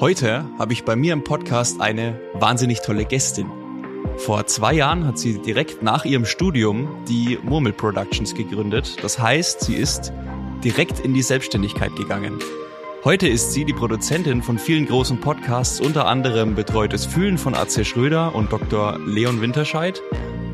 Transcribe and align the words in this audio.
Heute 0.00 0.46
habe 0.58 0.72
ich 0.72 0.84
bei 0.84 0.96
mir 0.96 1.12
im 1.12 1.24
Podcast 1.24 1.82
eine 1.82 2.18
wahnsinnig 2.32 2.80
tolle 2.80 3.04
Gästin. 3.04 3.50
Vor 4.16 4.46
zwei 4.46 4.72
Jahren 4.72 5.06
hat 5.06 5.18
sie 5.18 5.42
direkt 5.42 5.82
nach 5.82 6.06
ihrem 6.06 6.24
Studium 6.24 6.88
die 7.06 7.38
Murmel 7.42 7.74
Productions 7.74 8.34
gegründet. 8.34 8.96
Das 9.02 9.18
heißt, 9.18 9.60
sie 9.60 9.74
ist 9.74 10.10
direkt 10.64 11.00
in 11.00 11.12
die 11.12 11.20
Selbstständigkeit 11.20 11.94
gegangen. 11.96 12.38
Heute 13.04 13.28
ist 13.28 13.52
sie 13.52 13.66
die 13.66 13.74
Produzentin 13.74 14.42
von 14.42 14.58
vielen 14.58 14.86
großen 14.86 15.20
Podcasts, 15.20 15.82
unter 15.82 16.06
anderem 16.06 16.54
Betreutes 16.54 17.04
Fühlen 17.04 17.36
von 17.36 17.54
Atze 17.54 17.84
Schröder 17.84 18.34
und 18.34 18.50
Dr. 18.50 18.98
Leon 19.04 19.42
Winterscheid, 19.42 20.00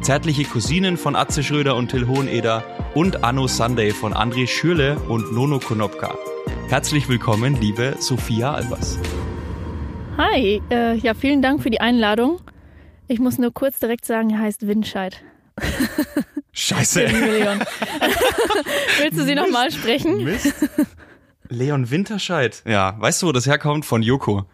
Zärtliche 0.01 0.43
Cousinen 0.43 0.97
von 0.97 1.15
Atze 1.15 1.45
Schröder 1.45 1.77
und 1.77 1.93
Till 1.93 2.09
Hoheneder 2.09 2.65
und 2.97 3.23
Anno 3.23 3.47
Sunday 3.47 3.93
von 3.93 4.13
André 4.13 4.49
Schürle 4.49 4.97
und 5.09 5.33
Nono 5.33 5.61
Konopka. 5.61 6.19
Herzlich 6.69 7.09
willkommen, 7.09 7.57
liebe 7.61 7.95
Sophia 8.01 8.53
Albers. 8.53 8.99
Hi, 10.17 10.63
äh, 10.71 10.95
ja, 10.95 11.13
vielen 11.13 11.43
Dank 11.43 11.63
für 11.63 11.69
die 11.69 11.81
Einladung. 11.81 12.41
Ich 13.07 13.19
muss 13.19 13.37
nur 13.37 13.53
kurz 13.53 13.79
direkt 13.81 14.07
sagen, 14.07 14.31
er 14.31 14.39
heißt 14.39 14.67
Windscheid. 14.67 15.23
Scheiße. 16.53 17.01
Willst 18.99 19.19
du 19.19 19.25
sie 19.25 19.35
nochmal 19.35 19.71
sprechen? 19.71 20.25
Mist. 20.25 20.55
Leon 21.51 21.91
Winterscheid. 21.91 22.63
Ja, 22.67 22.95
weißt 22.99 23.23
du, 23.23 23.27
wo 23.27 23.33
das 23.33 23.47
herkommt? 23.47 23.85
Von 23.85 24.03
Joko. 24.03 24.47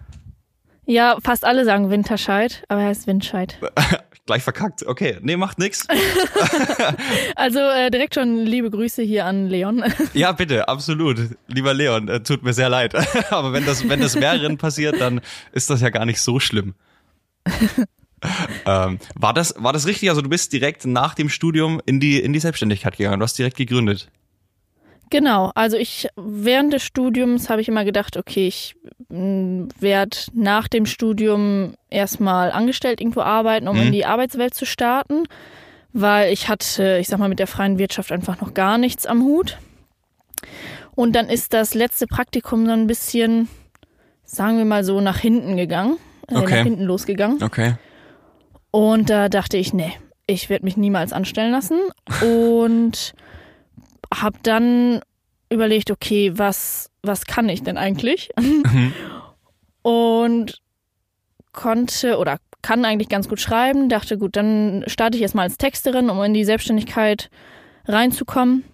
Ja, 0.84 1.17
fast 1.23 1.45
alle 1.45 1.65
sagen 1.65 1.91
Winterscheid, 1.91 2.65
aber 2.69 2.81
er 2.81 2.89
heißt 2.89 3.06
Windscheid. 3.06 3.56
Gleich 4.25 4.45
verkackt. 4.45 4.87
Okay, 4.87 5.19
nee, 5.21 5.37
macht 5.37 5.59
nix. 5.59 5.87
Also 7.35 7.59
äh, 7.59 7.91
direkt 7.91 8.15
schon 8.15 8.45
liebe 8.47 8.71
Grüße 8.71 9.03
hier 9.03 9.27
an 9.27 9.48
Leon. 9.48 9.83
Ja, 10.15 10.33
bitte, 10.33 10.69
absolut. 10.69 11.19
Lieber 11.48 11.75
Leon, 11.75 12.09
äh, 12.09 12.23
tut 12.23 12.43
mir 12.43 12.53
sehr 12.53 12.69
leid. 12.69 12.95
Aber 13.33 13.53
wenn 13.53 13.67
das, 13.67 13.89
wenn 13.89 14.01
das 14.01 14.15
mehreren 14.15 14.59
passiert, 14.59 15.01
dann 15.01 15.20
ist 15.53 15.70
das 15.70 15.81
ja 15.81 15.91
gar 15.91 16.05
nicht 16.05 16.20
so 16.20 16.39
schlimm. 16.39 16.75
ähm, 18.64 18.98
war 19.17 19.34
das, 19.34 19.55
war 19.59 19.73
das 19.73 19.87
richtig? 19.87 20.11
Also 20.11 20.23
du 20.23 20.29
bist 20.29 20.53
direkt 20.53 20.86
nach 20.86 21.14
dem 21.14 21.29
Studium 21.29 21.81
in 21.86 21.98
die, 21.98 22.20
in 22.20 22.33
die 22.33 22.39
Selbstständigkeit 22.39 22.97
gegangen. 22.97 23.19
Du 23.19 23.25
hast 23.25 23.39
direkt 23.39 23.57
gegründet. 23.57 24.09
Genau, 25.12 25.52
also 25.55 25.77
ich 25.77 26.08
während 26.16 26.72
des 26.72 26.82
Studiums 26.82 27.50
habe 27.50 27.60
ich 27.60 27.68
immer 27.68 27.84
gedacht, 27.84 28.16
okay, 28.16 28.48
ich 28.48 28.74
werde 29.10 30.16
nach 30.32 30.68
dem 30.68 30.86
Studium 30.86 31.74
erstmal 31.91 32.50
angestellt 32.50 32.98
irgendwo 33.02 33.20
arbeiten, 33.20 33.68
um 33.68 33.77
Mhm. 33.77 33.83
in 33.88 33.92
die 33.92 34.06
Arbeitswelt 34.06 34.55
zu 34.55 34.64
starten, 34.64 35.24
weil 35.92 36.33
ich 36.33 36.48
hatte, 36.48 36.96
ich 36.98 37.08
sag 37.08 37.18
mal, 37.18 37.28
mit 37.28 37.38
der 37.40 37.46
freien 37.46 37.78
Wirtschaft 37.78 38.10
einfach 38.10 38.40
noch 38.40 38.55
gar 38.55 38.78
nichts 38.78 39.05
am 39.05 39.22
Hut. 39.22 39.58
Und 40.94 41.14
dann 41.14 41.28
ist 41.28 41.52
das 41.52 41.74
letzte 41.74 42.06
Praktikum 42.06 42.64
so 42.64 42.72
ein 42.72 42.86
bisschen, 42.86 43.48
sagen 44.24 44.56
wir 44.56 44.64
mal 44.64 44.83
so, 44.83 45.02
nach 45.02 45.18
hinten 45.18 45.58
gegangen, 45.58 45.98
äh, 46.28 46.36
Okay. 46.36 46.56
nach 46.56 46.62
hinten 46.64 46.84
losgegangen. 46.84 47.42
Okay. 47.42 47.74
Und 48.70 49.10
da 49.10 49.28
dachte 49.28 49.58
ich, 49.58 49.74
nee, 49.74 49.92
ich 50.27 50.48
werde 50.48 50.64
mich 50.64 50.78
niemals 50.78 51.12
anstellen 51.12 51.52
lassen. 51.52 51.78
Und 52.22 53.12
habe 54.20 54.38
dann 54.42 55.00
überlegt, 55.50 55.91
okay, 55.91 56.32
was, 56.36 56.91
was 57.02 57.24
kann 57.27 57.48
ich 57.48 57.62
denn 57.62 57.77
eigentlich? 57.77 58.30
Und 59.82 60.60
konnte 61.52 62.18
oder 62.18 62.38
kann 62.62 62.84
eigentlich 62.84 63.08
ganz 63.08 63.28
gut 63.28 63.40
schreiben. 63.40 63.88
Dachte, 63.88 64.16
gut, 64.18 64.36
dann 64.36 64.84
starte 64.86 65.16
ich 65.16 65.22
erstmal 65.22 65.44
als 65.44 65.58
Texterin, 65.58 66.10
um 66.10 66.22
in 66.22 66.34
die 66.34 66.44
Selbstständigkeit 66.44 67.28
reinzukommen. 67.86 68.64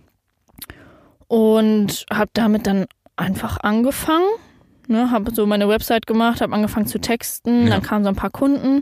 Und 1.26 2.06
habe 2.12 2.30
damit 2.34 2.66
dann 2.66 2.86
einfach 3.16 3.58
angefangen. 3.60 4.26
Ne, 4.86 5.10
habe 5.10 5.34
so 5.34 5.44
meine 5.44 5.68
Website 5.68 6.06
gemacht, 6.06 6.40
habe 6.40 6.54
angefangen 6.54 6.86
zu 6.86 6.98
texten, 6.98 7.64
Ja. 7.64 7.74
dann 7.74 7.82
kamen 7.82 8.04
so 8.04 8.08
ein 8.08 8.16
paar 8.16 8.30
Kunden 8.30 8.80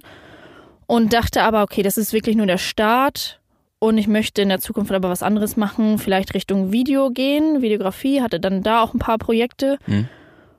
und 0.87 1.13
dachte 1.13 1.43
aber, 1.43 1.63
okay, 1.65 1.83
das 1.83 1.99
ist 1.99 2.13
wirklich 2.13 2.37
nur 2.37 2.47
der 2.47 2.59
Start 2.59 3.41
und 3.79 3.99
ich 3.99 4.09
möchte 4.09 4.43
in 4.43 4.49
der 4.49 4.61
Zukunft 4.61 4.91
aber 4.93 5.11
was 5.11 5.23
anderes 5.23 5.57
machen, 5.57 5.99
vielleicht 5.99 6.35
Richtung 6.35 6.73
Video 6.73 7.11
gehen, 7.11 7.63
Videografie, 7.63 8.23
hatte 8.23 8.41
dann 8.41 8.63
da 8.63 8.81
auch 8.83 8.95
ein 8.95 8.99
paar 8.99 9.19
Projekte 9.19 9.79
Mhm. 9.87 10.09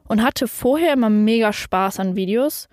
und 0.08 0.24
hatte 0.24 0.48
vorher 0.48 0.94
immer 0.94 1.10
mega 1.10 1.52
Spaß 1.54 2.00
an 2.00 2.16
Videos, 2.16 2.70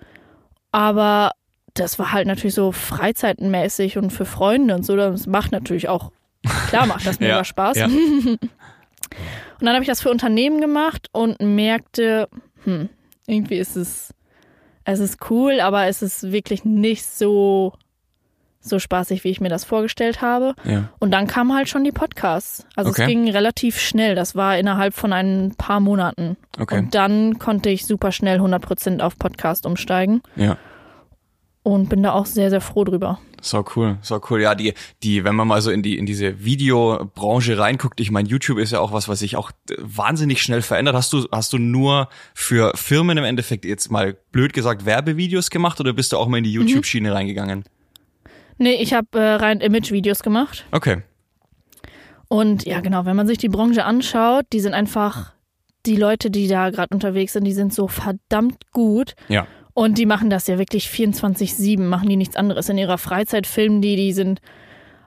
aber 0.72 1.30
das 1.74 1.98
war 1.98 2.12
halt 2.12 2.26
natürlich 2.26 2.54
so 2.54 2.70
freizeitmäßig 2.72 3.98
und 3.98 4.10
für 4.10 4.24
Freunde 4.26 4.74
und 4.74 4.84
so, 4.84 4.96
das 4.96 5.26
macht 5.26 5.50
natürlich 5.52 5.88
auch, 5.88 6.12
klar 6.68 6.86
macht 6.86 7.06
das 7.06 7.18
mega 7.20 7.38
Ja, 7.38 7.44
Spaß. 7.44 7.76
ja. 7.78 7.88
Und 9.60 9.66
dann 9.66 9.74
habe 9.74 9.82
ich 9.84 9.88
das 9.88 10.00
für 10.02 10.10
Unternehmen 10.10 10.60
gemacht 10.60 11.06
und 11.12 11.40
merkte, 11.40 12.28
hm, 12.64 12.88
irgendwie 13.26 13.58
ist 13.58 13.76
es, 13.76 14.12
es 14.84 14.98
ist 14.98 15.30
cool, 15.30 15.60
aber 15.60 15.86
es 15.86 16.02
ist 16.02 16.32
wirklich 16.32 16.64
nicht 16.64 17.06
so, 17.06 17.74
so 18.64 18.78
spaßig, 18.78 19.24
wie 19.24 19.28
ich 19.30 19.40
mir 19.40 19.48
das 19.50 19.64
vorgestellt 19.64 20.22
habe. 20.22 20.54
Ja. 20.64 20.88
Und 20.98 21.10
dann 21.10 21.26
kamen 21.26 21.54
halt 21.54 21.68
schon 21.68 21.84
die 21.84 21.92
Podcasts. 21.92 22.66
Also 22.76 22.90
Okay. 22.90 23.02
es 23.02 23.08
ging 23.08 23.30
relativ 23.30 23.78
schnell. 23.78 24.14
Das 24.14 24.34
war 24.34 24.56
innerhalb 24.58 24.94
von 24.94 25.12
ein 25.12 25.54
paar 25.56 25.80
Monaten. 25.80 26.36
Okay. 26.58 26.78
Und 26.78 26.94
dann 26.94 27.38
konnte 27.38 27.68
ich 27.70 27.84
super 27.86 28.10
schnell 28.12 28.40
100% 28.40 29.00
auf 29.00 29.18
Podcast 29.18 29.66
umsteigen 29.66 30.22
Ja. 30.36 30.56
und 31.62 31.88
bin 31.88 32.02
da 32.02 32.12
auch 32.12 32.26
sehr, 32.26 32.50
sehr 32.50 32.60
froh 32.60 32.84
drüber. 32.84 33.18
So 33.42 33.62
cool, 33.76 33.98
so 34.00 34.18
cool. 34.30 34.40
Ja, 34.40 34.54
die, 34.54 34.72
die, 35.02 35.22
wenn 35.24 35.34
man 35.34 35.46
mal 35.46 35.60
so 35.60 35.70
in 35.70 35.82
die, 35.82 35.98
in 35.98 36.06
diese 36.06 36.42
Videobranche 36.44 37.58
reinguckt, 37.58 38.00
ich 38.00 38.10
meine, 38.10 38.26
YouTube 38.26 38.56
ist 38.58 38.72
ja 38.72 38.80
auch 38.80 38.92
was, 38.92 39.06
was 39.06 39.18
sich 39.18 39.36
auch 39.36 39.50
wahnsinnig 39.78 40.40
schnell 40.42 40.62
verändert. 40.62 40.94
Hast 40.94 41.12
du, 41.12 41.26
hast 41.30 41.52
du 41.52 41.58
nur 41.58 42.08
für 42.34 42.72
Firmen 42.74 43.18
im 43.18 43.24
Endeffekt 43.24 43.66
jetzt 43.66 43.90
mal 43.90 44.16
blöd 44.32 44.54
gesagt 44.54 44.86
Werbevideos 44.86 45.50
gemacht 45.50 45.78
oder 45.80 45.92
bist 45.92 46.12
du 46.12 46.16
auch 46.16 46.26
mal 46.26 46.38
in 46.38 46.44
die 46.44 46.56
Mhm. 46.58 46.66
YouTube-Schiene 46.68 47.12
reingegangen? 47.12 47.64
Nee, 48.58 48.74
ich 48.74 48.94
habe 48.94 49.18
äh, 49.18 49.34
rein 49.34 49.60
Image-Videos 49.60 50.22
gemacht. 50.22 50.64
Okay. 50.70 51.02
Und 52.28 52.64
ja, 52.64 52.80
genau, 52.80 53.04
wenn 53.04 53.16
man 53.16 53.26
sich 53.26 53.38
die 53.38 53.48
Branche 53.48 53.84
anschaut, 53.84 54.46
die 54.52 54.60
sind 54.60 54.74
einfach, 54.74 55.32
die 55.86 55.96
Leute, 55.96 56.30
die 56.30 56.48
da 56.48 56.70
gerade 56.70 56.94
unterwegs 56.94 57.32
sind, 57.32 57.44
die 57.44 57.52
sind 57.52 57.74
so 57.74 57.88
verdammt 57.88 58.70
gut. 58.72 59.14
Ja. 59.28 59.46
Und 59.74 59.98
die 59.98 60.06
machen 60.06 60.30
das 60.30 60.46
ja 60.46 60.58
wirklich 60.58 60.86
24-7, 60.86 61.80
machen 61.80 62.08
die 62.08 62.16
nichts 62.16 62.36
anderes. 62.36 62.68
In 62.68 62.78
ihrer 62.78 62.98
Freizeit 62.98 63.46
filmen 63.46 63.82
die, 63.82 63.96
die 63.96 64.12
sind 64.12 64.40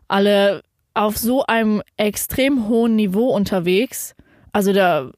alle 0.08 0.62
auf 0.94 1.18
so 1.18 1.46
einem 1.46 1.82
extrem 1.96 2.68
hohen 2.68 2.96
Niveau 2.96 3.30
unterwegs. 3.30 4.16
Also 4.52 4.74
da 4.74 5.12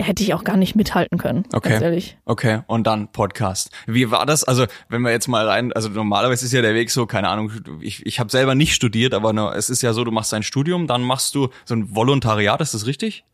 hätte 0.00 0.22
ich 0.22 0.32
auch 0.34 0.44
gar 0.44 0.56
nicht 0.56 0.76
mithalten 0.76 1.18
können, 1.18 1.44
Okay. 1.52 2.02
Okay, 2.24 2.60
und 2.68 2.86
dann 2.86 3.10
Podcast. 3.10 3.70
Wie 3.86 4.10
war 4.10 4.26
das? 4.26 4.44
Also, 4.44 4.66
wenn 4.88 5.02
wir 5.02 5.10
jetzt 5.10 5.26
mal 5.28 5.46
rein, 5.48 5.72
also 5.72 5.88
normalerweise 5.88 6.46
ist 6.46 6.52
ja 6.52 6.62
der 6.62 6.74
Weg 6.74 6.90
so, 6.90 7.06
keine 7.06 7.28
Ahnung, 7.28 7.50
ich, 7.80 8.06
ich 8.06 8.20
habe 8.20 8.30
selber 8.30 8.54
nicht 8.54 8.74
studiert, 8.74 9.12
aber 9.12 9.32
nur, 9.32 9.54
es 9.56 9.70
ist 9.70 9.82
ja 9.82 9.92
so, 9.92 10.04
du 10.04 10.10
machst 10.12 10.32
dein 10.32 10.42
Studium, 10.44 10.86
dann 10.86 11.02
machst 11.02 11.34
du 11.34 11.48
so 11.64 11.74
ein 11.74 11.94
Volontariat, 11.94 12.60
ist 12.60 12.74
das 12.74 12.86
richtig? 12.86 13.24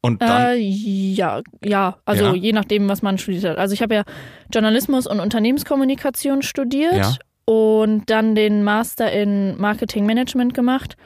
Und 0.00 0.20
dann, 0.22 0.42
Äh, 0.54 0.56
ja, 0.56 1.42
ja, 1.64 1.96
also 2.04 2.26
Ja. 2.26 2.34
je 2.34 2.52
nachdem, 2.52 2.88
was 2.88 3.02
man 3.02 3.18
studiert 3.18 3.44
hat. 3.44 3.58
Also 3.58 3.72
ich 3.74 3.82
habe 3.82 3.94
ja 3.94 4.02
Journalismus 4.52 5.06
und 5.06 5.20
Unternehmenskommunikation 5.20 6.42
studiert 6.42 6.94
Ja. 6.96 7.14
und 7.44 8.10
dann 8.10 8.34
den 8.34 8.64
Master 8.64 9.12
in 9.12 9.56
Marketing 9.60 10.06
Management 10.06 10.54
gemacht. 10.54 10.96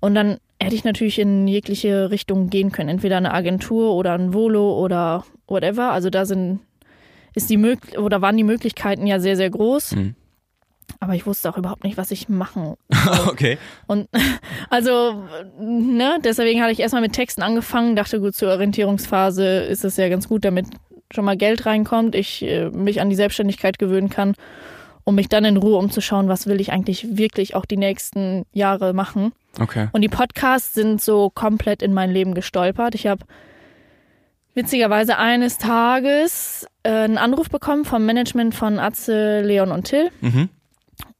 Und 0.00 0.14
dann 0.14 0.38
hätte 0.60 0.74
ich 0.74 0.84
natürlich 0.84 1.18
in 1.18 1.46
jegliche 1.48 2.10
Richtung 2.10 2.50
gehen 2.50 2.72
können, 2.72 2.88
entweder 2.88 3.16
eine 3.16 3.32
Agentur 3.32 3.94
oder 3.94 4.14
ein 4.14 4.32
Volo 4.32 4.78
oder 4.78 5.24
whatever. 5.46 5.92
Also 5.92 6.10
da 6.10 6.24
sind 6.24 6.60
ist 7.34 7.50
die 7.50 7.56
mög 7.56 7.98
oder 7.98 8.22
waren 8.22 8.36
die 8.36 8.44
Möglichkeiten 8.44 9.06
ja 9.06 9.18
sehr 9.18 9.36
sehr 9.36 9.50
groß. 9.50 9.96
Mhm. 9.96 10.14
Aber 11.00 11.14
ich 11.14 11.26
wusste 11.26 11.50
auch 11.50 11.56
überhaupt 11.56 11.84
nicht, 11.84 11.96
was 11.96 12.10
ich 12.10 12.28
machen 12.28 12.74
okay. 13.26 13.58
und 13.86 14.08
also, 14.70 15.24
ne, 15.58 16.18
deswegen 16.22 16.62
hatte 16.62 16.72
ich 16.72 16.80
erstmal 16.80 17.02
mit 17.02 17.12
Texten 17.12 17.42
angefangen, 17.42 17.96
dachte 17.96 18.20
gut, 18.20 18.34
zur 18.34 18.50
Orientierungsphase 18.50 19.64
ist 19.64 19.84
es 19.84 19.96
ja 19.96 20.08
ganz 20.08 20.28
gut, 20.28 20.44
damit 20.44 20.66
schon 21.12 21.24
mal 21.24 21.36
Geld 21.36 21.66
reinkommt, 21.66 22.14
ich 22.14 22.42
äh, 22.42 22.70
mich 22.70 23.00
an 23.00 23.10
die 23.10 23.16
Selbstständigkeit 23.16 23.78
gewöhnen 23.78 24.08
kann, 24.08 24.34
um 25.04 25.14
mich 25.14 25.28
dann 25.28 25.44
in 25.44 25.56
Ruhe 25.56 25.76
umzuschauen, 25.76 26.28
was 26.28 26.46
will 26.46 26.60
ich 26.60 26.72
eigentlich 26.72 27.16
wirklich 27.16 27.54
auch 27.54 27.64
die 27.64 27.76
nächsten 27.76 28.44
Jahre 28.52 28.94
machen. 28.94 29.32
Okay. 29.58 29.88
Und 29.92 30.02
die 30.02 30.08
Podcasts 30.08 30.74
sind 30.74 31.00
so 31.00 31.30
komplett 31.30 31.82
in 31.82 31.94
mein 31.94 32.10
Leben 32.10 32.34
gestolpert. 32.34 32.94
Ich 32.94 33.06
habe 33.06 33.24
witzigerweise 34.54 35.18
eines 35.18 35.58
Tages 35.58 36.66
äh, 36.82 36.90
einen 36.90 37.18
Anruf 37.18 37.50
bekommen 37.50 37.84
vom 37.84 38.06
Management 38.06 38.54
von 38.54 38.78
Atze, 38.78 39.42
Leon 39.42 39.70
und 39.70 39.84
Till. 39.84 40.10
Mhm. 40.20 40.48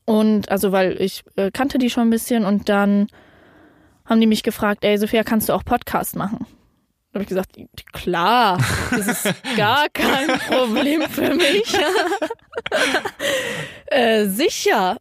Und 0.04 0.50
also, 0.50 0.72
weil 0.72 1.00
ich 1.00 1.24
äh, 1.36 1.50
kannte 1.50 1.78
die 1.78 1.90
schon 1.90 2.08
ein 2.08 2.10
bisschen 2.10 2.44
und 2.44 2.68
dann 2.68 3.08
haben 4.04 4.20
die 4.20 4.26
mich 4.26 4.42
gefragt, 4.42 4.84
ey, 4.84 4.98
Sophia, 4.98 5.22
kannst 5.22 5.48
du 5.48 5.54
auch 5.54 5.64
Podcast 5.64 6.14
machen? 6.14 6.46
Da 7.12 7.18
habe 7.18 7.22
ich 7.22 7.28
gesagt, 7.28 7.56
klar, 7.92 8.58
das 8.90 9.06
ist 9.06 9.34
gar 9.56 9.88
kein 9.88 10.38
Problem 10.40 11.02
für 11.02 11.34
mich. 11.34 11.64
äh, 13.86 14.26
sicher. 14.26 14.98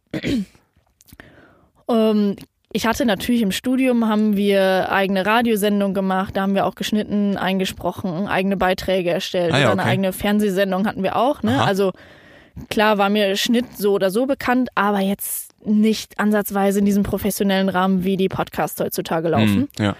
ähm, 1.88 2.36
ich 2.74 2.86
hatte 2.86 3.06
natürlich 3.06 3.42
im 3.42 3.52
Studium 3.52 4.08
haben 4.08 4.36
wir 4.36 4.90
eigene 4.90 5.24
Radiosendung 5.24 5.94
gemacht, 5.94 6.36
da 6.36 6.42
haben 6.42 6.56
wir 6.56 6.66
auch 6.66 6.74
geschnitten, 6.74 7.36
eingesprochen, 7.36 8.26
eigene 8.26 8.56
Beiträge 8.56 9.10
erstellt. 9.10 9.54
Ah 9.54 9.58
ja, 9.58 9.64
Oder 9.66 9.72
eine 9.74 9.82
okay. 9.82 9.90
eigene 9.92 10.12
Fernsehsendung 10.12 10.84
hatten 10.84 11.04
wir 11.04 11.14
auch. 11.14 11.44
Ne? 11.44 11.52
Aha. 11.52 11.66
Also 11.66 11.92
klar 12.70 12.98
war 12.98 13.10
mir 13.10 13.36
Schnitt 13.36 13.76
so 13.76 13.92
oder 13.92 14.10
so 14.10 14.26
bekannt, 14.26 14.70
aber 14.74 14.98
jetzt 14.98 15.52
nicht 15.64 16.18
ansatzweise 16.18 16.80
in 16.80 16.84
diesem 16.84 17.04
professionellen 17.04 17.68
Rahmen, 17.68 18.02
wie 18.02 18.16
die 18.16 18.28
Podcasts 18.28 18.80
heutzutage 18.80 19.28
laufen. 19.28 19.68
Hm, 19.76 19.84
ja. 19.84 19.96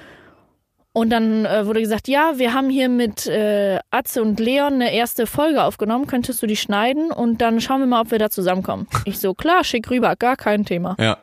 Und 0.93 1.11
dann 1.11 1.45
äh, 1.45 1.67
wurde 1.67 1.81
gesagt, 1.81 2.09
ja, 2.09 2.39
wir 2.39 2.55
haben 2.55 2.71
hier 2.71 2.89
mit 2.89 3.29
äh, 3.29 3.79
Atze 3.93 4.21
und 4.21 4.41
Leon 4.41 4.75
eine 4.75 4.93
erste 4.93 5.29
Folge 5.29 5.63
aufgenommen, 5.63 6.09
könntest 6.09 6.43
du 6.43 6.49
die 6.49 6.57
schneiden 6.57 7.13
und 7.13 7.41
dann 7.41 7.61
schauen 7.61 7.79
wir 7.81 7.87
mal, 7.87 8.01
ob 8.01 8.11
wir 8.11 8.19
da 8.19 8.31
zusammenkommen. 8.31 8.89
Ich 9.05 9.21
so, 9.21 9.33
klar, 9.33 9.63
schick 9.63 9.91
rüber, 9.91 10.17
gar 10.17 10.37
kein 10.37 10.65
Thema. 10.65 10.97
Ja. 10.99 11.19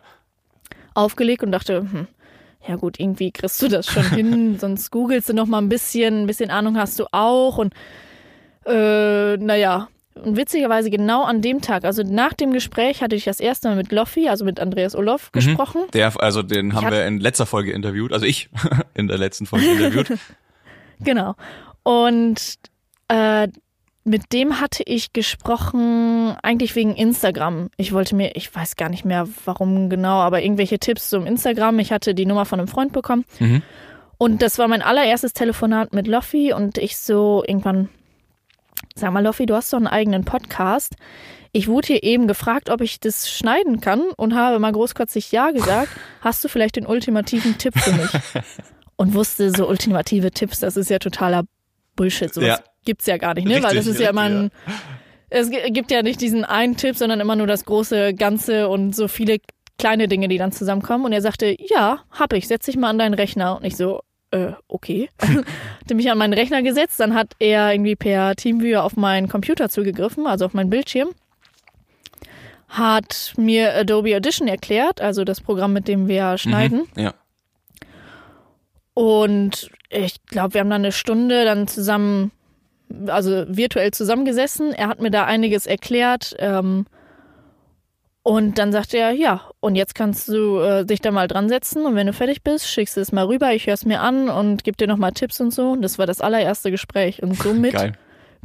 Aufgelegt 0.93 1.43
und 1.43 1.51
dachte, 1.51 1.79
hm, 1.79 2.07
ja 2.67 2.75
gut, 2.75 2.99
irgendwie 2.99 3.31
kriegst 3.31 3.61
du 3.61 3.67
das 3.67 3.87
schon 3.87 4.03
hin, 4.11 4.59
sonst 4.59 4.91
googelst 4.91 5.29
du 5.29 5.33
noch 5.33 5.47
mal 5.47 5.59
ein 5.59 5.69
bisschen, 5.69 6.23
ein 6.23 6.27
bisschen 6.27 6.49
Ahnung 6.51 6.77
hast 6.77 6.99
du 6.99 7.05
auch 7.11 7.57
und 7.57 7.73
äh, 8.65 9.37
naja. 9.37 9.87
Und 10.13 10.35
witzigerweise 10.35 10.89
genau 10.89 11.23
an 11.23 11.41
dem 11.41 11.61
Tag, 11.61 11.85
also 11.85 12.03
nach 12.03 12.33
dem 12.33 12.51
Gespräch 12.51 13.01
hatte 13.01 13.15
ich 13.15 13.23
das 13.23 13.39
erste 13.39 13.69
Mal 13.69 13.77
mit 13.77 13.93
Loffi, 13.93 14.27
also 14.27 14.43
mit 14.43 14.59
Andreas 14.59 14.93
Olof, 14.93 15.31
gesprochen. 15.31 15.83
Der, 15.93 16.11
also 16.21 16.43
den 16.43 16.75
haben 16.75 16.85
hab- 16.85 16.91
wir 16.91 17.07
in 17.07 17.19
letzter 17.21 17.45
Folge 17.45 17.71
interviewt, 17.71 18.11
also 18.11 18.25
ich 18.25 18.49
in 18.93 19.07
der 19.07 19.17
letzten 19.17 19.45
Folge 19.45 19.67
interviewt. 19.67 20.11
Genau. 21.03 21.33
Und 21.81 22.59
äh, 23.07 23.47
mit 24.03 24.33
dem 24.33 24.59
hatte 24.59 24.83
ich 24.85 25.13
gesprochen, 25.13 26.35
eigentlich 26.41 26.75
wegen 26.75 26.95
Instagram. 26.95 27.69
Ich 27.77 27.93
wollte 27.93 28.15
mir, 28.15 28.35
ich 28.35 28.53
weiß 28.53 28.75
gar 28.75 28.89
nicht 28.89 29.05
mehr 29.05 29.27
warum 29.45 29.89
genau, 29.89 30.19
aber 30.21 30.41
irgendwelche 30.41 30.79
Tipps 30.79 31.09
zum 31.09 31.27
Instagram. 31.27 31.77
Ich 31.79 31.91
hatte 31.91 32.15
die 32.15 32.25
Nummer 32.25 32.45
von 32.45 32.59
einem 32.59 32.67
Freund 32.67 32.93
bekommen. 32.93 33.25
Mhm. 33.39 33.61
Und 34.17 34.41
das 34.41 34.57
war 34.57 34.67
mein 34.67 34.81
allererstes 34.81 35.33
Telefonat 35.33 35.93
mit 35.93 36.07
Loffi 36.07 36.53
und 36.53 36.77
ich 36.77 36.97
so 36.97 37.43
irgendwann, 37.45 37.89
sag 38.95 39.11
mal, 39.11 39.23
Loffi, 39.23 39.45
du 39.45 39.55
hast 39.55 39.71
doch 39.73 39.77
einen 39.77 39.87
eigenen 39.87 40.25
Podcast. 40.25 40.95
Ich 41.53 41.67
wurde 41.67 41.87
hier 41.87 42.03
eben 42.03 42.27
gefragt, 42.27 42.69
ob 42.69 42.81
ich 42.81 42.99
das 42.99 43.29
schneiden 43.29 43.81
kann 43.81 44.01
und 44.15 44.35
habe 44.35 44.57
mal 44.59 44.71
großkotzig 44.71 45.31
Ja 45.31 45.51
gesagt. 45.51 45.89
Hast 46.21 46.43
du 46.43 46.47
vielleicht 46.47 46.77
den 46.77 46.85
ultimativen 46.85 47.57
Tipp 47.57 47.77
für 47.77 47.91
mich? 47.91 48.09
Und 48.95 49.15
wusste, 49.15 49.49
so 49.49 49.67
ultimative 49.67 50.31
Tipps, 50.31 50.59
das 50.59 50.77
ist 50.77 50.89
ja 50.91 50.99
totaler 50.99 51.43
Bullshit. 51.95 52.31
Sowas 52.31 52.47
Ja. 52.47 52.70
Gibt's 52.85 53.05
ja 53.05 53.17
gar 53.17 53.33
nicht, 53.33 53.45
ne? 53.47 53.55
Weil 53.55 53.63
Richtig, 53.65 53.77
das 53.79 53.87
ist 53.87 53.99
ja 53.99 54.09
immer 54.09 54.21
ein, 54.23 54.51
es 55.29 55.49
gi- 55.49 55.71
gibt 55.71 55.91
ja 55.91 56.01
nicht 56.03 56.21
diesen 56.21 56.43
einen 56.45 56.77
Tipp, 56.77 56.97
sondern 56.97 57.19
immer 57.19 57.35
nur 57.35 57.47
das 57.47 57.65
große 57.65 58.13
Ganze 58.13 58.67
und 58.69 58.95
so 58.95 59.07
viele 59.07 59.37
kleine 59.77 60.07
Dinge, 60.07 60.27
die 60.27 60.37
dann 60.37 60.51
zusammenkommen. 60.51 61.05
Und 61.05 61.13
er 61.13 61.21
sagte, 61.21 61.55
ja, 61.59 62.03
hab 62.11 62.33
ich, 62.33 62.47
setz 62.47 62.65
dich 62.65 62.77
mal 62.77 62.89
an 62.89 62.99
deinen 62.99 63.13
Rechner. 63.13 63.57
Und 63.57 63.65
ich 63.65 63.75
so, 63.77 64.01
äh, 64.31 64.51
okay. 64.67 65.09
Hatte 65.81 65.95
mich 65.95 66.09
an 66.11 66.17
meinen 66.17 66.33
Rechner 66.33 66.61
gesetzt, 66.61 66.99
dann 66.99 67.15
hat 67.15 67.33
er 67.39 67.73
irgendwie 67.73 67.95
per 67.95 68.35
Teamviewer 68.35 68.83
auf 68.83 68.95
meinen 68.95 69.27
Computer 69.27 69.69
zugegriffen, 69.69 70.27
also 70.27 70.45
auf 70.45 70.53
meinen 70.53 70.69
Bildschirm. 70.69 71.09
Hat 72.69 73.33
mir 73.37 73.75
Adobe 73.75 74.15
Audition 74.15 74.47
erklärt, 74.47 75.01
also 75.01 75.23
das 75.25 75.41
Programm, 75.41 75.73
mit 75.73 75.87
dem 75.87 76.07
wir 76.07 76.37
schneiden. 76.37 76.87
Ja. 76.95 77.13
Und 78.93 79.69
ich 79.89 80.23
glaube, 80.25 80.53
wir 80.53 80.61
haben 80.61 80.69
dann 80.69 80.81
eine 80.83 80.91
Stunde 80.91 81.43
dann 81.43 81.67
zusammen, 81.67 82.31
also 83.07 83.45
virtuell 83.47 83.91
zusammengesessen. 83.91 84.73
Er 84.73 84.87
hat 84.87 85.01
mir 85.01 85.11
da 85.11 85.25
einiges 85.25 85.65
erklärt. 85.65 86.35
Ähm, 86.39 86.85
und 88.23 88.59
dann 88.59 88.71
sagte 88.71 88.97
er, 88.97 89.11
ja, 89.11 89.49
und 89.59 89.75
jetzt 89.75 89.95
kannst 89.95 90.27
du 90.27 90.59
äh, 90.59 90.85
dich 90.85 91.01
da 91.01 91.09
mal 91.09 91.27
dran 91.27 91.49
setzen 91.49 91.85
und 91.87 91.95
wenn 91.95 92.05
du 92.05 92.13
fertig 92.13 92.43
bist, 92.43 92.67
schickst 92.67 92.95
du 92.95 93.01
es 93.01 93.11
mal 93.11 93.25
rüber, 93.25 93.51
ich 93.53 93.65
höre 93.65 93.73
es 93.73 93.83
mir 93.83 93.99
an 94.01 94.29
und 94.29 94.63
gebe 94.63 94.77
dir 94.77 94.85
nochmal 94.87 95.11
Tipps 95.11 95.41
und 95.41 95.51
so. 95.51 95.71
Und 95.71 95.81
das 95.81 95.97
war 95.97 96.05
das 96.05 96.21
allererste 96.21 96.69
Gespräch. 96.69 97.23
Und 97.23 97.35
somit 97.41 97.73
Geil. 97.73 97.93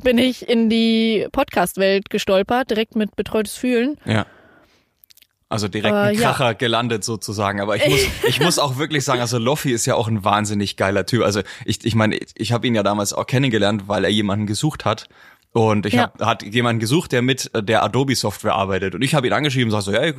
bin 0.02 0.16
ich 0.16 0.49
in 0.49 0.70
die 0.70 1.26
Podcast-Welt 1.31 2.08
gestolpert, 2.08 2.70
direkt 2.70 2.96
mit 2.96 3.16
Betreutes 3.16 3.54
Fühlen. 3.54 3.99
Ja. 4.06 4.25
Also 5.48 5.69
direkt 5.69 5.94
Äh, 5.94 5.98
ein 5.98 6.14
ja. 6.14 6.20
Kracher 6.32 6.54
gelandet 6.54 7.04
sozusagen. 7.04 7.60
Aber 7.60 7.76
ich 7.76 7.87
muss, 7.88 8.00
ich 8.28 8.40
muss 8.40 8.58
auch 8.58 8.78
wirklich 8.78 9.04
sagen, 9.04 9.20
also 9.20 9.38
Loffi 9.38 9.70
ist 9.70 9.87
ja 9.87 9.94
auch 9.94 10.08
ein 10.08 10.25
wahnsinnig 10.25 10.76
geiler 10.76 11.06
Typ. 11.06 11.22
Also 11.22 11.43
ich, 11.64 11.84
ich 11.84 11.94
meine, 11.94 12.19
ich 12.37 12.52
habe 12.52 12.66
ihn 12.66 12.75
ja 12.75 12.82
damals 12.82 13.12
auch 13.12 13.26
kennengelernt, 13.26 13.84
weil 13.87 14.04
er 14.04 14.10
jemanden 14.10 14.46
gesucht 14.46 14.84
hat. 14.84 15.08
Und 15.52 15.87
ich 15.87 15.94
Ja. 15.94 16.02
hab, 16.02 16.20
hat 16.20 16.43
jemanden 16.43 16.81
gesucht, 16.81 17.12
der 17.12 17.22
mit 17.22 17.50
der 17.54 17.82
Adobe 17.82 18.14
Software 18.14 18.54
arbeitet. 18.54 18.94
Und 18.94 19.00
ich 19.02 19.14
habe 19.14 19.26
ihn 19.26 19.32
angeschrieben 19.32 19.72
und 19.72 19.81
sag 19.81 19.90
so, 19.90 19.93
ja, 19.98 20.12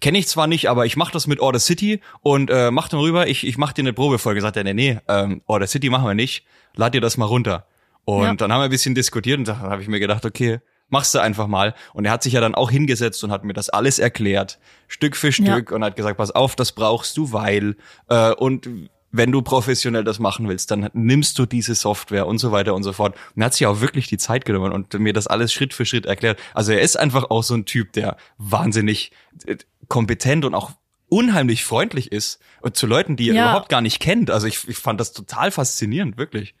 kenne 0.00 0.18
ich 0.18 0.26
zwar 0.26 0.46
nicht, 0.48 0.68
aber 0.68 0.86
ich 0.86 0.96
mache 0.96 1.12
das 1.12 1.26
mit 1.28 1.38
Order 1.38 1.60
City 1.60 2.00
und 2.20 2.50
äh, 2.50 2.70
mach 2.72 2.88
dann 2.88 2.98
rüber, 2.98 3.28
ich, 3.28 3.46
ich 3.46 3.58
mach 3.58 3.72
dir 3.72 3.82
eine 3.82 3.92
Probefolge. 3.92 4.40
Sagt 4.40 4.56
er, 4.56 4.64
nee, 4.64 4.74
nee, 4.74 4.98
ähm, 5.06 5.42
Order 5.46 5.68
City 5.68 5.88
machen 5.88 6.06
wir 6.06 6.14
nicht, 6.14 6.44
lad 6.74 6.94
dir 6.94 7.00
das 7.00 7.16
mal 7.16 7.26
runter. 7.26 7.66
Und 8.04 8.24
Ja. 8.24 8.34
dann 8.34 8.52
haben 8.52 8.60
wir 8.60 8.64
ein 8.64 8.70
bisschen 8.70 8.94
diskutiert 8.96 9.38
und 9.38 9.46
da 9.46 9.58
habe 9.58 9.82
ich 9.82 9.88
mir 9.88 10.00
gedacht, 10.00 10.24
okay, 10.24 10.58
machst 10.88 11.14
du 11.14 11.18
einfach 11.18 11.46
mal. 11.46 11.74
Und 11.94 12.04
er 12.04 12.12
hat 12.12 12.22
sich 12.22 12.34
ja 12.34 12.40
dann 12.40 12.54
auch 12.54 12.70
hingesetzt 12.70 13.22
und 13.24 13.30
hat 13.32 13.44
mir 13.44 13.52
das 13.52 13.68
alles 13.70 13.98
erklärt, 13.98 14.58
Stück 14.88 15.16
für 15.16 15.32
Stück 15.32 15.72
und 15.72 15.82
hat 15.84 15.96
gesagt, 15.96 16.16
pass 16.18 16.30
auf, 16.30 16.56
das 16.56 16.72
brauchst 16.72 17.16
du, 17.16 17.32
weil 17.32 17.76
äh, 18.08 18.32
und 18.32 18.68
wenn 19.12 19.32
du 19.32 19.40
professionell 19.40 20.04
das 20.04 20.18
machen 20.18 20.46
willst, 20.48 20.70
dann 20.70 20.90
nimmst 20.92 21.38
du 21.38 21.46
diese 21.46 21.74
Software 21.74 22.26
und 22.26 22.38
so 22.38 22.52
weiter 22.52 22.74
und 22.74 22.82
so 22.82 22.92
fort. 22.92 23.16
Und 23.34 23.40
er 23.42 23.46
hat 23.46 23.54
sich 23.54 23.66
auch 23.66 23.80
wirklich 23.80 24.08
die 24.08 24.18
Zeit 24.18 24.44
genommen 24.44 24.72
und 24.72 24.92
mir 24.94 25.12
das 25.14 25.26
alles 25.26 25.52
Schritt 25.52 25.72
für 25.72 25.86
Schritt 25.86 26.04
erklärt. 26.06 26.38
Also 26.54 26.72
er 26.72 26.80
ist 26.82 26.98
einfach 26.98 27.30
auch 27.30 27.42
so 27.42 27.54
ein 27.54 27.64
Typ, 27.64 27.92
der 27.92 28.16
wahnsinnig 28.36 29.12
äh, 29.46 29.56
kompetent 29.88 30.44
und 30.44 30.54
auch 30.54 30.72
unheimlich 31.08 31.64
freundlich 31.64 32.12
ist 32.12 32.40
und 32.60 32.76
zu 32.76 32.86
Leuten, 32.86 33.16
die 33.16 33.30
er 33.30 33.34
Ja. 33.36 33.42
überhaupt 33.50 33.68
gar 33.68 33.80
nicht 33.80 34.00
kennt. 34.00 34.30
Also 34.30 34.48
ich, 34.48 34.68
ich 34.68 34.76
fand 34.76 35.00
das 35.00 35.12
total 35.12 35.50
faszinierend, 35.50 36.18
wirklich. 36.18 36.54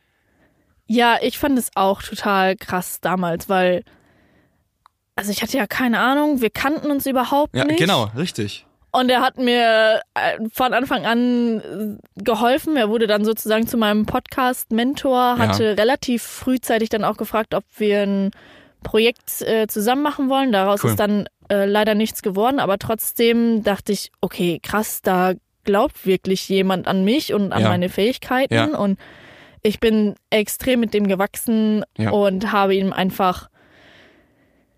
Ja, 0.86 1.16
ich 1.20 1.38
fand 1.38 1.58
es 1.58 1.70
auch 1.74 2.00
total 2.02 2.56
krass 2.56 3.00
damals, 3.00 3.48
weil, 3.48 3.84
also 5.16 5.30
ich 5.32 5.42
hatte 5.42 5.56
ja 5.56 5.66
keine 5.66 5.98
Ahnung, 5.98 6.40
wir 6.40 6.50
kannten 6.50 6.90
uns 6.90 7.06
überhaupt 7.06 7.56
Ja, 7.56 7.64
nicht. 7.64 7.78
genau, 7.78 8.10
richtig. 8.16 8.64
Und 8.92 9.10
er 9.10 9.20
hat 9.20 9.36
mir 9.36 10.00
äh, 10.14 10.38
von 10.52 10.72
Anfang 10.72 11.04
an 11.04 11.98
äh, 12.16 12.22
geholfen. 12.22 12.76
Er 12.76 12.88
wurde 12.88 13.06
dann 13.06 13.24
sozusagen 13.26 13.66
zu 13.66 13.76
meinem 13.76 14.06
Podcast-Mentor, 14.06 15.36
hatte 15.38 15.76
relativ 15.76 16.22
frühzeitig 16.22 16.88
dann 16.88 17.04
auch 17.04 17.16
gefragt, 17.18 17.52
ob 17.54 17.64
wir 17.76 18.02
ein 18.02 18.30
Projekt 18.82 19.42
äh, 19.42 19.66
zusammen 19.66 20.02
machen 20.02 20.28
wollen. 20.30 20.52
Daraus 20.52 20.82
Cool. 20.82 20.90
ist 20.90 21.00
dann 21.00 21.28
äh, 21.50 21.66
leider 21.66 21.94
nichts 21.94 22.22
geworden, 22.22 22.58
aber 22.58 22.78
trotzdem 22.78 23.62
dachte 23.62 23.92
ich, 23.92 24.10
okay, 24.22 24.60
krass, 24.62 25.02
da 25.02 25.34
glaubt 25.64 26.06
wirklich 26.06 26.48
jemand 26.48 26.86
an 26.86 27.04
mich 27.04 27.34
und 27.34 27.52
an 27.52 27.62
Ja. 27.62 27.68
meine 27.68 27.88
Fähigkeiten. 27.88 28.54
Ja. 28.54 28.64
Und 28.66 28.98
ich 29.62 29.78
bin 29.80 30.14
extrem 30.30 30.80
mit 30.80 30.94
dem 30.94 31.06
gewachsen 31.08 31.84
Ja. 31.98 32.10
und 32.10 32.52
habe 32.52 32.74
ihm 32.74 32.92
einfach 32.92 33.48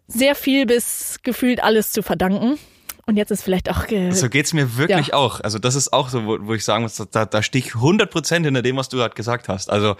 sehr 0.08 0.34
viel 0.34 0.66
bis 0.66 1.18
gefühlt 1.22 1.62
alles 1.62 1.92
zu 1.92 2.02
verdanken. 2.02 2.58
Und 3.06 3.16
jetzt 3.16 3.30
ist 3.30 3.42
vielleicht 3.42 3.70
auch 3.70 3.86
ge 3.86 4.10
So 4.12 4.28
geht's 4.28 4.52
mir 4.52 4.76
wirklich 4.76 5.08
Ja. 5.08 5.14
auch. 5.14 5.40
Also 5.40 5.58
das 5.58 5.74
ist 5.74 5.92
auch 5.92 6.08
so, 6.10 6.26
wo, 6.26 6.38
wo 6.40 6.54
ich 6.54 6.64
sagen 6.64 6.82
muss, 6.82 6.96
da, 7.10 7.24
da 7.24 7.42
stehe 7.42 7.64
ich 7.64 7.74
100 7.74 8.10
Prozent 8.10 8.44
hinter 8.44 8.60
dem, 8.62 8.76
was 8.76 8.88
du 8.90 8.96
gerade 8.98 9.14
gesagt 9.14 9.48
hast. 9.48 9.70
Also 9.70 9.96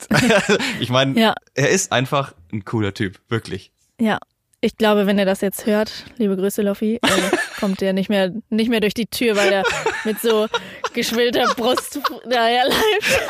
ich 0.80 0.90
meine, 0.90 1.18
Ja. 1.20 1.34
er 1.54 1.70
ist 1.70 1.92
einfach 1.92 2.32
ein 2.52 2.64
cooler 2.64 2.94
Typ, 2.94 3.20
wirklich. 3.28 3.70
Ja, 4.00 4.18
ich 4.60 4.76
glaube, 4.76 5.06
wenn 5.06 5.18
er 5.18 5.24
das 5.24 5.40
jetzt 5.40 5.66
hört, 5.66 5.92
liebe 6.18 6.36
Grüße, 6.36 6.62
Loffi, 6.62 6.96
äh, 6.96 7.08
kommt 7.60 7.80
er 7.82 7.92
nicht 7.92 8.08
mehr, 8.08 8.32
nicht 8.50 8.70
mehr 8.70 8.80
durch 8.80 8.94
die 8.94 9.06
Tür, 9.06 9.36
weil 9.36 9.52
er 9.52 9.62
mit 10.04 10.20
so 10.20 10.48
geschwillter 10.94 11.46
Brust 11.54 12.00
daherläuft. 12.28 13.20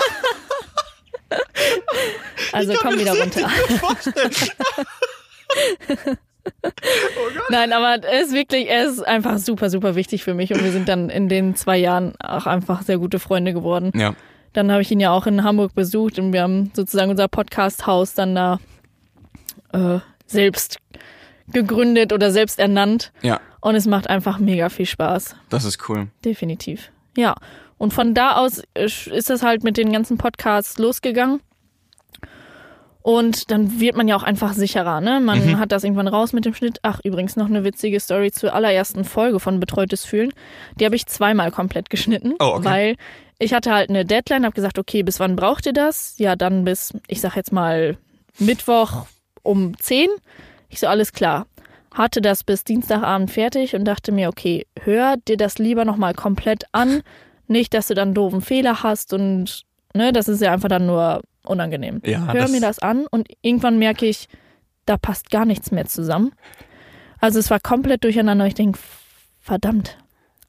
Also 2.52 2.74
komm 2.80 2.98
wieder 2.98 3.18
runter. 3.18 3.50
Nein, 7.50 7.72
aber 7.72 8.02
er 8.04 8.22
ist 8.22 8.32
wirklich, 8.32 8.68
er 8.68 8.86
ist 8.86 9.04
einfach 9.04 9.38
super, 9.38 9.68
super 9.70 9.94
wichtig 9.96 10.22
für 10.22 10.34
mich 10.34 10.52
und 10.52 10.62
wir 10.62 10.70
sind 10.70 10.88
dann 10.88 11.10
in 11.10 11.28
den 11.28 11.56
zwei 11.56 11.76
Jahren 11.76 12.14
auch 12.20 12.46
einfach 12.46 12.82
sehr 12.82 12.98
gute 12.98 13.18
Freunde 13.18 13.52
geworden. 13.52 13.90
Ja, 13.94 14.14
Dann 14.52 14.70
habe 14.70 14.82
ich 14.82 14.90
ihn 14.90 15.00
ja 15.00 15.10
auch 15.10 15.26
in 15.26 15.42
Hamburg 15.42 15.74
besucht 15.74 16.18
und 16.18 16.32
wir 16.32 16.42
haben 16.42 16.70
sozusagen 16.74 17.10
unser 17.10 17.28
Podcast-Haus 17.28 18.14
dann 18.14 18.34
da 18.34 18.60
äh, 19.72 19.98
selbst 20.26 20.78
gegründet 21.52 22.12
oder 22.12 22.30
selbst 22.30 22.58
ernannt. 22.58 23.12
ja, 23.22 23.40
Und 23.60 23.74
es 23.74 23.86
macht 23.86 24.08
einfach 24.08 24.38
mega 24.38 24.68
viel 24.68 24.86
Spaß. 24.86 25.34
das 25.50 25.64
ist 25.64 25.88
cool. 25.88 26.08
Definitiv. 26.24 26.90
Ja. 27.16 27.34
Und 27.78 27.92
von 27.92 28.14
da 28.14 28.36
aus 28.36 28.62
ist 28.74 29.28
das 29.28 29.42
halt 29.42 29.62
mit 29.64 29.76
den 29.76 29.92
ganzen 29.92 30.16
Podcasts 30.16 30.78
losgegangen. 30.78 31.40
Und 33.06 33.52
dann 33.52 33.78
wird 33.78 33.96
man 33.96 34.08
ja 34.08 34.16
auch 34.16 34.24
einfach 34.24 34.52
sicherer, 34.52 35.00
ne? 35.00 35.20
Man 35.20 35.46
Mhm. 35.46 35.58
hat 35.60 35.70
das 35.70 35.84
irgendwann 35.84 36.08
raus 36.08 36.32
mit 36.32 36.44
dem 36.44 36.54
Schnitt. 36.54 36.80
Ach, 36.82 36.98
übrigens 37.04 37.36
noch 37.36 37.46
eine 37.46 37.62
witzige 37.62 38.00
Story 38.00 38.32
zur 38.32 38.52
allerersten 38.52 39.04
Folge 39.04 39.38
von 39.38 39.60
Betreutes 39.60 40.04
Fühlen. 40.04 40.32
Die 40.74 40.84
habe 40.84 40.96
ich 40.96 41.06
zweimal 41.06 41.52
komplett 41.52 41.88
geschnitten, 41.88 42.34
Oh, 42.40 42.54
okay. 42.56 42.64
weil 42.64 42.96
ich 43.38 43.54
hatte 43.54 43.72
halt 43.72 43.90
eine 43.90 44.04
Deadline, 44.04 44.44
habe 44.44 44.56
gesagt, 44.56 44.76
okay, 44.76 45.04
bis 45.04 45.20
wann 45.20 45.36
braucht 45.36 45.66
ihr 45.66 45.72
das? 45.72 46.16
Ja, 46.18 46.34
dann 46.34 46.64
bis, 46.64 46.94
ich 47.06 47.20
sag 47.20 47.36
jetzt 47.36 47.52
mal 47.52 47.96
Mittwoch 48.40 49.06
um 49.44 49.78
10. 49.78 50.08
Ich 50.68 50.80
so, 50.80 50.88
alles 50.88 51.12
klar. 51.12 51.46
hatte 51.94 52.20
das 52.20 52.42
bis 52.42 52.64
Dienstagabend 52.64 53.30
fertig 53.30 53.74
und 53.76 53.84
dachte 53.84 54.10
mir, 54.10 54.28
okay, 54.28 54.66
hör 54.82 55.14
dir 55.28 55.36
das 55.36 55.58
lieber 55.58 55.84
nochmal 55.84 56.12
komplett 56.12 56.64
an. 56.72 57.02
Nicht, 57.46 57.72
dass 57.72 57.86
du 57.86 57.94
dann 57.94 58.08
einen 58.08 58.14
doofen 58.14 58.40
Fehler 58.42 58.82
hast 58.82 59.12
und 59.14 59.62
ne, 59.94 60.12
das 60.12 60.26
ist 60.28 60.42
ja 60.42 60.52
einfach 60.52 60.68
dann 60.68 60.86
nur 60.86 61.22
unangenehm. 61.46 62.00
Ja, 62.04 62.26
hör 62.26 62.34
das- 62.34 62.50
mir 62.52 62.60
das 62.60 62.78
an 62.78 63.06
und 63.06 63.28
irgendwann 63.42 63.78
merke 63.78 64.06
ich, 64.06 64.28
da 64.84 64.96
passt 64.96 65.30
gar 65.30 65.44
nichts 65.44 65.70
mehr 65.70 65.86
zusammen. 65.86 66.32
Also 67.18 67.38
es 67.38 67.50
war 67.50 67.60
komplett 67.60 68.04
durcheinander. 68.04 68.46
Ich 68.46 68.54
denke, 68.54 68.78
verdammt. 69.40 69.98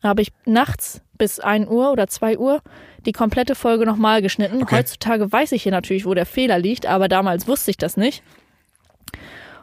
Da 0.02 0.10
habe 0.10 0.22
ich 0.22 0.32
nachts 0.46 1.02
bis 1.18 1.40
1 1.40 1.68
Uhr 1.70 1.92
oder 1.92 2.08
2 2.08 2.38
Uhr 2.38 2.62
die 3.06 3.12
komplette 3.14 3.56
Folge 3.56 3.86
nochmal 3.86 4.22
geschnitten. 4.22 4.62
Okay. 4.62 4.78
Heutzutage 4.78 5.32
weiß 5.32 5.54
ich 5.54 5.64
hier 5.64 5.72
natürlich, 5.72 6.06
wo 6.06 6.14
der 6.14 6.26
Fehler 6.26 6.60
liegt, 6.60 6.86
aber 6.86 7.08
damals 7.08 7.48
wusste 7.48 7.72
ich 7.72 7.78
das 7.78 7.98
nicht. 7.98 8.22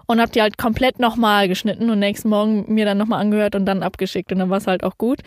Und 0.07 0.21
habe 0.21 0.33
die 0.33 0.43
halt 0.43 0.59
komplett 0.59 0.99
nochmal 0.99 1.49
geschnitten 1.49 1.89
und 1.89 1.99
nächsten 1.99 2.29
Morgen 2.29 2.73
mir 2.73 2.85
dann 2.85 2.99
nochmal 2.99 3.21
angehört 3.21 3.55
und 3.55 3.65
dann 3.65 3.83
abgeschickt. 3.83 4.33
Und 4.33 4.39
dann 4.39 4.51
war 4.51 4.59
es 4.59 4.67
halt 4.67 4.83
auch 4.85 4.99
gut. 4.99 5.21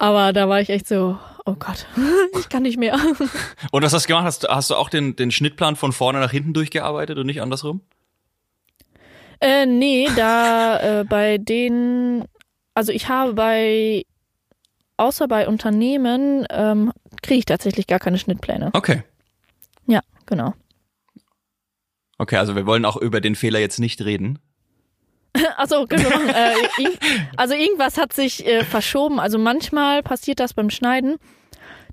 Aber 0.00 0.32
da 0.32 0.48
war 0.48 0.62
ich 0.62 0.70
echt 0.70 0.88
so, 0.88 1.18
oh 1.44 1.54
Gott, 1.58 1.86
ich 2.38 2.48
kann 2.48 2.62
nicht 2.62 2.78
mehr. 2.78 2.94
Und 3.70 3.82
was 3.82 3.92
hast 3.92 4.04
du 4.04 4.08
gemacht? 4.08 4.24
Hast, 4.24 4.44
du- 4.44 4.48
hast 4.48 4.70
du 4.70 4.74
auch 4.76 4.88
den, 4.88 5.14
den 5.14 5.30
Schnittplan 5.30 5.76
von 5.76 5.92
vorne 5.92 6.20
nach 6.20 6.30
hinten 6.30 6.54
durchgearbeitet 6.54 7.18
und 7.18 7.26
nicht 7.26 7.42
andersrum? 7.42 7.82
Äh, 9.40 9.66
nee, 9.66 10.08
da 10.16 11.00
äh, 11.00 11.04
bei 11.04 11.36
den, 11.36 12.24
also 12.74 12.92
ich 12.92 13.08
habe 13.10 13.34
bei, 13.34 14.04
außer 14.96 15.28
bei 15.28 15.46
Unternehmen, 15.46 16.46
ähm, 16.50 16.92
kriege 17.22 17.38
ich 17.40 17.44
tatsächlich 17.44 17.86
gar 17.86 17.98
keine 17.98 18.18
Schnittpläne. 18.18 18.70
Okay. 18.72 19.02
Ja, 19.86 20.00
genau. 20.24 20.54
Okay, 22.16 22.36
also 22.36 22.54
wir 22.56 22.64
wollen 22.66 22.84
auch 22.86 22.96
über 22.96 23.20
den 23.20 23.34
Fehler 23.34 23.60
jetzt 23.60 23.80
nicht 23.80 24.02
reden. 24.04 24.38
Achso, 25.56 25.86
können 25.86 26.02
wir 26.04 26.10
machen. 26.10 26.28
Äh, 26.28 26.82
irg- 26.82 26.98
also 27.36 27.54
irgendwas 27.54 27.96
hat 27.98 28.12
sich 28.12 28.46
äh, 28.46 28.64
verschoben. 28.64 29.20
Also 29.20 29.38
manchmal 29.38 30.02
passiert 30.02 30.40
das 30.40 30.54
beim 30.54 30.70
Schneiden, 30.70 31.16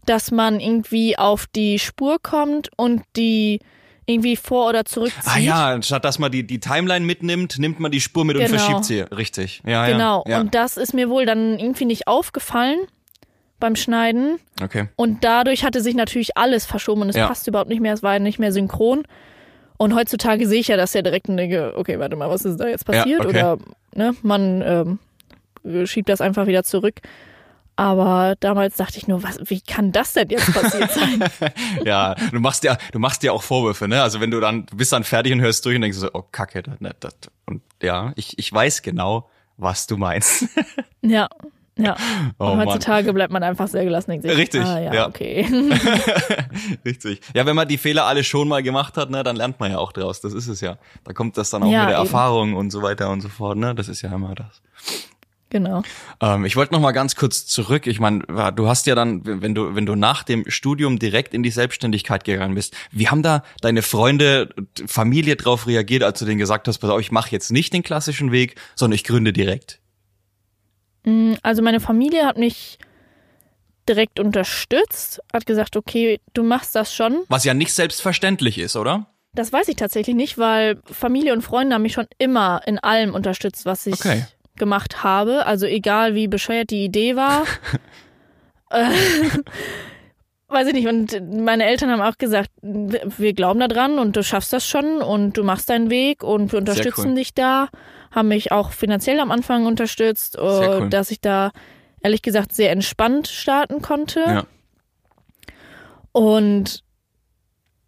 dass 0.06 0.32
man 0.32 0.60
irgendwie 0.60 1.18
auf 1.18 1.46
die 1.56 1.80
Spur 1.80 2.18
kommt 2.22 2.70
und 2.78 3.04
die 3.16 3.60
irgendwie 4.06 4.38
vor- 4.38 4.70
oder 4.70 4.86
zurückzieht. 4.86 5.24
Ah 5.26 5.38
ja, 5.38 5.68
anstatt 5.68 6.06
dass 6.06 6.18
man 6.18 6.32
die, 6.32 6.48
die 6.48 6.60
Timeline 6.62 7.06
mitnimmt, 7.06 7.60
nimmt 7.60 7.80
man 7.82 7.92
die 7.92 8.00
Spur 8.00 8.24
mit 8.24 8.38
und 8.38 8.46
Genau. 8.46 8.58
verschiebt 8.58 8.86
sie. 8.86 9.02
Richtig. 9.02 9.62
Ja, 9.66 9.86
Genau. 9.88 10.24
ja. 10.28 10.40
Und 10.40 10.56
das 10.56 10.78
ist 10.78 10.94
mir 10.94 11.10
wohl 11.10 11.26
dann 11.26 11.60
irgendwie 11.60 11.84
nicht 11.86 12.08
aufgefallen 12.08 12.80
beim 13.60 13.76
Schneiden. 13.76 14.40
Okay. 14.64 14.88
Und 14.96 15.24
dadurch 15.26 15.66
hatte 15.66 15.82
sich 15.82 15.94
natürlich 15.96 16.38
alles 16.38 16.66
verschoben 16.66 17.02
und 17.02 17.10
es 17.10 17.16
Ja. 17.18 17.28
passt 17.28 17.48
überhaupt 17.48 17.70
nicht 17.70 17.82
mehr, 17.82 17.94
es 17.94 18.02
war 18.02 18.18
nicht 18.20 18.40
mehr 18.40 18.54
synchron. 18.54 19.04
Und 19.78 19.94
heutzutage 19.94 20.48
sehe 20.48 20.60
ich 20.60 20.68
ja 20.68 20.78
das 20.78 20.94
ja 20.94 21.02
direkt 21.02 21.30
und 21.30 21.38
denke, 21.38 21.74
okay, 21.76 22.00
warte 22.00 22.16
mal, 22.16 22.30
was 22.30 22.46
ist 22.46 22.58
da 22.58 22.68
jetzt 22.68 22.86
passiert? 22.86 23.22
okay. 23.22 23.30
Oder 23.30 23.58
ne, 23.94 24.16
man 24.24 25.00
ähm, 25.64 25.88
schiebt 25.88 26.10
das 26.10 26.22
einfach 26.22 26.48
wieder 26.48 26.64
zurück. 26.64 27.02
Aber 27.80 28.36
damals 28.40 28.76
dachte 28.76 28.98
ich 28.98 29.08
nur, 29.08 29.22
was, 29.22 29.38
wie 29.46 29.62
kann 29.62 29.92
das 29.92 30.14
denn 30.14 30.30
jetzt 30.30 30.52
passiert 30.52 30.92
sein? 30.92 31.24
Ja, 31.86 32.16
du 32.16 32.40
machst 32.40 32.64
ja, 32.64 32.76
du 32.92 32.98
machst 32.98 33.22
ja 33.22 33.32
auch 33.32 33.44
Vorwürfe, 33.44 33.88
ne? 33.88 34.02
Also 34.02 34.20
wenn 34.20 34.32
du 34.32 34.40
dann, 34.40 34.66
du 34.66 34.78
bist 34.78 34.92
dann 34.92 35.04
fertig 35.04 35.32
und 35.32 35.42
hörst 35.42 35.64
durch 35.64 35.76
und 35.76 35.84
denkst 35.84 35.98
so, 36.00 36.10
oh 36.14 36.24
Kacke, 36.24 36.64
das, 36.64 36.74
das, 36.80 36.96
das. 37.00 37.32
und 37.46 37.62
ja, 37.84 38.14
ich, 38.16 38.40
ich 38.40 38.52
weiß 38.52 38.82
genau, 38.82 39.30
was 39.58 39.86
du 39.86 39.96
meinst. 39.96 40.46
ja, 41.04 41.30
ja. 41.78 41.96
Oh 42.40 42.52
und 42.52 42.58
Mann. 42.58 42.68
heutzutage 42.68 43.14
bleibt 43.14 43.32
man 43.34 43.44
einfach 43.44 43.68
sehr 43.68 43.84
gelassen 43.84 44.12
denkt 44.12 44.28
sich, 44.28 44.38
Richtig, 44.38 44.62
ah, 44.62 44.80
ja, 44.80 44.94
ja. 44.94 45.08
okay. 45.08 45.46
Richtig. 46.86 47.22
Ja, 47.34 47.46
wenn 47.46 47.56
man 47.56 47.68
die 47.68 47.78
Fehler 47.78 48.06
alle 48.06 48.24
schon 48.24 48.48
mal 48.48 48.62
gemacht 48.64 48.98
hat, 48.98 49.10
ne, 49.10 49.24
dann 49.24 49.36
lernt 49.36 49.60
man 49.60 49.72
ja 49.72 49.78
auch 49.78 49.92
draus. 49.92 50.22
Das 50.22 50.34
ist 50.34 50.48
es 50.48 50.62
ja. 50.62 50.78
Da 51.04 51.14
kommt 51.14 51.38
das 51.38 51.50
dann 51.50 51.64
auch 51.64 51.72
Ja, 51.72 51.82
mit 51.82 51.90
der 51.90 51.98
eben. 51.98 52.06
Erfahrung 52.06 52.54
und 52.56 52.72
so 52.72 52.82
weiter 52.82 53.10
und 53.10 53.22
so 53.22 53.30
fort, 53.30 53.58
ne? 53.58 53.74
Das 53.76 53.88
ist 53.88 54.02
ja 54.02 54.14
immer 54.14 54.36
das. 54.36 54.62
genau. 55.50 55.82
Ähm, 56.22 56.46
ich 56.46 56.56
wollte 56.56 56.74
noch 56.74 56.82
mal 56.82 56.92
ganz 56.92 57.16
kurz 57.16 57.46
zurück. 57.46 57.88
Ich 57.88 58.00
meine, 58.00 58.24
du 58.56 58.68
hast 58.68 58.86
ja 58.86 58.96
dann, 58.96 59.22
wenn 59.24 59.56
du 59.56 59.76
wenn 59.76 59.86
du 59.86 59.96
nach 59.96 60.24
dem 60.24 60.44
Studium 60.50 61.00
direkt 61.00 61.34
in 61.34 61.44
die 61.44 61.52
Selbstständigkeit 61.52 62.24
gegangen 62.24 62.56
bist, 62.56 62.76
wie 62.92 63.08
haben 63.08 63.24
da 63.24 63.44
deine 63.62 63.82
Freunde, 63.82 64.50
Familie 64.86 65.36
drauf 65.38 65.68
reagiert, 65.68 66.04
als 66.04 66.20
du 66.20 66.26
denen 66.26 66.38
gesagt 66.40 66.68
hast, 66.68 66.80
pass 66.80 66.90
auf, 66.90 67.00
ich 67.00 67.12
mache 67.12 67.32
jetzt 67.32 67.52
nicht 67.52 67.74
den 67.74 67.84
klassischen 67.84 68.32
Weg, 68.32 68.56
sondern 68.76 68.96
ich 68.96 69.04
gründe 69.04 69.32
direkt? 69.34 69.80
Mm, 71.08 71.34
Also 71.42 71.62
meine 71.62 71.80
Familie 71.80 72.26
hat 72.26 72.38
mich 72.38 72.78
direkt 73.88 74.20
unterstützt, 74.20 75.22
hat 75.34 75.46
gesagt, 75.46 75.78
okay, 75.78 76.20
du 76.34 76.44
machst 76.44 76.76
das 76.76 76.94
schon. 76.94 77.24
Was 77.30 77.46
ja 77.46 77.54
nicht 77.54 77.72
selbstverständlich 77.74 78.58
ist, 78.60 78.76
oder? 78.76 79.08
Das 79.34 79.54
weiß 79.54 79.70
ich 79.70 79.78
tatsächlich 79.78 80.16
nicht, 80.16 80.38
weil 80.38 80.80
Familie 80.86 81.32
und 81.32 81.42
Freunde 81.42 81.76
haben 81.76 81.84
mich 81.84 81.94
schon 81.94 82.08
immer 82.18 82.62
in 82.66 82.80
allem 82.80 83.14
unterstützt, 83.14 83.66
was 83.66 83.86
ich 83.88 83.94
Okay. 83.94 84.26
gemacht 84.58 85.04
habe. 85.04 85.46
Also 85.46 85.66
egal 85.66 86.16
wie 86.16 86.28
bescheuert 86.28 86.70
die 86.72 86.84
Idee 86.84 87.16
war. 87.16 87.44
äh, 88.72 88.90
weiß 90.50 90.68
ich 90.68 90.74
nicht. 90.74 90.88
Und 90.88 91.44
meine 91.44 91.66
Eltern 91.66 91.90
haben 91.92 92.02
auch 92.02 92.18
gesagt, 92.18 92.50
wir 92.62 93.34
glauben 93.34 93.60
da 93.62 93.68
dran 93.70 94.00
und 94.00 94.16
du 94.18 94.24
schaffst 94.24 94.52
das 94.52 94.68
schon 94.68 95.02
und 95.02 95.38
du 95.38 95.44
machst 95.44 95.70
deinen 95.70 95.90
Weg 95.90 96.24
und 96.24 96.52
wir 96.52 96.60
unterstützen 96.60 97.10
cool. 97.12 97.16
dich 97.16 97.34
da. 97.34 97.70
Haben 98.12 98.30
mich 98.30 98.52
auch 98.52 98.72
finanziell 98.72 99.20
am 99.20 99.32
Anfang 99.32 99.66
unterstützt, 99.66 100.36
äh, 100.36 100.40
cool. 100.42 100.90
dass 100.90 101.12
ich 101.12 101.22
da 101.22 101.52
ehrlich 102.02 102.22
gesagt 102.22 102.54
sehr 102.54 102.72
entspannt 102.72 103.28
starten 103.28 103.82
konnte. 103.82 104.20
Ja. 104.22 104.44
Und 106.12 106.84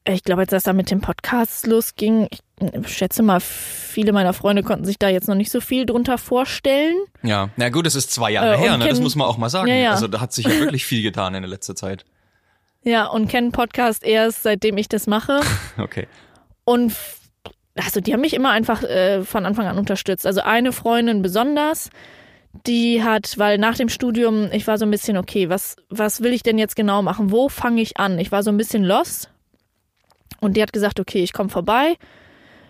ich 0.07 0.23
glaube, 0.23 0.41
als 0.41 0.51
das 0.51 0.63
da 0.63 0.73
mit 0.73 0.91
dem 0.91 1.01
Podcast 1.01 1.67
losging, 1.67 2.27
ich 2.31 2.41
schätze 2.87 3.21
mal, 3.23 3.39
viele 3.39 4.11
meiner 4.11 4.33
Freunde 4.33 4.63
konnten 4.63 4.85
sich 4.85 4.97
da 4.97 5.07
jetzt 5.09 5.27
noch 5.27 5.35
nicht 5.35 5.51
so 5.51 5.61
viel 5.61 5.85
drunter 5.85 6.17
vorstellen. 6.17 6.95
Ja. 7.21 7.49
Na 7.57 7.69
gut, 7.69 7.85
es 7.85 7.95
ist 7.95 8.11
zwei 8.11 8.31
Jahre 8.31 8.55
Äh, 8.55 8.57
her, 8.57 8.77
ne? 8.77 8.87
Das 8.87 8.99
muss 8.99 9.15
man 9.15 9.27
auch 9.27 9.37
mal 9.37 9.49
sagen. 9.49 9.67
Ja, 9.67 9.75
ja. 9.75 9.91
Also 9.91 10.07
da 10.07 10.19
hat 10.19 10.33
sich 10.33 10.45
ja 10.45 10.51
wirklich 10.59 10.85
viel 10.85 11.01
getan 11.03 11.35
in 11.35 11.41
der 11.43 11.49
letzten 11.49 11.75
Zeit. 11.75 12.05
Ja, 12.83 13.05
und 13.07 13.27
kennen 13.27 13.51
Podcast 13.51 14.03
erst, 14.03 14.43
seitdem 14.43 14.77
ich 14.77 14.89
das 14.89 15.07
mache. 15.07 15.41
Okay. 15.77 16.07
Und 16.65 16.93
also 17.83 18.01
die 18.01 18.13
haben 18.13 18.21
mich 18.21 18.33
immer 18.33 18.51
einfach 18.51 18.83
äh, 18.83 19.23
von 19.23 19.45
Anfang 19.45 19.67
an 19.67 19.77
unterstützt. 19.77 20.25
Also 20.25 20.41
eine 20.41 20.71
Freundin 20.71 21.21
besonders, 21.21 21.89
die 22.65 23.03
hat, 23.03 23.37
weil 23.37 23.57
nach 23.57 23.75
dem 23.75 23.89
Studium, 23.89 24.49
ich 24.51 24.65
war 24.67 24.77
so 24.77 24.85
ein 24.85 24.91
bisschen, 24.91 25.17
okay, 25.17 25.49
was, 25.49 25.75
was 25.89 26.21
will 26.21 26.33
ich 26.33 26.43
denn 26.43 26.57
jetzt 26.57 26.75
genau 26.75 27.01
machen? 27.01 27.31
Wo 27.31 27.49
fange 27.49 27.81
ich 27.81 27.97
an? 27.97 28.17
Ich 28.19 28.31
war 28.31 28.43
so 28.43 28.51
ein 28.51 28.57
bisschen 28.57 28.83
lost. 28.83 29.29
Und 30.41 30.55
die 30.57 30.61
hat 30.61 30.73
gesagt, 30.73 30.99
okay, 30.99 31.21
ich 31.21 31.33
komme 31.33 31.49
vorbei. 31.49 31.95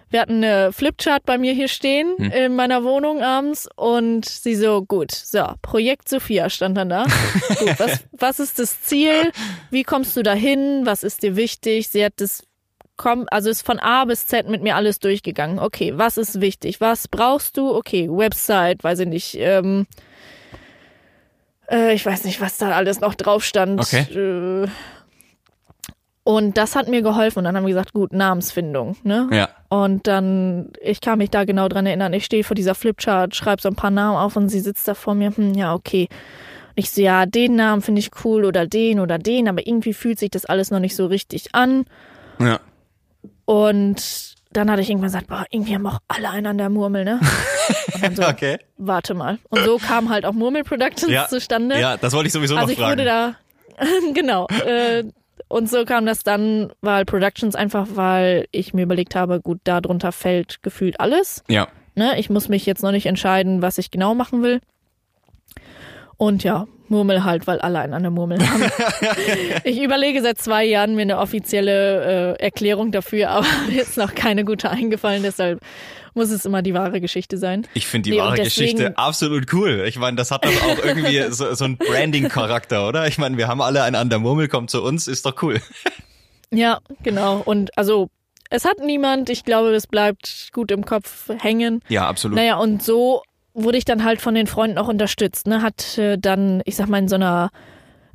Wir 0.09 0.21
hatten 0.21 0.43
eine 0.43 0.73
Flipchart 0.73 1.23
bei 1.25 1.37
mir 1.37 1.53
hier 1.53 1.67
stehen 1.67 2.15
Hm. 2.17 2.31
in 2.31 2.55
meiner 2.55 2.83
Wohnung 2.83 3.21
abends 3.21 3.69
und 3.75 4.25
sie 4.25 4.55
so, 4.55 4.81
gut, 4.83 5.11
so, 5.11 5.45
Projekt 5.61 6.09
Sophia 6.09 6.49
stand 6.49 6.77
dann 6.77 6.89
da. 6.89 7.03
gut, 7.59 7.79
was, 7.79 8.03
was 8.11 8.39
ist 8.39 8.57
das 8.57 8.81
Ziel? 8.81 9.31
Wie 9.69 9.83
kommst 9.83 10.17
du 10.17 10.23
dahin? 10.23 10.81
Was 10.85 11.03
ist 11.03 11.21
dir 11.21 11.35
wichtig? 11.35 11.89
Sie 11.89 12.03
hat 12.03 12.13
das 12.17 12.43
komm, 13.00 13.25
also 13.32 13.50
ist 13.50 13.65
von 13.65 13.79
A 13.79 14.06
bis 14.06 14.27
Z 14.27 14.48
mit 14.48 14.62
mir 14.62 14.75
alles 14.75 15.00
durchgegangen. 15.00 15.58
Okay, 15.58 15.94
was 15.96 16.18
ist 16.18 16.41
wichtig? 16.41 16.82
Was 16.82 17.08
brauchst 17.08 17.58
du? 17.58 17.74
Okay, 17.74 18.10
Website, 18.12 18.84
weiß 18.84 19.00
ich 19.00 19.08
nicht. 19.08 19.38
Ähm, 19.39 19.88
äh, 21.72 21.94
ich 21.94 22.06
weiß 22.06 22.25
nicht, 22.25 22.41
was 22.41 22.58
da 22.58 22.72
alles 22.72 23.00
noch 23.00 23.15
drauf 23.15 23.44
stand. 23.44 23.79
Okay. 23.79 24.01
Äh, 24.13 24.68
und 26.25 26.58
das 26.58 26.75
hat 26.75 26.89
mir 26.89 27.01
geholfen. 27.01 27.39
Und 27.39 27.46
dann 27.46 27.56
haben 27.56 27.65
wir 27.65 27.74
gesagt, 27.74 27.94
gut, 27.94 28.12
Namensfindung. 28.12 28.98
Ne? 29.03 29.29
Ja. 29.32 29.48
Und 29.70 30.06
dann, 30.06 30.74
ich 30.82 31.00
kann 31.00 31.20
mich 31.20 31.29
da 31.29 31.46
genau 31.46 31.70
dran 31.70 31.86
erinnern. 31.86 32.12
Ich 32.13 32.25
stehe 32.25 32.44
vor 32.44 32.56
dieser 32.56 32.75
Flipchart, 32.75 33.34
schreibe 33.34 33.62
so 33.62 33.70
ein 33.70 33.75
paar 33.75 33.91
Namen 33.91 34.18
auf 34.18 34.36
und 34.36 34.50
sie 34.50 34.60
sitzt 34.60 34.88
da 34.89 34.94
vor 34.94 35.15
mir. 35.15 35.36
Hm, 35.36 35.53
ja, 35.53 35.74
okay. 35.74 36.10
Und 36.75 36.84
ich 36.84 36.91
so, 36.91 37.01
ja, 37.01 37.25
den 37.25 37.56
Namen 37.56 37.82
finde 37.82 38.00
ich 38.00 38.12
cool 38.25 38.44
oder 38.44 38.68
den 38.68 39.00
oder 39.00 39.18
den, 39.18 39.48
aber 39.48 39.65
irgendwie 39.65 39.94
fühlt 39.94 40.20
sich 40.20 40.32
das 40.32 40.46
alles 40.46 40.70
noch 40.70 40.79
nicht 40.79 40.98
so 40.98 41.06
richtig 41.06 41.56
an. 41.56 41.86
Ja. 42.39 42.60
Und 43.53 44.36
dann 44.51 44.70
hatte 44.70 44.82
ich 44.84 44.89
irgendwann 44.91 45.08
gesagt, 45.08 45.27
boah, 45.27 45.44
irgendwie 45.50 45.74
haben 45.74 45.88
auch 45.88 45.98
alle 46.08 46.29
einen 46.29 46.46
an 46.46 46.58
der 46.60 46.70
Murmel, 46.70 47.03
ne? 47.03 47.20
So, 48.15 48.22
Okay. 48.27 48.60
warte 48.77 49.15
mal. 49.15 49.39
Und 49.50 49.63
so 49.63 49.77
kam 49.79 50.10
halt 50.10 50.24
auch 50.25 50.34
Murmel 50.34 50.63
Productions 50.63 51.12
Ja. 51.12 51.27
zustande. 51.27 51.79
Ja, 51.79 51.98
das 51.98 52.13
wollte 52.13 52.27
ich 52.27 52.34
sowieso 52.34 52.56
also 52.56 52.68
noch 52.68 52.72
ich 52.72 52.77
fragen. 52.77 52.91
wurde 53.00 53.06
da, 53.06 53.36
genau. 54.13 54.46
Äh, 54.65 55.06
und 55.48 55.68
so 55.68 55.84
kam 55.84 56.06
das 56.06 56.22
dann, 56.24 56.72
weil 56.82 57.06
Productions 57.06 57.56
einfach, 57.56 57.88
weil 57.94 58.46
ich 58.51 58.75
mir 58.75 58.84
überlegt 58.84 59.15
habe, 59.15 59.41
gut, 59.41 59.60
da 59.63 59.82
drunter 59.82 60.12
fällt 60.12 60.62
gefühlt 60.62 61.00
alles. 61.00 61.44
ja. 61.48 61.68
Ne? 61.96 62.18
Ich 62.20 62.29
muss 62.29 62.48
mich 62.50 62.65
jetzt 62.68 62.82
noch 62.84 62.91
nicht 62.91 63.08
entscheiden, 63.08 63.62
was 63.63 63.77
ich 63.77 63.91
genau 63.91 64.13
machen 64.15 64.41
will. 64.41 64.62
Und 66.19 66.43
ja, 66.43 66.67
Murmel 66.89 67.23
halt, 67.23 67.47
weil 67.47 67.59
alle 67.61 67.79
einen 67.79 67.93
an 67.93 68.01
der 68.03 68.11
Murmel 68.11 68.39
haben. 68.45 68.63
ich 69.63 69.81
überlege 69.81 70.21
seit 70.21 70.38
zwei 70.38 70.65
Jahren 70.65 70.95
mir 70.95 71.03
eine 71.03 71.17
offizielle 71.17 72.35
äh, 72.38 72.43
Erklärung 72.43 72.91
dafür, 72.91 73.29
aber 73.29 73.47
mir 73.69 73.81
ist 73.81 73.95
noch 73.95 74.13
keine 74.13 74.43
gute 74.43 74.69
eingefallen, 74.69 75.23
deshalb 75.23 75.61
muss 76.13 76.29
es 76.29 76.45
immer 76.45 76.61
die 76.61 76.73
wahre 76.73 76.99
Geschichte 76.99 77.38
sein. 77.38 77.65
Ich 77.73 77.88
finde 77.88 78.09
die 78.09 78.17
Nee, 78.17 78.21
wahre 78.21 78.35
Geschichte 78.35 78.97
absolut 78.97 79.53
cool. 79.53 79.85
Ich 79.88 79.97
meine, 79.97 80.17
das 80.17 80.31
hat 80.31 80.43
doch 80.43 80.63
auch 80.63 80.83
irgendwie 80.83 81.21
so, 81.29 81.53
so 81.53 81.63
einen 81.63 81.77
Branding-Charakter, 81.77 82.85
oder? 82.85 83.07
Ich 83.07 83.17
meine, 83.17 83.38
wir 83.38 83.47
haben 83.47 83.61
alle 83.61 83.83
einen 83.83 83.95
an 83.95 84.09
der 84.09 84.19
Murmel, 84.19 84.49
kommt 84.49 84.69
zu 84.69 84.83
uns, 84.83 85.07
ist 85.07 85.25
doch 85.25 85.41
cool. 85.41 85.61
Ja, 86.51 86.79
genau. 87.01 87.41
Und 87.45 87.77
also, 87.77 88.09
es 88.49 88.65
hat 88.65 88.79
niemand, 88.79 89.29
ich 89.29 89.45
glaube, 89.45 89.69
es 89.69 89.88
bleibt 89.88 90.49
gut 90.51 90.71
im 90.71 90.83
Kopf 90.83 91.29
hängen. 91.39 91.81
Ja, 91.88 92.09
absolut. 92.09 92.35
Naja, 92.35 92.57
und 92.57 92.83
so 92.83 93.21
wurde 93.63 93.77
ich 93.77 93.85
dann 93.85 94.03
halt 94.03 94.21
von 94.21 94.35
den 94.35 94.47
Freunden 94.47 94.77
auch 94.77 94.87
unterstützt. 94.87 95.47
Ne? 95.47 95.61
Hat 95.61 95.97
äh, 95.97 96.17
dann, 96.17 96.61
ich 96.65 96.75
sag 96.75 96.87
mal, 96.87 96.97
in 96.99 97.07
so 97.07 97.15
einer 97.15 97.49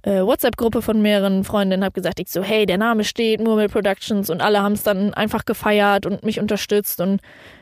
äh, 0.03 0.21
WhatsApp-Gruppe 0.21 0.83
von 0.83 1.01
mehreren 1.01 1.45
Freundinnen 1.45 1.85
habe 1.85 1.95
gesagt, 1.95 2.21
ich 2.21 2.31
so, 2.31 2.43
hey, 2.43 2.67
der 2.67 2.79
Name 2.79 3.05
steht, 3.05 3.41
Murmel 3.41 3.69
Productions 3.69 4.29
und 4.31 4.43
alle 4.43 4.63
haben 4.63 4.73
es 4.75 4.83
dann 4.83 5.15
einfach 5.15 5.45
gefeiert 5.45 6.05
und 6.07 6.25
mich 6.25 6.41
unterstützt 6.41 7.01
und 7.01 7.21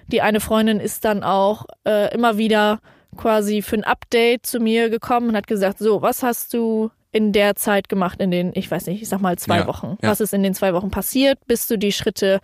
die 0.09 0.23
eine 0.23 0.41
Freundin 0.41 0.81
ist 0.81 1.05
dann 1.05 1.23
auch 1.23 1.67
äh, 1.87 2.13
immer 2.15 2.39
wieder 2.39 2.81
quasi 3.17 3.63
für 3.63 3.77
ein 3.77 3.85
Update 3.85 4.45
zu 4.47 4.59
mir 4.59 4.91
gekommen 4.91 5.29
und 5.31 5.37
hat 5.37 5.47
gesagt, 5.47 5.79
so, 5.79 6.03
was 6.03 6.23
hast 6.23 6.53
du 6.55 6.91
in 7.13 7.33
der 7.33 7.55
Zeit 7.57 7.89
gemacht, 7.89 8.21
in 8.21 8.31
den, 8.31 8.53
ich 8.55 8.71
weiß 8.71 8.87
nicht, 8.87 9.03
ich 9.03 9.09
sag 9.09 9.21
mal 9.21 9.37
zwei 9.39 9.59
Ja, 9.59 9.67
Wochen? 9.67 9.99
ja. 10.03 10.09
Was 10.11 10.21
ist 10.21 10.33
in 10.33 10.43
den 10.43 10.55
zwei 10.55 10.73
Wochen 10.75 10.91
passiert? 10.91 11.39
Bist 11.47 11.71
du 11.71 11.77
die 11.77 11.93
Schritte 11.93 12.41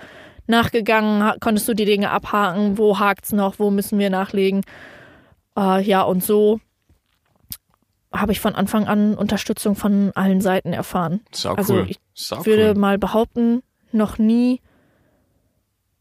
nachgegangen? 0.47 1.33
Konntest 1.41 1.69
du 1.69 1.75
die 1.75 1.85
Dinge 1.87 2.11
abhaken? 2.11 2.79
Wo 2.79 2.99
hakt's 2.99 3.33
noch? 3.33 3.59
Wo 3.59 3.71
müssen 3.71 3.99
wir 3.99 4.11
nachlegen? 4.11 4.63
Äh, 5.59 5.83
ja, 5.83 6.03
und 6.03 6.23
so 6.23 6.61
habe 8.13 8.33
ich 8.33 8.41
von 8.41 8.55
Anfang 8.55 8.87
an 8.87 9.15
Unterstützung 9.15 9.77
von 9.77 10.13
allen 10.15 10.41
Seiten 10.41 10.73
erfahren. 10.73 11.21
Sau 11.33 11.55
Also 11.55 11.75
cool. 11.75 11.87
ich 11.91 11.99
Sau 12.15 12.47
würde 12.47 12.71
cool. 12.71 12.75
mal 12.81 12.99
behaupten, 12.99 13.63
noch 13.93 14.19
nie 14.19 14.61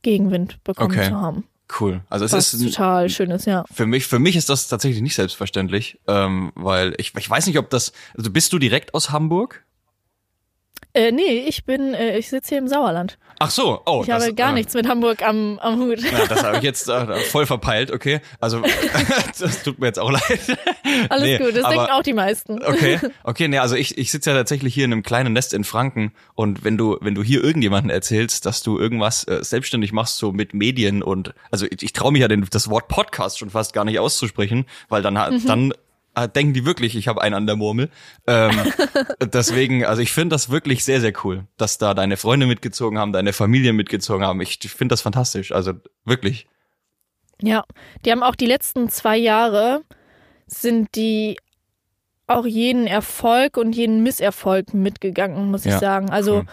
Gegenwind 0.04 0.64
bekommen 0.64 0.92
Okay. 0.92 1.10
zu 1.10 1.16
haben. 1.20 1.44
Cool. 1.82 2.02
Also 2.10 2.24
es 2.24 2.32
Was 2.32 2.54
ist 2.54 2.62
ein- 2.62 2.68
total 2.70 3.10
schön 3.10 3.30
ist, 3.30 3.46
ja. 3.46 3.66
für 3.70 3.86
mich, 3.86 4.08
für 4.08 4.20
mich 4.20 4.38
ist 4.38 4.50
das 4.50 4.70
tatsächlich 4.70 5.02
nicht 5.02 5.16
selbstverständlich, 5.16 6.00
ähm, 6.08 6.54
weil 6.56 6.94
ich, 6.98 7.14
ich 7.18 7.30
weiß 7.30 7.46
nicht, 7.48 7.58
ob 7.58 7.70
das, 7.70 7.92
also 8.18 8.32
bist 8.32 8.54
du 8.54 8.60
direkt 8.60 8.94
aus 8.94 9.10
Hamburg? 9.10 9.66
Äh, 10.94 11.12
nee, 11.12 11.46
ich 11.48 11.64
bin, 11.64 11.94
äh, 11.94 12.18
ich 12.18 12.30
sitze 12.30 12.50
hier 12.50 12.58
im 12.58 12.68
Sauerland. 12.68 13.20
Ach 13.40 13.52
so, 13.52 13.82
oh. 13.86 14.02
ich 14.04 14.10
habe 14.10 14.34
gar 14.34 14.50
äh, 14.50 14.54
nichts 14.54 14.74
mit 14.74 14.88
Hamburg 14.88 15.22
am, 15.22 15.60
am 15.60 15.80
Hut. 15.80 16.00
Ja, 16.02 16.26
das 16.26 16.44
habe 16.44 16.58
ich 16.58 16.64
jetzt 16.64 16.90
äh, 16.90 17.18
voll 17.18 17.46
verpeilt, 17.46 17.92
okay. 17.92 18.20
Also 18.40 18.64
das 19.40 19.62
tut 19.62 19.78
mir 19.78 19.86
jetzt 19.88 20.00
auch 20.00 20.10
leid. 20.10 20.58
Alles 21.10 21.24
Nee, 21.24 21.38
gut, 21.38 21.56
das 21.56 21.66
aber- 21.66 21.76
denken 21.76 21.92
auch 21.92 22.02
die 22.02 22.14
meisten. 22.14 22.64
Okay, 22.64 23.00
okay, 23.24 23.48
nee, 23.48 23.60
also 23.60 23.76
ich, 23.76 23.98
ich 23.98 24.12
sitze 24.12 24.32
ja 24.32 24.36
tatsächlich 24.36 24.74
hier 24.74 24.86
in 24.86 24.92
einem 24.92 25.04
kleinen 25.04 25.34
Nest 25.34 25.54
in 25.54 25.64
Franken 25.64 26.14
und 26.34 26.64
wenn 26.64 26.78
du, 26.78 26.98
wenn 27.02 27.14
du 27.14 27.22
hier 27.22 27.44
irgendjemanden 27.44 27.92
erzählst, 27.92 28.48
dass 28.48 28.64
du 28.64 28.80
irgendwas 28.80 29.24
äh, 29.28 29.44
selbstständig 29.44 29.92
machst, 29.92 30.18
so 30.18 30.32
mit 30.32 30.56
Medien 30.56 31.04
und 31.04 31.36
also 31.52 31.68
ich, 31.68 31.84
ich 31.84 31.94
traue 31.94 32.12
mich 32.12 32.22
ja 32.22 32.28
den, 32.28 32.48
das 32.50 32.70
Wort 32.72 32.88
Podcast 32.88 33.38
schon 33.38 33.52
fast 33.52 33.72
gar 33.74 33.86
nicht 33.86 34.00
auszusprechen, 34.00 34.66
weil 34.90 35.04
dann 35.04 35.20
hat 35.20 35.34
dann 35.46 35.74
denken 36.26 36.54
die 36.54 36.66
wirklich, 36.66 36.96
ich 36.96 37.08
habe 37.08 37.22
einen 37.22 37.36
an 37.36 37.46
der 37.46 37.56
Murmel. 37.56 37.92
Ähm, 38.26 38.52
deswegen, 39.34 39.86
also 39.86 40.02
ich 40.02 40.12
finde 40.12 40.34
das 40.34 40.50
wirklich 40.50 40.84
sehr, 40.84 41.00
sehr 41.00 41.14
cool, 41.24 41.46
dass 41.58 41.78
da 41.78 41.94
deine 41.94 42.18
Freunde 42.18 42.48
mitgezogen 42.48 42.98
haben, 42.98 43.14
deine 43.14 43.34
Familie 43.34 43.74
mitgezogen 43.74 44.26
haben. 44.26 44.42
Ich, 44.42 44.58
ich 44.64 44.72
finde 44.72 44.94
das 44.94 45.02
fantastisch, 45.02 45.52
also 45.52 45.74
wirklich. 46.06 46.48
Ja, 47.40 47.64
die 48.04 48.12
haben 48.12 48.24
auch 48.24 48.36
die 48.36 48.48
letzten 48.48 48.90
zwei 48.90 49.18
Jahre 49.18 49.84
sind 50.48 50.96
die 50.96 51.38
auch 52.26 52.46
jeden 52.46 52.88
Erfolg 52.88 53.58
und 53.58 53.74
jeden 53.74 54.02
Misserfolg 54.02 54.74
mitgegangen, 54.74 55.52
muss 55.52 55.66
ich 55.66 55.74
Ja, 55.74 55.80
sagen. 55.80 56.10
Also 56.10 56.38
cool. 56.38 56.46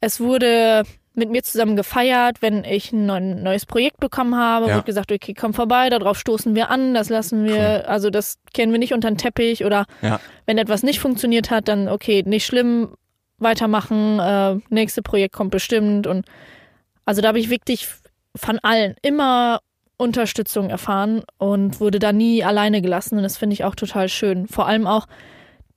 es 0.00 0.20
wurde 0.20 0.84
mit 1.14 1.28
mir 1.30 1.42
zusammen 1.42 1.76
gefeiert, 1.76 2.40
wenn 2.40 2.64
ich 2.64 2.92
ein 2.92 3.04
neu- 3.06 3.20
neues 3.20 3.66
Projekt 3.66 3.98
bekommen 3.98 4.36
habe, 4.36 4.68
Ja. 4.68 4.74
wurde 4.76 4.84
gesagt, 4.84 5.10
okay, 5.10 5.34
komm 5.34 5.52
vorbei, 5.54 5.90
darauf 5.90 6.18
stoßen 6.18 6.54
wir 6.54 6.70
an, 6.70 6.94
das 6.94 7.08
lassen 7.08 7.44
wir, 7.44 7.88
also 7.88 8.10
das 8.10 8.38
kennen 8.54 8.70
wir 8.72 8.78
nicht 8.78 8.94
unter 8.94 9.10
den 9.10 9.18
Teppich 9.18 9.64
oder 9.64 9.86
Ja. 10.02 10.20
wenn 10.46 10.56
etwas 10.58 10.82
nicht 10.82 11.00
funktioniert 11.00 11.50
hat, 11.50 11.66
dann 11.68 11.88
okay, 11.88 12.22
nicht 12.24 12.46
schlimm, 12.46 12.94
weitermachen, 13.38 14.18
äh, 14.20 14.56
nächste 14.68 15.02
Projekt 15.02 15.34
kommt 15.34 15.50
bestimmt 15.50 16.06
und 16.06 16.26
also 17.04 17.22
da 17.22 17.28
habe 17.28 17.40
ich 17.40 17.50
wirklich 17.50 17.88
von 18.36 18.58
allen 18.60 18.94
immer 19.02 19.60
Unterstützung 19.96 20.70
erfahren 20.70 21.22
und 21.38 21.80
wurde 21.80 21.98
da 21.98 22.12
nie 22.12 22.44
alleine 22.44 22.80
gelassen 22.82 23.16
und 23.16 23.22
das 23.24 23.36
finde 23.36 23.54
ich 23.54 23.64
auch 23.64 23.74
total 23.74 24.08
schön. 24.08 24.46
Vor 24.46 24.66
allem 24.66 24.86
auch, 24.86 25.06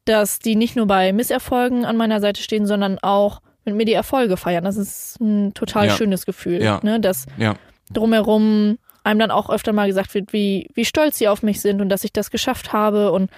dass 0.06 0.40
die 0.40 0.56
nicht 0.56 0.76
nur 0.76 0.86
bei 0.86 1.12
Misserfolgen 1.12 1.86
an 1.86 1.98
meiner 1.98 2.20
Seite 2.22 2.42
stehen, 2.42 2.66
sondern 2.68 3.00
auch 3.00 3.40
mit 3.66 3.76
mir 3.76 3.86
die 3.86 3.94
Erfolge 3.94 4.38
feiern. 4.38 4.64
Das 4.64 4.78
ist 4.78 5.20
ein 5.22 5.54
total 5.54 5.88
Ja. 5.88 5.96
schönes 5.96 6.26
Gefühl, 6.26 6.62
Ja. 6.62 6.80
ne? 6.84 7.00
dass 7.00 7.26
Ja. 7.38 7.56
drumherum 7.92 8.78
einem 9.04 9.20
dann 9.20 9.32
auch 9.32 9.50
öfter 9.50 9.74
mal 9.74 9.88
gesagt 9.88 10.14
wird, 10.14 10.32
wie, 10.34 10.70
wie 10.74 10.86
stolz 10.86 11.18
sie 11.18 11.28
auf 11.28 11.44
mich 11.44 11.60
sind 11.62 11.82
und 11.82 11.90
dass 11.90 12.04
ich 12.04 12.14
das 12.14 12.32
geschafft 12.32 12.72
habe. 12.74 13.12
Und 13.12 13.30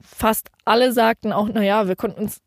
fast 0.00 0.48
alle 0.64 0.92
sagten 0.92 1.32
auch, 1.32 1.48
naja, 1.48 1.88
wir 1.88 1.96
konnten 1.96 2.22
uns 2.22 2.40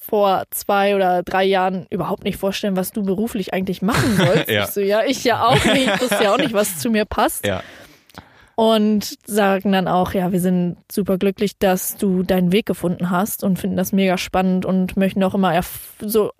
vor 0.00 0.44
zwei 0.50 0.94
oder 0.96 1.22
drei 1.22 1.44
Jahren 1.44 1.86
überhaupt 1.90 2.24
nicht 2.24 2.38
vorstellen, 2.38 2.76
was 2.76 2.92
du 2.92 3.02
beruflich 3.02 3.52
eigentlich 3.52 3.82
machen 3.82 4.16
sollst. 4.16 4.48
Ja. 4.48 4.64
Ich 4.64 4.70
so, 4.70 4.80
ja, 4.80 5.02
ich 5.04 5.24
ja 5.24 5.44
auch 5.46 5.64
nicht. 5.64 5.86
Ich 5.94 6.00
wusste 6.00 6.24
ja 6.24 6.32
auch 6.32 6.38
nicht, 6.38 6.54
was 6.54 6.78
zu 6.78 6.90
mir 6.90 7.04
passt. 7.04 7.44
Ja. 7.46 7.62
Und 8.54 9.18
sagen 9.26 9.72
dann 9.72 9.88
auch, 9.88 10.12
ja, 10.12 10.32
wir 10.32 10.40
sind 10.40 10.76
super 10.90 11.18
glücklich, 11.18 11.58
dass 11.58 11.96
du 11.96 12.22
deinen 12.22 12.52
Weg 12.52 12.66
gefunden 12.66 13.10
hast 13.10 13.44
und 13.44 13.58
finden 13.58 13.76
das 13.76 13.92
mega 13.92 14.18
spannend 14.18 14.66
und 14.66 14.96
möchten 14.96 15.22
auch 15.22 15.34
immer 15.34 15.58
so 16.00 16.32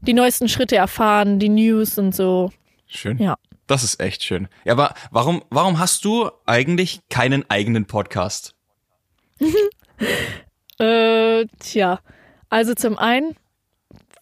die 0.00 0.14
neuesten 0.14 0.48
Schritte 0.48 0.76
erfahren, 0.76 1.38
die 1.38 1.48
News 1.48 1.98
und 1.98 2.14
so. 2.14 2.50
Schön. 2.86 3.18
Ja. 3.18 3.36
Das 3.66 3.84
ist 3.84 4.00
echt 4.00 4.22
schön. 4.22 4.48
Ja, 4.64 4.72
aber 4.72 4.94
warum, 5.10 5.44
warum 5.50 5.78
hast 5.78 6.04
du 6.06 6.30
eigentlich 6.46 7.00
keinen 7.10 7.48
eigenen 7.48 7.86
Podcast? 7.86 8.54
Äh, 10.80 11.46
tja, 11.58 11.98
also 12.50 12.72
zum 12.72 12.98
einen 12.98 13.34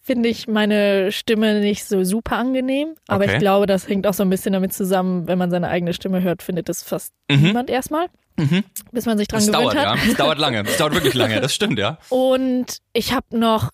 finde 0.07 0.29
ich 0.29 0.47
meine 0.47 1.11
Stimme 1.11 1.59
nicht 1.59 1.85
so 1.85 2.03
super 2.03 2.37
angenehm, 2.37 2.95
aber 3.07 3.25
Okay. 3.25 3.33
ich 3.33 3.39
glaube, 3.39 3.65
das 3.67 3.87
hängt 3.87 4.07
auch 4.07 4.13
so 4.13 4.23
ein 4.23 4.29
bisschen 4.29 4.53
damit 4.53 4.73
zusammen, 4.73 5.27
wenn 5.27 5.37
man 5.37 5.51
seine 5.51 5.67
eigene 5.67 5.93
Stimme 5.93 6.21
hört, 6.23 6.41
findet 6.41 6.69
das 6.69 6.81
fast 6.81 7.13
Mhm. 7.29 7.41
niemand 7.43 7.69
erstmal, 7.69 8.07
Mhm. 8.37 8.63
bis 8.93 9.05
man 9.05 9.17
sich 9.17 9.27
dran 9.27 9.39
Das 9.39 9.47
gewöhnt 9.47 9.63
dauert, 9.73 9.75
hat. 9.75 9.97
ja. 9.99 10.05
Das 10.07 10.15
dauert 10.15 10.39
lange. 10.39 10.63
Das 10.63 10.77
dauert 10.77 10.93
wirklich 10.95 11.13
lange. 11.13 11.39
Das 11.41 11.53
stimmt, 11.53 11.77
ja. 11.77 11.97
Und 12.09 12.77
ich 12.93 13.11
habe 13.13 13.37
noch 13.37 13.69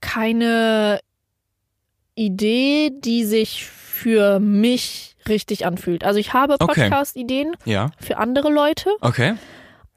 keine 0.00 1.00
Idee, 2.14 2.90
die 2.96 3.24
sich 3.24 3.64
für 3.66 4.38
mich 4.40 5.16
richtig 5.28 5.66
anfühlt. 5.66 6.04
Also 6.04 6.18
ich 6.20 6.32
habe 6.32 6.54
Okay. 6.60 6.82
Podcast-Ideen 6.88 7.54
Ja. 7.64 7.90
für 8.00 8.18
andere 8.18 8.52
Leute, 8.52 8.90
Okay. 9.00 9.34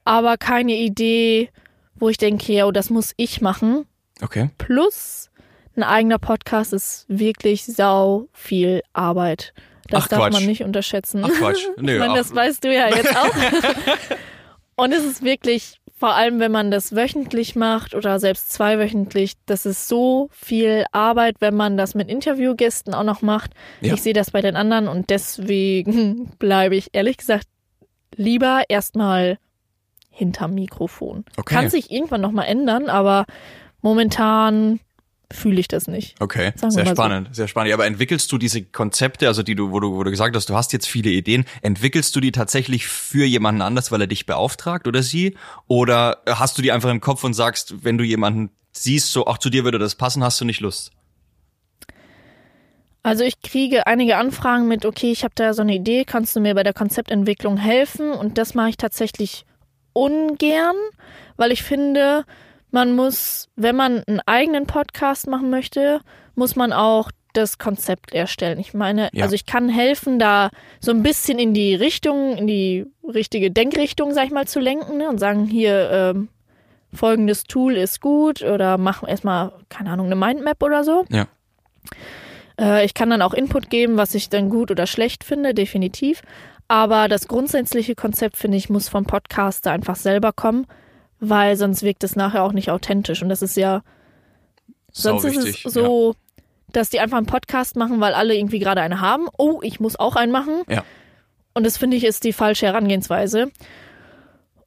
aber 0.06 0.38
keine 0.38 0.74
Idee, 0.76 1.50
wo 1.96 2.10
ich 2.10 2.18
denke, 2.18 2.52
ja, 2.54 2.66
oh, 2.66 2.72
das 2.72 2.90
muss 2.90 3.14
ich 3.18 3.42
machen. 3.42 3.86
Okay. 4.22 4.50
Plus, 4.58 5.30
ein 5.78 5.84
eigener 5.84 6.20
Podcast 6.20 6.74
ist 6.74 7.06
wirklich 7.08 7.66
sau 7.66 8.28
viel 8.34 8.82
Arbeit. 8.94 9.54
Das 9.90 10.04
Ach, 10.04 10.08
darf 10.10 10.20
Quatsch. 10.20 10.34
man 10.34 10.46
nicht 10.46 10.64
unterschätzen. 10.64 11.24
Ach 11.24 11.30
Quatsch. 11.30 11.66
Nö, 11.78 11.94
ich 11.94 12.00
meine, 12.00 12.16
das 12.16 12.34
weißt 12.34 12.64
du 12.64 12.74
ja 12.74 12.90
jetzt 12.90 13.16
auch. 13.16 13.34
Und 14.76 14.92
es 14.92 15.04
ist 15.06 15.24
wirklich, 15.24 15.80
vor 15.98 16.14
allem 16.14 16.40
wenn 16.40 16.52
man 16.52 16.70
das 16.70 16.96
wöchentlich 16.96 17.56
macht 17.56 17.96
oder 17.96 18.20
selbst 18.20 18.54
zweiwöchentlich, 18.54 19.34
das 19.46 19.66
ist 19.66 19.88
so 19.88 20.30
viel 20.32 20.86
Arbeit, 20.92 21.38
wenn 21.40 21.56
man 21.56 21.78
das 21.78 21.96
mit 21.96 22.10
Interviewgästen 22.10 22.94
auch 22.94 23.04
noch 23.04 23.22
macht. 23.22 23.52
Ja. 23.82 23.94
Ich 23.94 24.02
sehe 24.02 24.14
das 24.14 24.32
bei 24.32 24.42
den 24.42 24.56
anderen 24.56 24.88
und 24.88 25.10
deswegen 25.10 26.32
bleibe 26.40 26.76
ich 26.76 26.90
ehrlich 26.94 27.18
gesagt 27.18 27.48
lieber 28.16 28.64
erstmal 28.68 29.38
hinterm 30.10 30.54
Mikrofon. 30.54 31.26
Okay. 31.38 31.56
Kann 31.56 31.70
sich 31.70 31.92
irgendwann 31.92 32.22
nochmal 32.22 32.48
ändern, 32.48 32.90
aber 32.90 33.26
momentan 33.82 34.80
fühle 35.32 35.60
ich 35.60 35.68
das 35.68 35.88
nicht. 35.88 36.16
Okay, 36.22 36.54
sehr 36.56 36.70
mal 36.70 36.72
so. 36.72 36.92
spannend, 36.92 37.36
sehr 37.36 37.48
spannend. 37.48 37.70
Ja, 37.70 37.76
aber 37.76 37.86
entwickelst 37.86 38.32
du 38.32 38.38
diese 38.38 38.64
Konzepte, 38.64 39.28
also 39.28 39.44
die 39.44 39.56
du, 39.56 39.72
wo 39.72 39.80
du, 39.80 39.94
wo 39.94 40.04
du 40.04 40.12
gesagt 40.12 40.36
hast, 40.36 40.50
du 40.50 40.56
hast 40.56 40.74
jetzt 40.74 40.88
viele 40.88 41.10
Ideen, 41.10 41.46
entwickelst 41.62 42.16
du 42.16 42.20
die 42.20 42.32
tatsächlich 42.32 42.88
für 42.88 43.26
jemanden 43.26 43.62
anders, 43.62 43.92
weil 43.92 44.02
er 44.02 44.08
dich 44.08 44.26
beauftragt 44.26 44.88
oder 44.88 45.04
sie? 45.04 45.38
Oder 45.68 46.22
hast 46.28 46.58
du 46.58 46.62
die 46.62 46.72
einfach 46.72 46.90
im 46.90 47.02
Kopf 47.02 47.24
und 47.24 47.34
sagst, 47.34 47.84
wenn 47.84 47.98
du 47.98 48.04
jemanden 48.04 48.52
siehst, 48.72 49.12
so, 49.12 49.28
ach, 49.28 49.38
zu 49.38 49.50
dir 49.50 49.64
würde 49.64 49.80
das 49.80 49.96
passen, 49.96 50.24
hast 50.24 50.40
du 50.40 50.46
nicht 50.46 50.62
Lust? 50.62 50.92
Also 53.04 53.24
ich 53.24 53.42
kriege 53.42 53.88
einige 53.88 54.18
Anfragen 54.18 54.68
mit, 54.68 54.86
okay, 54.86 55.12
ich 55.12 55.24
habe 55.24 55.34
da 55.36 55.54
so 55.54 55.62
eine 55.62 55.76
Idee, 55.76 56.04
kannst 56.04 56.36
du 56.36 56.42
mir 56.42 56.56
bei 56.56 56.64
der 56.64 56.74
Konzeptentwicklung 56.74 57.58
helfen? 57.58 58.12
Und 58.12 58.38
das 58.38 58.54
mache 58.54 58.70
ich 58.70 58.78
tatsächlich 58.78 59.46
ungern, 59.94 60.76
weil 61.38 61.52
ich 61.52 61.64
finde, 61.64 62.26
man 62.72 62.96
muss, 62.96 63.50
wenn 63.56 63.76
man 63.76 64.04
einen 64.08 64.22
eigenen 64.26 64.68
Podcast 64.68 65.28
machen 65.28 65.50
möchte, 65.50 66.02
muss 66.36 66.56
man 66.56 66.74
auch 66.74 67.12
das 67.34 67.58
Konzept 67.58 68.14
erstellen. 68.14 68.60
Ich 68.60 68.74
meine, 68.74 69.10
Ja. 69.14 69.24
also 69.24 69.36
ich 69.36 69.46
kann 69.46 69.70
helfen, 69.70 70.18
da 70.20 70.50
so 70.80 70.92
ein 70.92 71.04
bisschen 71.04 71.40
in 71.40 71.54
die 71.54 71.76
Richtung, 71.76 72.36
in 72.36 72.48
die 72.48 72.86
richtige 73.04 73.52
Denkrichtung, 73.52 74.14
sag 74.14 74.26
ich 74.26 74.32
mal, 74.32 74.48
zu 74.48 74.60
lenken 74.60 74.98
ne? 74.98 75.08
und 75.08 75.20
sagen, 75.20 75.46
hier, 75.46 75.90
ähm, 75.92 76.30
folgendes 76.94 77.44
Tool 77.44 77.76
ist 77.76 78.02
gut 78.02 78.42
oder 78.42 78.78
mach 78.78 79.08
erstmal, 79.08 79.52
keine 79.70 79.92
Ahnung, 79.92 80.08
eine 80.08 80.16
Mindmap 80.16 80.64
oder 80.64 80.84
so. 80.84 81.06
Ja. 81.10 81.28
Äh, 82.60 82.86
ich 82.86 82.94
kann 82.94 83.10
dann 83.10 83.22
auch 83.22 83.34
Input 83.34 83.70
geben, 83.70 83.98
was 83.98 84.16
ich 84.16 84.30
dann 84.30 84.50
gut 84.50 84.72
oder 84.72 84.88
schlecht 84.88 85.24
finde, 85.24 85.54
definitiv. 85.54 86.22
Aber 86.68 87.08
das 87.08 87.28
grundsätzliche 87.28 87.96
Konzept, 87.96 88.36
finde 88.38 88.58
ich, 88.58 88.70
muss 88.70 88.90
vom 88.90 89.06
Podcaster 89.06 89.72
einfach 89.72 89.96
selber 89.96 90.34
kommen, 90.34 90.66
weil 91.20 91.56
sonst 91.56 91.84
wirkt 91.84 92.04
es 92.04 92.16
nachher 92.16 92.44
auch 92.44 92.54
nicht 92.54 92.72
authentisch. 92.72 93.22
Und 93.22 93.30
das 93.30 93.42
ist 93.42 93.58
ja, 93.58 93.82
sonst 94.92 95.24
Sau 95.24 95.28
ist 95.30 95.38
wichtig, 95.38 95.66
es 95.66 95.74
so, 95.74 96.16
dass 96.72 96.90
die 96.90 97.00
einfach 97.00 97.18
einen 97.18 97.26
Podcast 97.26 97.76
machen, 97.76 98.00
weil 98.00 98.14
alle 98.14 98.36
irgendwie 98.36 98.60
gerade 98.60 98.82
einen 98.82 99.02
haben. 99.02 99.28
Oh, 99.38 99.60
ich 99.62 99.80
muss 99.80 99.98
auch 99.98 100.16
einen 100.16 100.32
machen. 100.32 100.64
Ja. 100.70 100.84
Und 101.54 101.66
das 101.66 101.78
finde 101.78 101.98
ich 101.98 102.04
ist 102.04 102.24
die 102.24 102.34
falsche 102.34 102.68
Herangehensweise. 102.68 103.52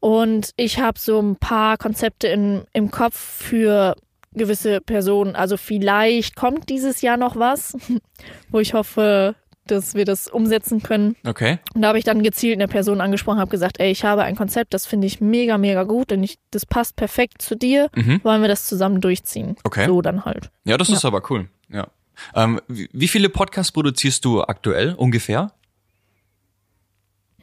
Und 0.00 0.52
ich 0.56 0.80
habe 0.80 0.98
so 0.98 1.20
ein 1.20 1.36
paar 1.36 1.76
Konzepte 1.76 2.26
in, 2.26 2.64
im 2.72 2.90
Kopf 2.90 3.16
für 3.16 3.94
gewisse 4.32 4.80
Personen. 4.80 5.36
Also 5.36 5.56
vielleicht 5.56 6.36
kommt 6.36 6.68
dieses 6.68 7.02
Jahr 7.02 7.16
noch 7.16 7.36
was, 7.36 7.76
wo 8.50 8.60
ich 8.60 8.74
hoffe, 8.74 9.34
dass 9.66 9.94
wir 9.94 10.04
das 10.04 10.28
umsetzen 10.28 10.82
können. 10.82 11.16
Okay. 11.24 11.58
Und 11.74 11.82
da 11.82 11.88
habe 11.88 11.98
ich 11.98 12.04
dann 12.04 12.22
gezielt 12.22 12.56
eine 12.56 12.68
Person 12.68 13.00
angesprochen, 13.00 13.38
habe 13.38 13.50
gesagt, 13.50 13.80
ey, 13.80 13.90
ich 13.90 14.04
habe 14.04 14.22
ein 14.22 14.36
Konzept, 14.36 14.74
das 14.74 14.86
finde 14.86 15.06
ich 15.06 15.20
mega, 15.20 15.58
mega 15.58 15.84
gut 15.84 16.12
und 16.12 16.22
ich, 16.22 16.38
das 16.50 16.66
passt 16.66 16.96
perfekt 16.96 17.42
zu 17.42 17.56
dir. 17.56 17.88
Mhm. 17.94 18.20
Wollen 18.24 18.42
wir 18.42 18.48
das 18.48 18.66
zusammen 18.66 19.00
durchziehen? 19.00 19.56
Okay. 19.64 19.86
So 19.86 20.02
dann 20.02 20.24
halt. 20.24 20.50
Ja, 20.64 20.76
das 20.76 20.88
ist 20.88 21.04
aber 21.04 21.22
cool. 21.30 21.48
Ja. 21.68 21.88
Ähm, 22.34 22.60
wie, 22.68 23.08
viele 23.08 23.28
Podcasts 23.28 23.72
produzierst 23.72 24.24
du 24.24 24.42
aktuell 24.42 24.94
ungefähr? 24.94 25.52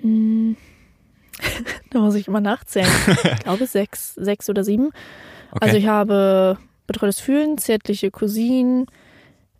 Da 1.91 1.99
muss 1.99 2.15
ich 2.15 2.27
immer 2.27 2.41
nachzählen. 2.41 2.89
ich 3.07 3.43
glaube 3.43 3.67
sechs, 3.67 4.15
sechs 4.15 4.49
oder 4.49 4.63
sieben. 4.63 4.87
Okay. 5.51 5.65
Also 5.65 5.77
ich 5.77 5.87
habe 5.87 6.57
Betreutes 6.87 7.19
Fühlen, 7.19 7.57
Zärtliche 7.57 8.11
Cousinen, 8.11 8.87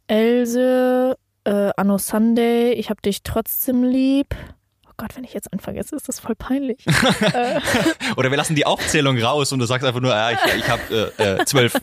Else, 0.08 1.18
äh, 1.48 1.72
Anno 1.78 1.98
Sunday, 1.98 2.74
ich 2.74 2.90
habe 2.90 3.02
dich 3.02 3.24
trotzdem 3.24 3.84
lieb. 3.84 4.36
Oh 4.86 4.92
Gott, 4.98 5.16
wenn 5.16 5.24
ich 5.24 5.34
jetzt 5.34 5.54
einen 5.54 5.62
vergesse, 5.62 5.96
ist 5.96 6.10
das 6.10 6.20
voll 6.20 6.36
peinlich. 6.36 6.86
äh, 7.34 7.62
Oder 8.18 8.32
wir 8.32 8.38
lassen 8.38 8.56
die 8.56 8.66
Aufzählung 8.66 9.18
raus 9.18 9.54
und 9.54 9.60
du 9.60 9.66
sagst 9.66 9.88
einfach 9.88 10.02
nur, 10.02 10.12
ja, 10.12 10.32
ich, 10.32 10.40
ich 10.58 10.70
habe 10.70 11.14
äh, 11.18 11.24
äh, 11.24 11.46
zwölf. 11.46 11.74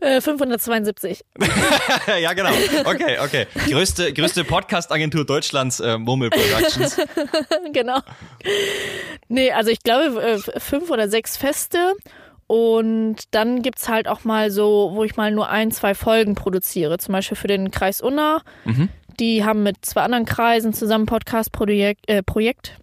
äh, 0.00 0.20
572. 0.20 1.24
ja, 2.20 2.32
genau. 2.32 2.50
Okay, 2.84 3.18
okay. 3.20 3.46
Größte, 3.68 4.12
größte 4.12 4.44
Podcast-Agentur 4.44 5.24
Deutschlands, 5.24 5.78
äh, 5.78 5.98
Murmel 5.98 6.30
Productions. 6.30 6.96
genau. 7.72 8.00
Nee, 9.28 9.52
also 9.52 9.70
ich 9.70 9.84
glaube 9.84 10.20
äh, 10.20 10.60
fünf 10.60 10.90
oder 10.90 11.08
sechs 11.08 11.36
Feste. 11.36 11.94
Und 12.52 13.16
dann 13.30 13.62
gibt's 13.62 13.88
halt 13.88 14.08
auch 14.08 14.24
mal 14.24 14.50
so, 14.50 14.90
wo 14.94 15.04
ich 15.04 15.14
mal 15.16 15.30
nur 15.30 15.50
ein, 15.50 15.70
zwei 15.70 15.94
Folgen 15.94 16.34
produziere. 16.34 16.98
Zum 16.98 17.12
Beispiel 17.12 17.36
für 17.36 17.46
den 17.46 17.70
Kreis 17.70 18.00
Unna. 18.00 18.42
Mhm. 18.64 18.88
Die 19.20 19.44
haben 19.44 19.62
mit 19.62 19.84
zwei 19.84 20.02
anderen 20.02 20.24
Kreisen 20.24 20.72
zusammen 20.72 21.06
Podcast-Projekt. 21.06 22.10
Äh, 22.10 22.24
Projekt. 22.24 22.76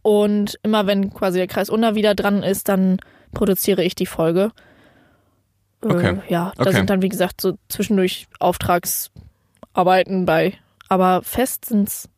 Und 0.00 0.58
immer 0.62 0.86
wenn 0.86 1.12
quasi 1.12 1.36
der 1.36 1.48
Kreis 1.48 1.68
Unna 1.68 1.94
wieder 1.96 2.14
dran 2.14 2.42
ist, 2.42 2.70
dann 2.70 2.96
produziere 3.34 3.84
ich 3.84 3.94
die 3.94 4.06
Folge. 4.06 4.52
Äh, 5.84 5.88
Okay. 5.88 6.18
ja, 6.30 6.52
da 6.56 6.62
Okay. 6.62 6.72
sind 6.76 6.88
dann, 6.88 7.02
wie 7.02 7.10
gesagt, 7.10 7.42
so 7.42 7.58
zwischendurch 7.68 8.26
Auftragsarbeiten 8.40 10.24
bei. 10.24 10.54
Aber 10.88 11.20
fest 11.22 11.66
sind's 11.66 12.08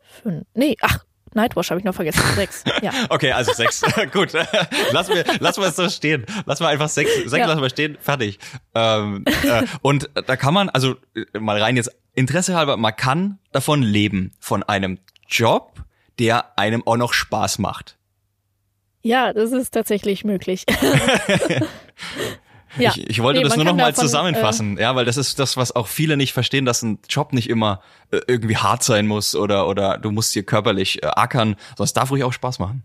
fünf. 0.00 0.46
Nee, 0.54 0.76
ach, 0.80 1.04
Nightwash 1.36 1.70
habe 1.70 1.78
ich 1.78 1.84
noch 1.84 1.94
vergessen. 1.94 2.22
Sechs. 2.34 2.64
Ja. 2.82 2.90
Okay, 3.10 3.30
also 3.32 3.52
sechs. 3.52 3.82
Gut. 4.12 4.32
lass 4.90 5.08
mir, 5.08 5.24
lass 5.38 5.56
mal 5.58 5.68
es 5.68 5.76
so 5.76 5.88
stehen. 5.88 6.26
Lass 6.46 6.58
mal 6.60 6.68
einfach 6.68 6.88
sechs, 6.88 7.14
sechs 7.14 7.32
Ja. 7.32 7.46
lassen 7.46 7.62
wir 7.62 7.70
stehen. 7.70 7.96
Fertig. 8.00 8.38
Ähm, 8.74 9.24
äh, 9.44 9.62
und 9.82 10.10
da 10.14 10.36
kann 10.36 10.52
man, 10.54 10.68
also 10.70 10.96
äh, 11.14 11.38
mal 11.38 11.60
rein 11.62 11.76
jetzt 11.76 11.90
Interesse 12.14 12.56
halber, 12.56 12.76
man 12.76 12.96
kann 12.96 13.38
davon 13.52 13.82
leben. 13.82 14.32
Von 14.40 14.62
einem 14.64 14.98
Job, 15.28 15.84
der 16.18 16.58
einem 16.58 16.86
auch 16.86 16.96
noch 16.96 17.12
Spaß 17.12 17.58
macht. 17.58 17.96
Ja, 19.02 19.32
das 19.32 19.52
ist 19.52 19.70
tatsächlich 19.72 20.24
möglich. 20.24 20.64
Ja. 22.78 22.92
Ich, 22.94 23.10
ich 23.10 23.22
wollte 23.22 23.40
Nee, 23.40 23.44
das 23.44 23.56
nur 23.56 23.64
noch 23.64 23.72
mal 23.72 23.90
davon, 23.90 24.04
äh, 24.04 24.06
zusammenfassen, 24.06 24.78
ja, 24.78 24.94
weil 24.94 25.04
das 25.04 25.16
ist 25.16 25.38
das, 25.38 25.56
was 25.56 25.74
auch 25.74 25.86
viele 25.86 26.16
nicht 26.16 26.32
verstehen, 26.32 26.64
dass 26.64 26.82
ein 26.82 26.98
Job 27.08 27.32
nicht 27.32 27.48
immer 27.48 27.80
äh, 28.10 28.20
irgendwie 28.26 28.56
hart 28.56 28.82
sein 28.82 29.06
muss 29.06 29.34
oder 29.34 29.68
oder 29.68 29.98
du 29.98 30.10
musst 30.10 30.32
hier 30.32 30.44
körperlich 30.44 31.02
äh, 31.02 31.06
ackern, 31.06 31.56
sondern 31.70 31.84
es 31.84 31.92
darf 31.92 32.10
ruhig 32.10 32.24
auch 32.24 32.32
Spaß 32.32 32.58
machen. 32.58 32.84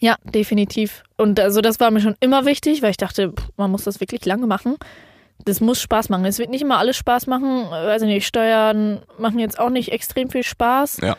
Ja, 0.00 0.16
definitiv. 0.24 1.02
Und 1.16 1.38
also 1.38 1.60
das 1.60 1.78
war 1.78 1.90
mir 1.90 2.00
schon 2.00 2.16
immer 2.20 2.46
wichtig, 2.46 2.80
weil 2.82 2.90
ich 2.90 2.96
dachte, 2.96 3.32
pff, 3.32 3.48
man 3.56 3.70
muss 3.70 3.84
das 3.84 4.00
wirklich 4.00 4.24
lange 4.24 4.46
machen. 4.46 4.76
Das 5.44 5.60
muss 5.60 5.80
Spaß 5.80 6.08
machen. 6.08 6.24
Es 6.24 6.38
wird 6.38 6.50
nicht 6.50 6.62
immer 6.62 6.78
alles 6.78 6.96
Spaß 6.96 7.26
machen. 7.26 7.66
Äh, 7.72 7.96
ich 7.96 8.02
nicht, 8.02 8.26
Steuern 8.26 9.02
machen 9.18 9.38
jetzt 9.38 9.58
auch 9.58 9.70
nicht 9.70 9.92
extrem 9.92 10.30
viel 10.30 10.42
Spaß. 10.42 10.98
Ja. 11.02 11.16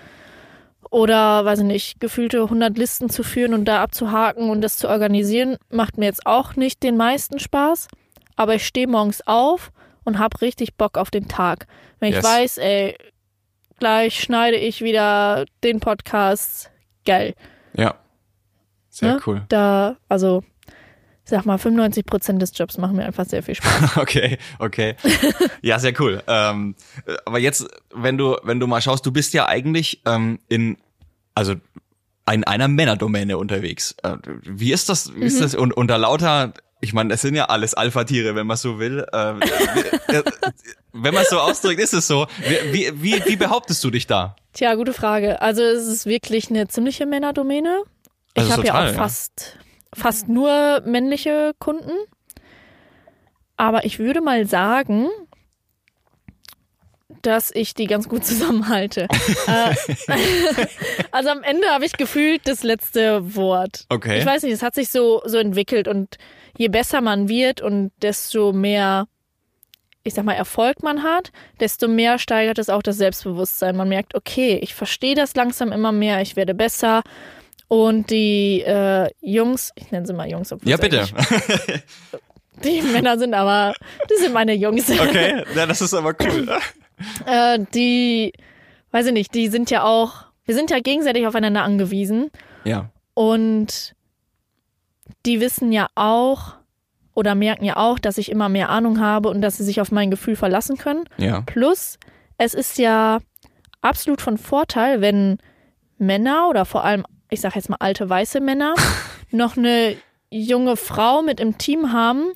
Oder, 0.92 1.46
weiß 1.46 1.60
ich 1.60 1.66
nicht, 1.66 2.00
gefühlte 2.02 2.42
100 2.44 2.78
Listen 2.78 3.10
zu 3.10 3.24
führen 3.24 3.54
und 3.54 3.66
da 3.66 3.82
abzuhaken 3.82 4.50
und 4.50 4.62
das 4.62 4.76
zu 4.78 4.90
organisieren, 4.90 5.56
macht 5.70 5.98
mir 5.98 6.06
jetzt 6.06 6.26
auch 6.28 6.56
nicht 6.58 6.84
den 6.84 6.98
meisten 6.98 7.40
Spaß. 7.40 7.88
Aber 8.36 8.56
ich 8.56 8.68
stehe 8.68 8.88
morgens 8.88 9.26
auf 9.26 9.72
und 10.04 10.20
habe 10.20 10.42
richtig 10.42 10.76
Bock 10.76 10.98
auf 10.98 11.10
den 11.10 11.28
Tag. 11.30 11.66
Wenn 12.00 12.10
ich 12.10 12.16
Yes. 12.16 12.26
weiß, 12.26 12.58
ey, 12.58 12.98
gleich 13.80 14.20
schneide 14.20 14.58
ich 14.58 14.82
wieder 14.82 15.46
den 15.64 15.80
Podcast. 15.80 16.70
Geil. 17.06 17.36
Ja. 17.74 17.96
Sehr 18.90 19.14
Ne? 19.16 19.22
cool. 19.26 19.46
Da, 19.48 19.96
also, 20.10 20.44
ich 21.24 21.30
sag 21.30 21.46
mal, 21.46 21.58
95 21.58 22.06
Prozent 22.06 22.42
des 22.42 22.52
Jobs 22.58 22.78
machen 22.78 22.96
mir 22.98 23.06
einfach 23.06 23.26
sehr 23.26 23.44
viel 23.44 23.56
Spaß. 23.56 23.96
Okay, 23.98 24.38
okay. 24.60 24.96
Ja, 25.62 25.78
sehr 25.80 25.94
cool. 26.02 26.22
Ähm, 26.28 26.76
äh, 27.06 27.16
aber 27.26 27.40
jetzt, 27.40 27.66
wenn 27.94 28.18
du, 28.18 28.38
wenn 28.44 28.60
du 28.60 28.68
mal 28.68 28.82
schaust, 28.82 29.06
du 29.06 29.12
bist 29.12 29.34
ja 29.34 29.48
eigentlich 29.48 30.02
ähm, 30.06 30.40
in, 30.50 30.78
also 31.36 31.56
in 32.32 32.44
einer 32.44 32.68
Männerdomäne 32.68 33.38
unterwegs. 33.38 33.96
Äh, 34.04 34.18
wie 34.44 34.72
ist 34.74 34.90
das? 34.90 35.14
Wie 35.16 35.26
ist 35.26 35.38
Mhm. 35.38 35.42
das? 35.42 35.56
Und 35.56 35.74
unter 35.74 35.98
lauter, 35.98 36.54
ich 36.80 36.94
meine, 36.94 37.10
das 37.10 37.22
sind 37.22 37.36
ja 37.36 37.46
alles 37.46 37.74
Alpha-Tiere, 37.74 38.36
wenn 38.36 38.48
man 38.48 38.58
so 38.58 38.80
will. 38.80 39.06
Äh, 39.12 39.34
wie- 39.36 40.14
äh, 40.16 40.24
wenn 40.94 41.14
man 41.14 41.24
es 41.24 41.30
so 41.30 41.40
ausdrückt, 41.40 41.80
ist 41.80 41.94
es 41.94 42.08
so. 42.08 42.28
Wie, 42.72 42.92
wie, 43.02 43.24
wie, 43.26 43.36
behauptest 43.36 43.84
du 43.84 43.92
dich 43.92 44.08
da? 44.08 44.36
Tja, 44.54 44.76
gute 44.76 44.94
Frage. 44.94 45.42
Also, 45.42 45.62
es 45.62 45.88
ist 45.88 46.06
wirklich 46.06 46.50
eine 46.50 46.68
ziemliche 46.68 47.06
Männerdomäne. 47.06 47.84
Ich 48.34 48.42
Also 48.44 48.54
habe 48.54 48.68
ja 48.68 48.74
auch 48.80 48.86
ja. 48.86 48.94
Fast, 49.94 50.30
nur 50.30 50.82
männliche 50.86 51.54
Kunden. 51.60 51.92
Aber 53.58 53.86
ich 53.86 54.00
würde 54.00 54.22
mal 54.22 54.46
sagen, 54.48 55.08
dass 57.22 57.52
ich 57.54 57.74
die 57.74 57.88
ganz 57.88 58.10
gut 58.10 58.26
zusammenhalte. 58.26 59.08
Äh, 59.48 59.76
also 61.12 61.30
am 61.30 61.44
Ende 61.44 61.68
habe 61.68 61.86
ich 61.86 61.94
gefühlt 61.94 62.42
das 62.46 62.64
letzte 62.64 63.36
Wort. 63.36 63.86
Okay. 63.90 64.20
Ich 64.20 64.26
weiß 64.26 64.44
nicht, 64.44 64.54
es 64.54 64.64
hat 64.64 64.76
sich 64.76 64.90
so, 64.90 65.22
so 65.26 65.38
entwickelt 65.38 65.88
und 65.88 66.18
je 66.58 66.68
besser 66.68 67.02
man 67.02 67.30
wird 67.30 67.62
und 67.62 67.92
desto 68.02 68.54
mehr, 68.54 69.08
ich 70.04 70.14
sag 70.14 70.26
mal, 70.26 70.34
Erfolg 70.34 70.84
man 70.84 71.04
hat, 71.04 71.32
desto 71.60 71.88
mehr 71.88 72.18
steigert 72.18 72.60
es 72.60 72.70
auch 72.70 72.82
das 72.82 72.98
Selbstbewusstsein. 72.98 73.76
Man 73.76 73.90
merkt, 73.90 74.16
okay, 74.16 74.60
ich 74.62 74.74
verstehe 74.74 75.16
das 75.16 75.36
langsam 75.36 75.72
immer 75.72 75.92
mehr, 75.92 76.22
ich 76.22 76.36
werde 76.36 76.54
besser. 76.54 77.04
Und 77.72 78.10
die 78.10 78.64
äh, 78.64 79.10
Jungs, 79.22 79.72
ich 79.76 79.92
nenne 79.92 80.06
sie 80.06 80.12
mal 80.12 80.30
Jungs, 80.30 80.52
obwohl 80.52 80.70
Ja, 80.70 80.76
bitte. 80.76 81.06
Die 82.66 82.82
Männer 82.82 83.18
sind 83.18 83.34
aber, 83.34 83.74
die 84.10 84.22
sind 84.22 84.34
meine 84.34 84.54
Jungs. 84.56 84.90
Okay, 85.00 85.46
ja, 85.56 85.66
das 85.66 85.80
ist 85.80 85.94
aber 85.94 86.14
cool. 86.22 86.50
Äh, 87.26 87.60
die, 87.74 88.34
weiß 88.92 89.08
ich 89.08 89.14
nicht, 89.14 89.34
die 89.34 89.48
sind 89.48 89.72
ja 89.72 89.84
auch, 89.86 90.26
wir 90.44 90.54
sind 90.54 90.70
ja 90.70 90.80
gegenseitig 90.80 91.26
aufeinander 91.26 91.64
angewiesen. 91.64 92.30
Ja. 92.66 92.92
Und 93.14 93.96
die 95.26 95.40
wissen 95.40 95.72
ja 95.72 95.88
auch 95.96 96.56
oder 97.16 97.36
merken 97.36 97.64
ja 97.64 97.78
auch, 97.78 98.00
dass 98.00 98.18
ich 98.18 98.30
immer 98.30 98.50
mehr 98.50 98.70
Ahnung 98.70 99.00
habe 99.00 99.30
und 99.30 99.42
dass 99.42 99.58
sie 99.58 99.64
sich 99.64 99.80
auf 99.80 99.92
mein 99.92 100.12
Gefühl 100.12 100.36
verlassen 100.36 100.78
können. 100.78 101.06
Ja. 101.18 101.42
Plus, 101.42 101.98
es 102.38 102.54
ist 102.54 102.78
ja 102.78 103.20
absolut 103.80 104.22
von 104.22 104.38
Vorteil, 104.38 105.00
wenn 105.00 105.38
Männer 105.98 106.50
oder 106.50 106.66
vor 106.66 106.84
allem, 106.84 107.06
ich 107.32 107.42
sage 107.42 107.56
jetzt 107.56 107.70
mal 107.70 107.78
alte 107.80 108.08
weiße 108.08 108.40
Männer, 108.42 108.76
noch 109.32 109.58
eine 109.58 109.96
junge 110.30 110.76
Frau 110.78 111.22
mit 111.24 111.40
im 111.40 111.58
Team 111.58 111.92
haben, 111.92 112.32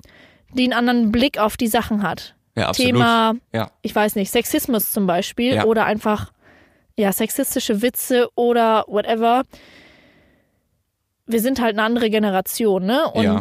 die 0.54 0.64
einen 0.64 0.72
anderen 0.72 1.12
Blick 1.12 1.38
auf 1.38 1.56
die 1.56 1.68
Sachen 1.68 2.02
hat. 2.02 2.34
Ja, 2.56 2.68
absolut. 2.68 2.92
Thema, 2.94 3.34
Ja. 3.52 3.70
ich 3.82 3.94
weiß 3.94 4.16
nicht, 4.16 4.30
Sexismus 4.32 4.90
zum 4.90 5.06
Beispiel 5.06 5.54
Ja. 5.54 5.64
oder 5.64 5.84
einfach 5.84 6.32
ja 6.96 7.12
sexistische 7.12 7.82
Witze 7.82 8.30
oder 8.34 8.84
whatever. 8.88 9.42
Wir 11.26 11.40
sind 11.40 11.60
halt 11.60 11.74
eine 11.74 11.82
andere 11.82 12.08
Generation, 12.08 12.86
ne? 12.86 13.06
Und 13.10 13.22
Ja. 13.24 13.40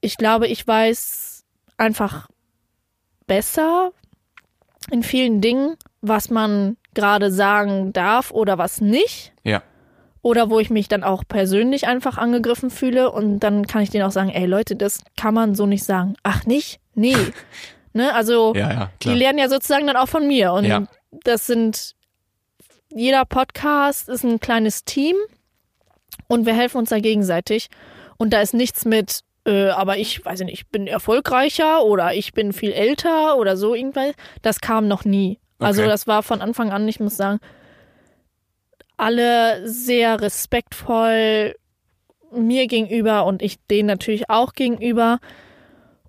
ich 0.00 0.16
glaube, 0.16 0.48
ich 0.48 0.66
weiß 0.66 1.44
einfach 1.76 2.28
besser 3.26 3.92
in 4.90 5.02
vielen 5.02 5.42
Dingen, 5.42 5.76
was 6.00 6.30
man 6.30 6.76
gerade 6.94 7.30
sagen 7.30 7.92
darf 7.92 8.30
oder 8.30 8.56
was 8.56 8.80
nicht. 8.80 9.32
Ja. 9.44 9.62
Oder 10.22 10.50
wo 10.50 10.60
ich 10.60 10.70
mich 10.70 10.86
dann 10.88 11.02
auch 11.02 11.24
persönlich 11.26 11.86
einfach 11.88 12.16
angegriffen 12.16 12.70
fühle 12.70 13.10
und 13.10 13.40
dann 13.40 13.66
kann 13.66 13.82
ich 13.82 13.90
denen 13.90 14.04
auch 14.04 14.12
sagen, 14.12 14.30
ey 14.30 14.46
Leute, 14.46 14.76
das 14.76 15.02
kann 15.16 15.34
man 15.34 15.54
so 15.56 15.66
nicht 15.66 15.82
sagen. 15.84 16.14
Ach 16.22 16.46
nicht? 16.46 16.78
Nee. 16.94 17.16
ne? 17.92 18.14
Also 18.14 18.54
Ja, 18.54 18.70
ja, 18.72 18.90
die 19.02 19.14
lernen 19.14 19.38
ja 19.40 19.48
sozusagen 19.48 19.86
dann 19.86 19.96
auch 19.96 20.08
von 20.08 20.26
mir. 20.28 20.52
Und 20.52 20.64
Ja. 20.64 20.84
das 21.24 21.46
sind, 21.46 21.94
jeder 22.88 23.24
Podcast 23.24 24.08
ist 24.08 24.22
ein 24.24 24.38
kleines 24.38 24.84
Team 24.84 25.16
und 26.28 26.46
wir 26.46 26.54
helfen 26.54 26.78
uns 26.78 26.90
da 26.90 27.00
gegenseitig. 27.00 27.68
Und 28.16 28.32
da 28.32 28.40
ist 28.40 28.54
nichts 28.54 28.84
mit, 28.84 29.20
äh, 29.44 29.70
aber 29.70 29.96
ich 29.98 30.24
weiß 30.24 30.40
nicht, 30.42 30.52
ich 30.54 30.68
bin 30.68 30.86
erfolgreicher 30.86 31.82
oder 31.84 32.14
ich 32.14 32.32
bin 32.32 32.52
viel 32.52 32.70
älter 32.72 33.36
oder 33.38 33.56
so 33.56 33.74
irgendwas. 33.74 34.12
Das 34.42 34.60
kam 34.60 34.86
noch 34.86 35.04
nie. 35.04 35.40
Also 35.58 35.82
Okay. 35.82 35.90
das 35.90 36.06
war 36.06 36.22
von 36.22 36.40
Anfang 36.40 36.70
an, 36.70 36.86
ich 36.86 37.00
muss 37.00 37.16
sagen, 37.16 37.40
alle 39.02 39.68
sehr 39.68 40.20
respektvoll 40.20 41.56
mir 42.30 42.68
gegenüber 42.68 43.26
und 43.26 43.42
ich 43.42 43.58
denen 43.66 43.88
natürlich 43.88 44.30
auch 44.30 44.52
gegenüber. 44.54 45.18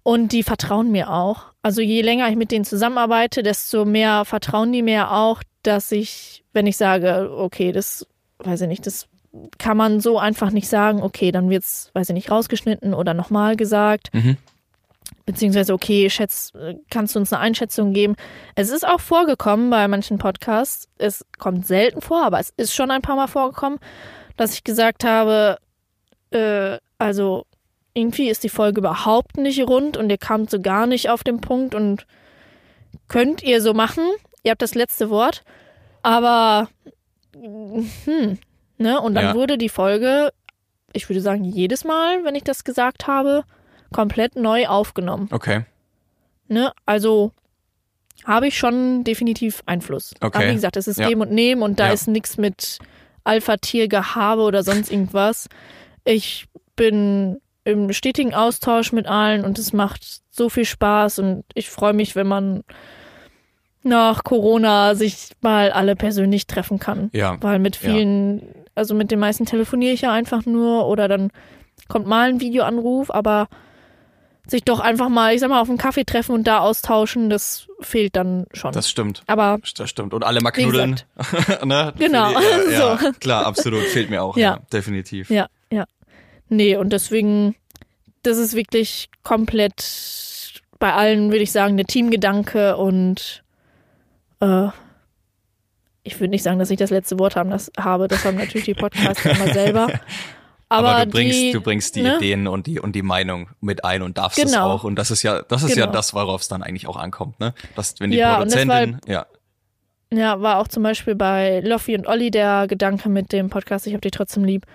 Und 0.03 0.31
die 0.31 0.43
vertrauen 0.43 0.91
mir 0.91 1.09
auch. 1.11 1.53
Also 1.61 1.81
je 1.81 2.01
länger 2.01 2.29
ich 2.29 2.35
mit 2.35 2.51
denen 2.51 2.65
zusammenarbeite, 2.65 3.41
desto 3.41 3.85
mehr 3.85 4.25
vertrauen 4.25 4.71
die 4.71 4.81
mir 4.81 5.11
auch, 5.11 5.41
dass 5.63 5.91
ich, 5.91 6.43
wenn 6.53 6.67
ich 6.67 6.77
sage, 6.77 7.31
okay, 7.35 7.71
das, 7.71 8.05
weiß 8.39 8.61
ich 8.61 8.67
nicht, 8.67 8.85
das 8.85 9.07
kann 9.57 9.77
man 9.77 9.99
so 9.99 10.19
einfach 10.19 10.51
nicht 10.51 10.67
sagen, 10.67 11.01
okay, 11.01 11.31
dann 11.31 11.49
wird's, 11.49 11.89
weiß 11.93 12.09
ich 12.09 12.13
nicht, 12.13 12.29
rausgeschnitten 12.29 12.93
oder 12.93 13.13
nochmal 13.13 13.55
gesagt. 13.55 14.13
Mhm. 14.13 14.37
Beziehungsweise, 15.25 15.73
okay, 15.73 16.09
schätz, 16.09 16.51
kannst 16.89 17.15
du 17.15 17.19
uns 17.19 17.31
eine 17.31 17.41
Einschätzung 17.41 17.93
geben? 17.93 18.15
Es 18.55 18.69
ist 18.69 18.85
auch 18.85 18.99
vorgekommen 18.99 19.69
bei 19.69 19.87
manchen 19.87 20.17
Podcasts. 20.17 20.89
Es 20.97 21.25
kommt 21.39 21.65
selten 21.65 22.01
vor, 22.01 22.25
aber 22.25 22.39
es 22.39 22.49
ist 22.57 22.75
schon 22.75 22.91
ein 22.91 23.01
paar 23.01 23.15
Mal 23.15 23.27
vorgekommen, 23.27 23.79
dass 24.35 24.53
ich 24.53 24.63
gesagt 24.65 25.05
habe, 25.05 25.59
äh, 26.31 26.77
also 26.97 27.45
irgendwie 27.93 28.29
ist 28.29 28.43
die 28.43 28.49
Folge 28.49 28.81
überhaupt 28.81 29.37
nicht 29.37 29.61
rund 29.61 29.95
und 29.95 30.09
ihr 30.09 30.17
kamt 30.17 30.49
so 30.49 30.59
gar 30.59 30.87
nicht 30.87 31.09
auf 31.09 31.23
den 31.23 31.39
Punkt 31.39 31.73
und 31.73 32.05
könnt 33.07 33.43
ihr 33.43 33.61
so 33.61 33.73
machen. 33.73 34.03
Ihr 34.43 34.51
habt 34.51 34.61
das 34.61 34.75
letzte 34.75 35.09
Wort, 35.09 35.43
aber 36.01 36.67
hm, 37.33 38.39
ne? 38.77 38.99
Und 38.99 39.13
dann 39.15 39.25
Ja. 39.25 39.33
wurde 39.35 39.57
die 39.57 39.69
Folge, 39.69 40.33
ich 40.91 41.07
würde 41.07 41.21
sagen, 41.21 41.43
jedes 41.45 41.83
Mal, 41.85 42.23
wenn 42.25 42.35
ich 42.35 42.43
das 42.43 42.63
gesagt 42.63 43.07
habe, 43.07 43.43
komplett 43.93 44.35
neu 44.35 44.67
aufgenommen. 44.67 45.29
Okay. 45.31 45.61
Ne? 46.49 46.73
Also 46.85 47.31
habe 48.25 48.47
ich 48.47 48.57
schon 48.57 49.03
definitiv 49.03 49.63
Einfluss. 49.65 50.13
Okay. 50.21 50.37
Aber 50.37 50.49
wie 50.49 50.53
gesagt, 50.55 50.75
es 50.77 50.87
ist 50.87 50.99
Ja. 50.99 51.07
Geben 51.07 51.21
und 51.21 51.31
Nehmen 51.31 51.61
und 51.61 51.79
da 51.79 51.87
Ja. 51.87 51.93
ist 51.93 52.07
nichts 52.07 52.37
mit 52.37 52.79
Alpha-Tier-Gehabe 53.23 54.41
oder 54.41 54.63
sonst 54.63 54.91
irgendwas. 54.91 55.47
Ich 56.03 56.47
bin 56.75 57.39
im 57.63 57.93
stetigen 57.93 58.33
Austausch 58.33 58.91
mit 58.91 59.07
allen 59.07 59.45
und 59.45 59.57
es 59.57 59.71
macht 59.71 60.21
so 60.31 60.49
viel 60.49 60.65
Spaß 60.65 61.19
und 61.19 61.45
ich 61.53 61.69
freue 61.69 61.93
mich, 61.93 62.15
wenn 62.15 62.27
man 62.27 62.63
nach 63.83 64.23
Corona 64.23 64.95
sich 64.95 65.29
mal 65.41 65.71
alle 65.71 65.95
persönlich 65.95 66.47
treffen 66.47 66.79
kann. 66.79 67.09
Ja. 67.13 67.37
Weil 67.41 67.59
mit 67.59 67.75
Ja. 67.81 67.91
vielen, 67.91 68.41
also 68.75 68.95
mit 68.95 69.11
den 69.11 69.19
meisten 69.19 69.45
telefoniere 69.45 69.93
ich 69.93 70.01
ja 70.01 70.11
einfach 70.11 70.45
nur 70.45 70.87
oder 70.87 71.07
dann 71.07 71.31
kommt 71.89 72.07
mal 72.07 72.29
ein 72.29 72.39
Videoanruf, 72.39 73.11
aber 73.11 73.47
sich 74.47 74.63
doch 74.63 74.79
einfach 74.81 75.07
mal, 75.09 75.33
ich 75.33 75.39
sag 75.39 75.49
mal, 75.49 75.61
auf 75.61 75.69
einen 75.69 75.77
Kaffee 75.77 76.03
treffen 76.03 76.33
und 76.35 76.45
da 76.45 76.59
austauschen, 76.59 77.29
das 77.29 77.67
fehlt 77.79 78.15
dann 78.15 78.45
schon. 78.53 78.73
Das 78.73 78.89
stimmt. 78.89 79.23
aber 79.27 79.59
Das 79.77 79.89
stimmt. 79.89 80.13
Und 80.13 80.23
alle 80.25 80.41
mal 80.41 80.51
knuddeln. 80.51 80.99
ne? 81.63 81.93
Genau. 81.97 82.27
Die- 82.29 82.33
Ja, 82.71 82.71
ja, 82.71 82.97
So. 82.97 83.11
klar, 83.19 83.45
absolut. 83.45 83.83
Fehlt 83.83 84.09
mir 84.09 84.21
auch. 84.21 84.35
Ja, 84.35 84.55
Ja. 84.55 84.59
definitiv. 84.73 85.29
ja, 85.29 85.47
ja. 85.71 85.85
Nee, 86.49 86.75
und 86.75 86.91
deswegen, 86.91 87.55
das 88.23 88.37
ist 88.37 88.53
wirklich 88.53 89.09
komplett 89.23 90.61
bei 90.77 90.93
allen, 90.93 91.31
würde 91.31 91.43
ich 91.43 91.51
sagen, 91.53 91.77
der 91.77 91.85
Teamgedanke 91.85 92.75
und 92.75 93.43
äh, 94.41 94.67
ich 96.03 96.19
würde 96.19 96.31
nicht 96.31 96.43
sagen, 96.43 96.59
dass 96.59 96.69
ich 96.69 96.77
das 96.77 96.89
letzte 96.89 97.17
Wort 97.17 97.37
haben, 97.37 97.49
das 97.49 97.71
habe. 97.79 98.09
Das 98.09 98.25
haben 98.25 98.35
natürlich 98.37 98.65
die 98.65 98.73
Podcaster 98.73 99.31
immer 99.31 99.53
selber. 99.53 99.87
Aber, 100.69 100.89
Aber, 100.95 101.05
du 101.05 101.11
bringst, 101.11 101.39
die, 101.39 101.51
du 101.51 101.61
bringst 101.61 101.95
die 101.95 102.01
ne? 102.01 102.17
Ideen 102.17 102.47
und 102.47 102.65
die 102.67 102.79
und 102.79 102.93
die 102.95 103.01
Meinung 103.03 103.49
mit 103.61 103.85
ein 103.85 104.01
und 104.01 104.17
darfst 104.17 104.39
es 104.39 104.51
Genau. 104.51 104.71
auch. 104.71 104.83
Und 104.83 104.95
das 104.95 105.11
ist 105.11 105.21
ja, 105.23 105.41
das 105.43 105.61
ist 105.63 105.75
ja 105.75 105.85
Genau. 105.85 105.91
das, 105.97 106.13
worauf 106.13 106.41
es 106.41 106.47
dann 106.47 106.63
eigentlich 106.63 106.87
auch 106.87 106.97
ankommt, 106.97 107.39
ne? 107.39 107.53
Dass 107.75 107.99
wenn 107.99 108.11
die 108.11 108.17
Ja, 108.17 108.43
das 108.43 108.55
war- 108.55 108.65
Produzentin, 108.65 108.99
ja, 109.11 109.25
Ja, 110.11 110.39
war 110.41 110.59
auch 110.59 110.67
zum 110.67 110.83
Beispiel 110.83 111.15
bei 111.15 111.59
Loffi 111.61 111.95
und 111.95 112.07
Olli 112.07 112.29
der 112.31 112.67
Gedanke 112.67 113.09
mit 113.09 113.31
dem 113.31 113.49
Podcast 113.49 113.87
Ich 113.87 113.93
hab 113.93 114.01
dich 114.01 114.11
trotzdem 114.11 114.43
lieb, 114.43 114.65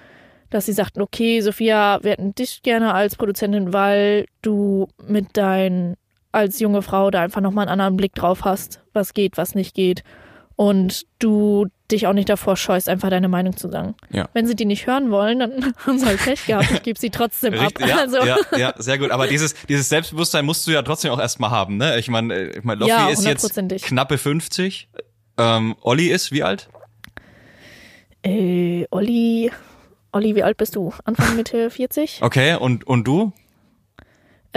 dass 0.51 0.67
sie 0.67 0.73
sagten, 0.73 1.01
okay, 1.01 1.41
Sophia, 1.41 1.99
wir 2.03 2.13
hätten 2.13 2.35
dich 2.35 2.63
gerne 2.63 2.93
als 2.95 3.15
Produzentin, 3.17 3.73
weil 3.73 4.27
du 4.43 4.89
mit 5.07 5.37
dein, 5.37 5.95
als 6.33 6.59
junge 6.59 6.83
Frau 6.83 7.11
da 7.11 7.23
einfach 7.23 7.41
nochmal 7.41 7.63
einen 7.69 7.73
anderen 7.81 7.97
Blick 7.97 8.15
drauf 8.15 8.45
hast, 8.45 8.83
was 8.93 9.15
geht, 9.15 9.37
was 9.37 9.55
nicht 9.55 9.75
geht. 9.75 10.03
Und 10.57 11.05
du 11.21 11.67
dich 11.91 12.07
auch 12.07 12.13
nicht 12.13 12.29
davor 12.29 12.57
scheust, 12.57 12.89
einfach 12.89 13.11
deine 13.11 13.29
Meinung 13.29 13.57
zu 13.57 13.71
sagen. 13.71 13.95
Ja. 14.11 14.29
Wenn 14.35 14.47
sie 14.47 14.55
die 14.55 14.65
nicht 14.65 14.87
hören 14.87 15.11
wollen, 15.11 15.39
dann 15.39 15.75
haben 15.87 15.99
sie 15.99 16.07
halt 16.07 16.19
Pech 16.23 16.47
gehabt. 16.47 16.71
Ich 16.71 16.83
gebe 16.83 16.99
sie 16.99 17.11
trotzdem 17.11 17.55
ab. 17.55 17.67
Richtig, 17.67 17.87
ja, 17.87 17.97
also, 17.99 18.19
ja, 18.25 18.37
ja, 18.57 18.75
sehr 18.79 18.99
gut. 18.99 19.11
Aber 19.11 19.27
dieses, 19.27 19.55
dieses 19.69 19.89
Selbstbewusstsein 19.89 20.45
musst 20.45 20.67
du 20.67 20.71
ja 20.71 20.83
trotzdem 20.83 21.11
auch 21.11 21.21
erstmal 21.21 21.51
haben, 21.51 21.77
ne? 21.77 21.99
Ich 21.99 22.09
meine, 22.09 22.35
äh, 22.35 22.59
ich 22.59 22.65
mein, 22.65 22.79
Loffi 22.79 22.91
Ja, 22.91 23.09
ist 23.09 23.25
jetzt 23.25 23.55
knappe 23.83 24.19
50. 24.19 24.89
Ähm, 25.39 25.77
Olli 25.83 26.09
ist 26.09 26.33
wie 26.33 26.43
alt? 26.43 26.69
äh, 28.23 28.87
Olli, 28.91 29.51
Olli, 30.13 30.35
wie 30.35 30.43
alt 30.43 30.57
bist 30.57 30.77
du? 30.77 30.93
Anfang 31.05 31.37
Mitte 31.37 31.71
40? 31.71 32.21
Okay, 32.23 32.57
und, 32.57 32.87
und 32.87 33.05
du? 33.05 33.33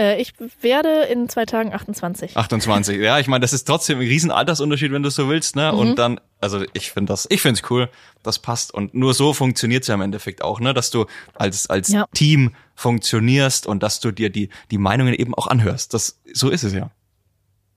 Äh, 0.02 0.20
ich 0.20 0.32
werde 0.60 1.04
in 1.04 1.28
zwei 1.28 1.44
Tagen 1.46 1.72
28. 1.72 2.36
28. 2.36 3.00
Ja, 3.00 3.20
ich 3.20 3.28
meine, 3.28 3.42
das 3.42 3.52
ist 3.52 3.64
trotzdem 3.64 3.98
ein 4.00 4.06
riesen 4.06 4.32
Altersunterschied, 4.32 4.90
wenn 4.90 5.02
du 5.02 5.10
so 5.10 5.28
willst, 5.28 5.54
ne? 5.54 5.70
Mhm. 5.72 5.78
Und 5.78 5.98
dann, 5.98 6.20
also 6.40 6.64
ich 6.72 6.90
finde 6.90 7.12
das, 7.12 7.26
ich 7.30 7.40
finde 7.40 7.60
es 7.62 7.70
cool, 7.70 7.88
das 8.22 8.40
passt. 8.40 8.74
Und 8.74 8.94
nur 8.94 9.14
so 9.14 9.32
funktioniert's 9.32 9.86
ja 9.86 9.94
im 9.94 10.00
Endeffekt 10.00 10.42
auch, 10.42 10.58
ne? 10.58 10.74
Dass 10.74 10.90
du 10.90 11.06
als, 11.34 11.70
als 11.70 11.88
Ja. 11.88 12.06
Team 12.14 12.54
funktionierst 12.74 13.66
und 13.66 13.82
dass 13.82 14.00
du 14.00 14.10
dir 14.10 14.30
die, 14.30 14.48
die 14.72 14.78
Meinungen 14.78 15.14
eben 15.14 15.34
auch 15.34 15.46
anhörst. 15.46 15.94
Das, 15.94 16.20
so 16.32 16.50
ist 16.50 16.64
es 16.64 16.72
ja. 16.72 16.90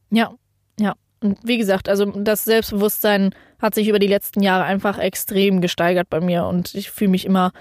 Ja, 0.10 0.34
ja. 0.80 0.96
Und 1.22 1.38
wie 1.44 1.58
gesagt, 1.58 1.90
also 1.90 2.06
das 2.06 2.44
Selbstbewusstsein 2.44 3.36
hat 3.60 3.76
sich 3.76 3.88
über 3.88 4.00
die 4.00 4.08
letzten 4.08 4.42
Jahre 4.42 4.64
einfach 4.64 4.98
extrem 4.98 5.62
gesteigert 5.62 6.10
bei 6.10 6.20
mir 6.22 6.46
und 6.46 6.74
ich 6.76 6.90
fühle 6.92 7.12
mich 7.12 7.26
immer 7.26 7.52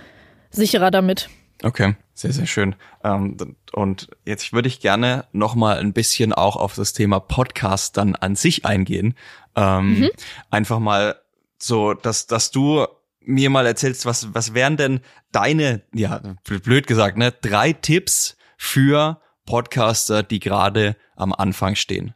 sicherer 0.50 0.90
damit. 0.90 1.29
Okay, 1.62 1.97
sehr, 2.14 2.33
sehr 2.33 2.47
schön. 2.47 2.75
Ähm, 3.03 3.57
und 3.73 4.09
jetzt 4.25 4.53
würde 4.53 4.69
ich 4.69 4.81
gerne 4.81 5.27
noch 5.33 5.55
mal 5.55 5.79
ein 5.79 5.93
bisschen 5.93 6.33
auch 6.33 6.57
auf 6.57 6.75
das 6.75 6.93
Thema 6.93 7.21
Podcast 7.21 7.97
dann 7.97 8.17
an 8.17 8.37
sich 8.37 8.64
eingehen. 8.64 9.14
Ähm, 9.57 10.11
Einfach 10.51 10.79
mal 10.79 11.17
so, 11.59 11.95
dass, 11.95 12.27
dass 12.27 12.51
du 12.51 12.87
mir 13.21 13.51
mal 13.51 13.67
erzählst, 13.67 14.05
was, 14.05 14.35
was 14.35 14.53
wären 14.55 14.77
denn 14.77 15.01
deine, 15.33 15.83
ja, 15.95 16.21
blöd 16.45 16.87
gesagt, 16.87 17.17
ne, 17.17 17.33
drei 17.33 17.73
Tipps 17.73 18.37
für 18.59 19.21
Podcaster, 19.47 20.23
die 20.23 20.40
gerade 20.40 20.97
am 21.17 21.33
Anfang 21.33 21.75
stehen? 21.75 22.14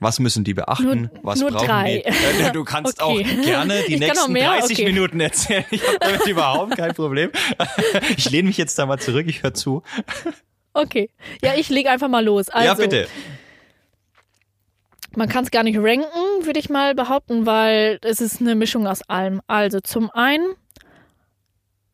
Was 0.00 0.20
müssen 0.20 0.44
die 0.44 0.54
beachten? 0.54 1.00
Nur- 1.02 1.10
Was 1.22 1.40
nur 1.40 1.50
brauchen 1.50 1.66
drei. 1.66 2.02
die? 2.06 2.08
Äh, 2.44 2.52
Du 2.52 2.64
kannst 2.64 3.02
Okay. 3.02 3.24
auch 3.26 3.44
gerne 3.44 3.82
die 3.88 3.94
Ich 3.94 4.00
nächsten 4.00 4.32
mehr? 4.32 4.50
30 4.58 4.78
Okay. 4.78 4.92
Minuten 4.92 5.20
erzählen. 5.20 5.64
Ich 5.70 5.86
habe 5.86 5.98
damit 5.98 6.26
überhaupt 6.26 6.76
kein 6.76 6.94
Problem. 6.94 7.30
Ich 8.16 8.30
lehne 8.30 8.48
mich 8.48 8.56
jetzt 8.58 8.78
da 8.78 8.86
mal 8.86 8.98
zurück, 8.98 9.26
ich 9.28 9.42
höre 9.42 9.54
zu. 9.54 9.82
Okay. 10.72 11.10
Ja, 11.42 11.54
ich 11.56 11.68
lege 11.68 11.90
einfach 11.90 12.08
mal 12.08 12.24
los. 12.24 12.48
Also, 12.48 12.66
ja, 12.66 12.74
bitte. 12.74 13.08
Man 15.16 15.28
kann 15.28 15.44
es 15.44 15.50
gar 15.50 15.62
nicht 15.64 15.78
ranken, 15.78 16.06
würde 16.42 16.60
ich 16.60 16.68
mal 16.70 16.94
behaupten, 16.94 17.46
weil 17.46 17.98
es 18.02 18.20
ist 18.20 18.40
eine 18.40 18.54
Mischung 18.54 18.86
aus 18.86 19.02
allem. 19.08 19.40
Also 19.46 19.80
zum 19.80 20.10
einen, 20.10 20.54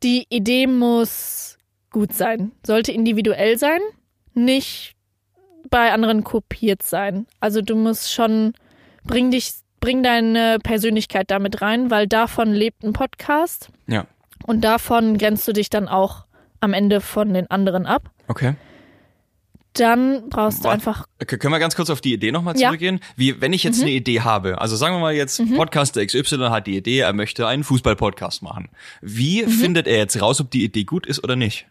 die 0.03 0.27
Idee 0.29 0.67
muss 0.67 1.57
gut 1.91 2.13
sein, 2.13 2.53
sollte 2.67 2.93
individuell 2.93 3.57
sein, 3.57 3.81
nicht 4.35 4.95
bei 5.71 5.93
anderen 5.93 6.25
kopiert 6.25 6.83
sein. 6.83 7.27
Also 7.41 7.61
du 7.63 7.75
musst 7.77 8.13
schon, 8.13 8.55
bring 9.05 9.31
dich, 9.31 9.53
bring 9.81 10.03
deine 10.03 10.59
Persönlichkeit 10.63 11.31
damit 11.31 11.61
rein, 11.63 11.91
weil 11.91 12.07
davon 12.07 12.53
lebt 12.53 12.83
ein 12.85 12.93
Podcast 12.93 13.69
Ja, 13.87 14.07
und 14.47 14.63
davon 14.63 15.19
grenzt 15.19 15.47
du 15.49 15.53
dich 15.53 15.71
dann 15.71 15.89
auch 15.89 16.25
am 16.61 16.73
Ende 16.73 17.01
von 17.01 17.33
den 17.35 17.51
anderen 17.51 17.87
ab. 17.87 18.11
okay. 18.29 18.55
Dann 19.77 20.29
brauchst 20.31 20.65
du 20.65 20.69
einfach 20.69 21.07
K- 21.19 21.37
Können 21.37 21.53
wir 21.53 21.59
ganz 21.59 21.75
kurz 21.75 21.91
auf 21.91 22.01
die 22.01 22.13
Idee 22.15 22.31
nochmal 22.31 22.57
Ja. 22.57 22.69
zurückgehen? 22.69 23.01
Wie, 23.17 23.41
wenn 23.41 23.53
ich 23.53 23.65
jetzt 23.65 23.83
eine 23.83 23.91
Idee 23.91 24.21
habe, 24.21 24.61
also 24.61 24.77
sagen 24.77 24.95
wir 24.95 25.01
mal 25.01 25.15
jetzt, 25.15 25.43
Podcaster 25.57 26.07
XY 26.07 26.49
hat 26.51 26.69
die 26.69 26.77
Idee, 26.77 27.01
er 27.01 27.13
möchte 27.13 27.49
einen 27.49 27.65
Fußball-Podcast 27.65 28.41
machen. 28.45 28.69
Wie 29.03 29.43
findet 29.43 29.89
er 29.89 29.97
jetzt 29.97 30.21
raus, 30.23 30.41
ob 30.41 30.53
die 30.53 30.63
Idee 30.63 30.85
gut 30.85 31.07
ist 31.09 31.25
oder 31.25 31.35
nicht? 31.35 31.67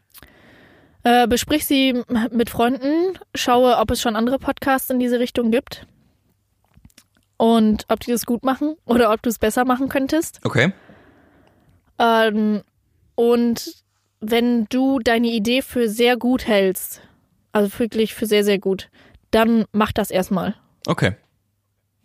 Äh, 1.03 1.27
besprich 1.27 1.65
sie 1.65 2.01
mit 2.31 2.49
Freunden, 2.49 3.19
schaue, 3.35 3.77
ob 3.77 3.91
es 3.91 4.01
schon 4.01 4.15
andere 4.15 4.39
Podcasts 4.39 4.89
in 4.89 4.99
diese 4.99 5.19
Richtung 5.19 5.51
gibt 5.51 5.85
und 7.37 7.85
ob 7.89 7.99
die 7.99 8.11
das 8.11 8.25
gut 8.25 8.43
machen 8.43 8.75
oder 8.85 9.11
ob 9.11 9.21
du 9.21 9.29
es 9.29 9.37
besser 9.37 9.65
machen 9.65 9.89
könntest. 9.89 10.39
Okay. 10.45 10.71
Ähm, 11.99 12.61
und 13.15 13.83
wenn 14.21 14.65
du 14.69 14.99
deine 14.99 15.27
Idee 15.27 15.61
für 15.61 15.89
sehr 15.89 16.15
gut 16.15 16.47
hältst, 16.47 17.01
also 17.51 17.77
wirklich 17.79 18.13
für 18.13 18.25
sehr, 18.25 18.45
sehr 18.45 18.59
gut, 18.59 18.89
dann 19.31 19.65
mach 19.73 19.91
das 19.91 20.09
erstmal. 20.09 20.55
Okay. 20.87 21.15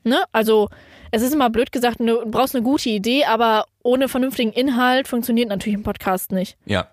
Ne? 0.02 0.24
Also 0.32 0.68
es 1.12 1.22
ist 1.22 1.34
immer 1.34 1.50
blöd 1.50 1.70
gesagt, 1.70 2.00
du 2.00 2.28
brauchst 2.28 2.54
eine 2.54 2.64
gute 2.64 2.88
Idee, 2.88 3.24
aber 3.24 3.66
ohne 3.82 4.08
vernünftigen 4.08 4.52
Inhalt 4.52 5.06
funktioniert 5.06 5.48
natürlich 5.48 5.78
ein 5.78 5.84
Podcast 5.84 6.32
nicht. 6.32 6.56
Ja. 6.64 6.88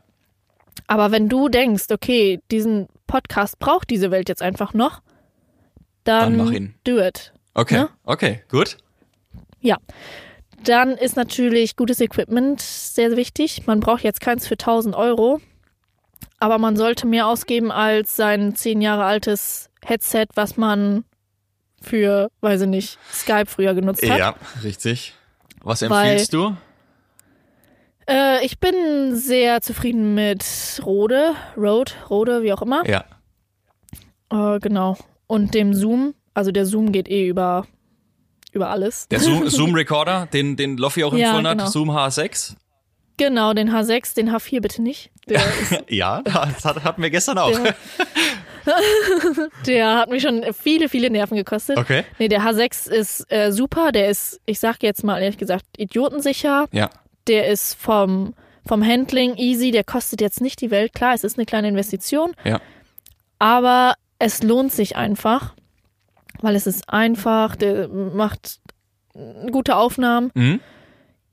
Aber 0.87 1.11
wenn 1.11 1.29
du 1.29 1.49
denkst, 1.49 1.85
okay, 1.91 2.39
diesen 2.51 2.87
Podcast 3.07 3.59
braucht 3.59 3.89
diese 3.89 4.11
Welt 4.11 4.29
jetzt 4.29 4.41
einfach 4.41 4.73
noch, 4.73 5.01
dann, 6.03 6.37
Dann 6.37 6.45
mach 6.45 6.51
ihn. 6.53 6.75
do 6.83 6.99
it. 6.99 7.33
Okay, 7.55 7.75
Ja. 7.75 7.89
okay, 8.03 8.43
gut. 8.49 8.77
Ja. 9.61 9.77
Dann 10.63 10.91
ist 10.91 11.15
natürlich 11.15 11.75
gutes 11.75 11.99
Equipment 12.01 12.61
sehr, 12.61 13.15
wichtig. 13.17 13.65
Man 13.67 13.79
braucht 13.79 14.03
jetzt 14.03 14.21
keins 14.21 14.47
für 14.47 14.57
1000 14.57 14.95
Euro, 14.95 15.39
aber 16.39 16.57
man 16.57 16.75
sollte 16.75 17.07
mehr 17.07 17.27
ausgeben 17.27 17.71
als 17.71 18.15
sein 18.15 18.55
zehn 18.55 18.81
Jahre 18.81 19.05
altes 19.05 19.69
Headset, 19.83 20.25
was 20.35 20.57
man 20.57 21.03
für, 21.81 22.29
weiß 22.41 22.61
ich 22.61 22.67
nicht, 22.67 22.99
Skype 23.11 23.45
früher 23.47 23.73
genutzt 23.75 24.07
hat. 24.09 24.17
Ja, 24.19 24.35
richtig. 24.63 25.13
Was 25.61 25.81
Weil- 25.87 26.09
empfiehlst 26.11 26.33
du? 26.33 26.55
Äh, 28.09 28.45
ich 28.45 28.59
bin 28.59 29.15
sehr 29.15 29.61
zufrieden 29.61 30.13
mit 30.13 30.43
Rode, 30.85 31.33
Rode, 31.57 31.91
Rode, 32.09 32.43
wie 32.43 32.53
auch 32.53 32.61
immer. 32.61 32.83
Ja. 32.87 33.03
Äh, 34.31 34.59
genau. 34.59 34.97
Und 35.27 35.53
dem 35.53 35.73
Zoom. 35.73 36.13
Also 36.33 36.51
der 36.51 36.65
Zoom 36.65 36.91
geht 36.91 37.07
eh 37.09 37.27
über, 37.27 37.65
über 38.51 38.69
alles. 38.69 39.07
Der 39.07 39.19
Zoom, 39.19 39.47
Zoom 39.49 39.73
Recorder, 39.73 40.27
den, 40.31 40.55
den 40.55 40.77
Loffi 40.77 41.03
auch 41.03 41.13
Ja, 41.13 41.27
empfohlen 41.29 41.45
genau. 41.45 41.63
hat, 41.63 41.71
Zoom 41.71 41.89
H6. 41.91 42.55
Genau, 43.17 43.53
den 43.53 43.71
H6, 43.71 44.13
den 44.15 44.29
H4 44.29 44.59
bitte 44.61 44.81
nicht. 44.81 45.09
Der, 45.27 45.41
ist, 45.61 45.83
Ja, 45.89 46.21
das 46.21 46.65
hat, 46.65 46.83
hatten 46.83 47.01
wir 47.01 47.09
gestern 47.09 47.37
auch. 47.37 47.51
der, 47.57 47.75
der 49.65 49.95
hat 49.97 50.09
mich 50.09 50.21
schon 50.21 50.43
viele, 50.53 50.89
viele 50.89 51.09
Nerven 51.09 51.37
gekostet. 51.37 51.77
Okay. 51.77 52.03
Nee, 52.19 52.27
der 52.27 52.41
H6 52.41 52.91
ist 52.91 53.31
äh, 53.31 53.51
super. 53.51 53.91
Der 53.93 54.09
ist, 54.09 54.41
ich 54.45 54.59
sag 54.59 54.83
jetzt 54.83 55.03
mal 55.03 55.21
ehrlich 55.21 55.37
gesagt, 55.37 55.65
idiotensicher. 55.77 56.65
Ja. 56.71 56.89
Der 57.27 57.47
ist 57.47 57.73
vom, 57.75 58.33
vom 58.65 58.85
Handling 58.85 59.35
easy. 59.37 59.71
Der 59.71 59.83
kostet 59.83 60.21
jetzt 60.21 60.41
nicht 60.41 60.61
die 60.61 60.71
Welt. 60.71 60.93
Klar, 60.93 61.13
es 61.13 61.23
ist 61.23 61.37
eine 61.37 61.45
kleine 61.45 61.67
Investition. 61.69 62.33
Ja. 62.43 62.59
Aber 63.39 63.95
es 64.19 64.43
lohnt 64.43 64.71
sich 64.71 64.95
einfach, 64.95 65.53
weil 66.41 66.55
es 66.55 66.67
ist 66.67 66.89
einfach, 66.89 67.55
der 67.55 67.87
macht 67.89 68.59
gute 69.51 69.75
Aufnahmen. 69.75 70.31
Mhm. 70.33 70.59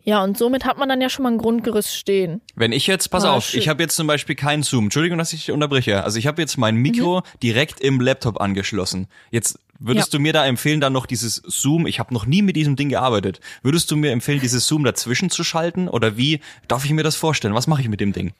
Ja, 0.05 0.25
und 0.25 0.37
somit 0.37 0.65
hat 0.65 0.79
man 0.79 0.89
dann 0.89 1.01
ja 1.01 1.09
schon 1.09 1.23
mal 1.23 1.31
ein 1.31 1.39
Grundgerüst 1.39 1.95
stehen. 1.95 2.41
Wenn 2.57 2.73
ich 2.73 2.89
jetzt, 2.89 3.09
pass 3.09 3.25
Ah, 3.25 3.35
auf, 3.35 3.55
ich 3.55 3.69
habe 3.69 3.85
jetzt 3.85 3.95
zum 3.95 4.09
Beispiel 4.09 4.35
keinen 4.35 4.65
Zoom. 4.65 4.85
Entschuldigung, 4.87 5.17
dass 5.17 5.33
ich 5.33 5.45
dich 5.47 5.53
unterbreche. 5.55 6.03
Also 6.03 6.19
ich 6.19 6.27
habe 6.27 6.43
jetzt 6.43 6.57
mein 6.59 6.75
Mikro 6.75 7.19
Mhm. 7.21 7.23
direkt 7.41 7.81
im 7.81 8.01
Laptop 8.01 8.41
angeschlossen. 8.41 9.07
Jetzt 9.31 9.61
würdest 9.85 10.13
Ja. 10.13 10.19
du 10.19 10.23
mir 10.23 10.33
da 10.33 10.47
empfehlen, 10.47 10.81
dann 10.81 10.93
noch 10.93 11.07
dieses 11.07 11.37
Zoom, 11.47 11.87
ich 11.87 11.99
habe 11.99 12.13
noch 12.15 12.27
nie 12.27 12.43
mit 12.43 12.57
diesem 12.57 12.77
Ding 12.77 12.89
gearbeitet. 12.89 13.41
Würdest 13.63 13.91
du 13.91 13.97
mir 13.97 14.11
empfehlen, 14.13 14.41
dieses 14.41 14.67
Zoom 14.67 14.85
dazwischen 14.85 15.31
zu 15.31 15.45
schalten? 15.45 15.89
Oder 15.89 16.17
wie 16.17 16.41
darf 16.69 16.85
ich 16.85 16.93
mir 16.93 17.03
das 17.03 17.17
vorstellen? 17.17 17.55
Was 17.55 17.67
mache 17.67 17.83
ich 17.83 17.89
mit 17.89 18.01
dem 18.01 18.13
Ding? 18.13 18.33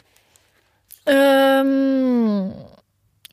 Ähm, 1.07 2.53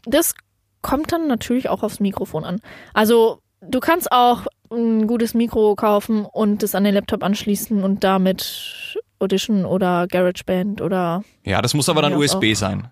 das 0.05 0.35
kommt 0.81 1.11
dann 1.11 1.27
natürlich 1.27 1.69
auch 1.69 1.83
aufs 1.83 1.99
Mikrofon 1.99 2.45
an. 2.45 2.61
Also 2.93 3.41
du 3.61 3.79
kannst 3.79 4.11
auch 4.11 4.47
ein 4.71 5.07
gutes 5.07 5.33
Mikro 5.33 5.75
kaufen 5.75 6.25
und 6.25 6.63
es 6.63 6.75
an 6.75 6.83
den 6.83 6.93
Laptop 6.93 7.23
anschließen 7.23 7.83
und 7.83 8.03
damit 8.03 8.97
Audition 9.19 9.65
oder 9.65 10.07
GarageBand 10.07 10.81
oder 10.81 11.23
Ja, 11.43 11.61
das 11.61 11.73
muss 11.73 11.89
aber 11.89 12.01
dann 12.01 12.13
USB 12.13 12.53
auch. 12.53 12.55
sein. 12.57 12.87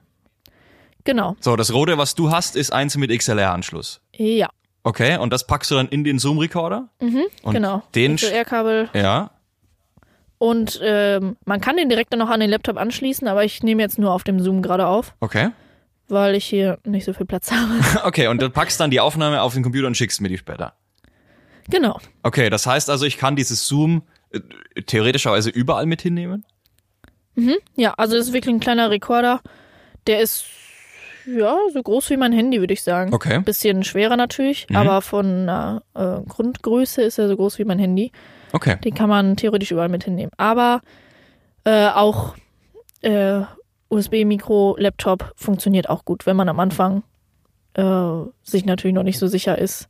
genau. 1.06 1.36
So, 1.39 1.56
das 1.56 1.71
rote, 1.73 1.97
was 1.97 2.15
du 2.15 2.32
hast, 2.32 2.56
ist 2.56 2.73
eins 2.73 2.97
mit 2.97 3.12
XLR-Anschluss. 3.17 4.01
Ja, 4.15 4.49
Okay, 4.88 5.17
und 5.17 5.34
das 5.34 5.45
packst 5.45 5.69
du 5.69 5.76
dann 5.76 5.89
in 5.89 6.06
den 6.06 6.17
Zoom-Recorder? 6.17 6.88
Und 7.00 7.54
genau. 7.54 7.84
Den, 7.93 8.15
XLR-Kabel 8.15 8.89
ja, 8.93 9.32
und 10.38 10.80
ähm, 10.82 11.36
man 11.43 11.60
kann 11.60 11.76
den 11.76 11.89
direkt 11.89 12.13
dann 12.13 12.19
noch 12.19 12.30
an 12.30 12.39
den 12.39 12.50
Laptop 12.50 12.78
anschließen, 12.78 13.28
aber 13.28 13.43
ich 13.43 13.63
nehme 13.63 13.82
jetzt 13.82 14.00
nur 14.00 14.13
auf 14.13 14.23
dem 14.23 14.39
Zoom 14.39 14.62
gerade 14.62 14.88
auf, 14.88 15.13
okay. 15.19 15.50
weil 16.08 16.36
ich 16.36 16.45
hier 16.45 16.78
nicht 16.86 17.06
so 17.06 17.12
viel 17.12 17.26
Platz 17.26 17.52
habe. 17.52 17.73
Okay, 18.06 18.28
und 18.28 18.41
du 18.41 18.50
packst 18.50 18.80
dann 18.80 18.89
die 18.89 19.02
Aufnahme 19.02 19.41
auf 19.41 19.54
den 19.56 19.63
Computer 19.63 19.88
und 19.88 19.97
schickst 19.97 20.21
mir 20.21 20.30
die 20.30 20.38
später. 20.38 20.73
genau. 21.69 22.00
Okay, 22.23 22.50
das 22.50 22.65
heißt 22.65 22.89
also, 22.89 23.06
ich 23.06 23.17
kann 23.17 23.36
dieses 23.36 23.67
Zoom 23.67 24.04
äh, 24.32 24.39
theoretischerweise 24.84 25.50
überall 25.50 25.86
mit 25.86 26.02
hinnehmen? 26.02 26.45
Ja, 27.76 27.93
also 27.97 28.15
das 28.15 28.28
ist 28.28 28.34
wirklich 28.34 28.56
ein 28.56 28.60
kleiner 28.60 28.89
Rekorder. 28.89 29.41
Der 30.08 30.21
ist 30.21 30.45
ja 31.28 31.58
so 31.74 31.84
groß 31.84 32.10
wie 32.10 32.18
mein 32.18 32.32
Handy, 32.34 32.60
würde 32.60 32.74
ich 32.74 32.82
sagen. 32.84 33.13
Okay. 33.13 33.40
Bisschen 33.42 33.84
schwerer 33.84 34.18
natürlich, 34.18 34.68
Mhm. 34.70 34.76
aber 34.76 35.02
von 35.02 35.46
der 35.48 35.82
äh, 35.94 36.22
Grundgröße 36.28 37.02
ist 37.04 37.18
er 37.20 37.28
so 37.28 37.36
groß 37.36 37.60
wie 37.60 37.66
mein 37.66 37.80
Handy. 37.80 38.12
Okay. 38.54 38.78
Den 38.84 38.94
kann 38.94 39.10
man 39.10 39.36
theoretisch 39.36 39.72
überall 39.72 39.90
mit 39.90 40.04
hinnehmen. 40.06 40.32
Aber 40.38 40.82
äh, 41.66 41.90
auch 41.90 42.36
äh, 43.02 43.42
USB-Mikro, 43.90 44.78
Laptop 44.80 45.34
funktioniert 45.36 45.90
auch 45.90 46.06
gut, 46.06 46.26
wenn 46.26 46.36
man 46.36 46.50
am 46.50 46.60
Anfang 46.60 47.04
äh, 47.74 48.22
sich 48.44 48.66
natürlich 48.66 48.96
noch 48.96 49.04
nicht 49.04 49.20
so 49.20 49.28
sicher 49.28 49.58
ist. 49.58 49.90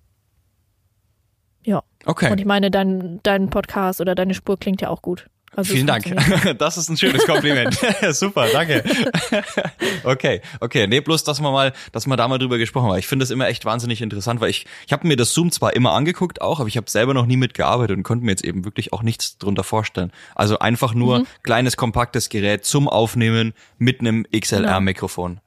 Ja. 1.63 1.83
Okay. 2.05 2.31
Und 2.31 2.39
ich 2.39 2.45
meine, 2.45 2.71
dein, 2.71 3.19
dein 3.23 3.49
Podcast 3.49 4.01
oder 4.01 4.15
deine 4.15 4.33
Spur 4.33 4.57
klingt 4.57 4.81
ja 4.81 4.89
auch 4.89 5.01
gut. 5.01 5.27
Also 5.57 5.73
Vielen 5.73 5.87
Dank. 5.87 6.05
Das 6.59 6.77
ist 6.77 6.87
ein 6.87 6.97
schönes 6.97 7.25
Kompliment. 7.25 7.77
Super, 8.11 8.47
danke. 8.53 8.83
Okay, 10.03 10.41
okay. 10.59 10.85
Nee, 10.87 11.01
bloß, 11.01 11.23
dass 11.23 11.41
wir 11.41 11.51
mal, 11.51 11.73
dass 11.91 12.05
wir 12.07 12.15
da 12.15 12.27
mal 12.27 12.37
drüber 12.37 12.57
gesprochen 12.57 12.89
haben. 12.91 12.97
Ich 12.99 13.07
finde 13.07 13.23
das 13.23 13.31
immer 13.31 13.47
echt 13.47 13.65
wahnsinnig 13.65 14.01
interessant, 14.01 14.39
weil 14.39 14.49
ich, 14.51 14.65
ich 14.85 14.93
habe 14.93 15.07
mir 15.07 15.15
das 15.17 15.33
Zoom 15.33 15.51
zwar 15.51 15.75
immer 15.75 15.91
angeguckt 15.93 16.41
auch, 16.41 16.59
aber 16.59 16.69
ich 16.69 16.77
habe 16.77 16.89
selber 16.89 17.13
noch 17.13 17.25
nie 17.25 17.35
mitgearbeitet 17.37 17.97
und 17.97 18.03
konnte 18.03 18.23
mir 18.23 18.31
jetzt 18.31 18.45
eben 18.45 18.63
wirklich 18.63 18.93
auch 18.93 19.01
nichts 19.01 19.37
drunter 19.39 19.63
vorstellen. 19.63 20.11
Also 20.35 20.59
einfach 20.59 20.93
nur 20.93 21.25
kleines, 21.43 21.75
kompaktes 21.75 22.29
Gerät 22.29 22.63
zum 22.63 22.87
Aufnehmen 22.87 23.53
mit 23.79 23.99
einem 23.99 24.25
XLR-Mikrofon. 24.33 25.39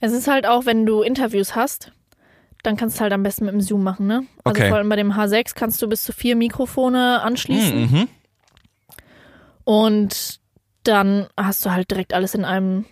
Es 0.00 0.12
ist 0.12 0.26
halt 0.26 0.46
auch, 0.46 0.66
wenn 0.66 0.84
du 0.84 1.02
Interviews 1.02 1.54
hast, 1.54 1.92
dann 2.64 2.76
kannst 2.76 2.96
du 2.98 3.02
halt 3.02 3.12
am 3.12 3.22
besten 3.22 3.44
mit 3.46 3.54
dem 3.54 3.60
Zoom 3.60 3.84
machen, 3.84 4.06
ne? 4.08 4.24
Also 4.44 4.58
Okay. 4.58 4.68
vor 4.68 4.78
allem 4.78 4.88
bei 4.88 4.96
dem 4.96 5.12
H6 5.12 5.54
kannst 5.54 5.80
du 5.80 5.88
bis 5.88 6.02
zu 6.02 6.12
vier 6.12 6.34
Mikrofone 6.36 7.22
anschließen 7.22 7.80
Mhm. 7.90 8.08
Und 9.64 10.40
dann 10.84 11.28
hast 11.36 11.64
du 11.64 11.70
halt 11.70 11.90
direkt 11.90 12.12
alles 12.14 12.34
in 12.34 12.44
einem, 12.44 12.84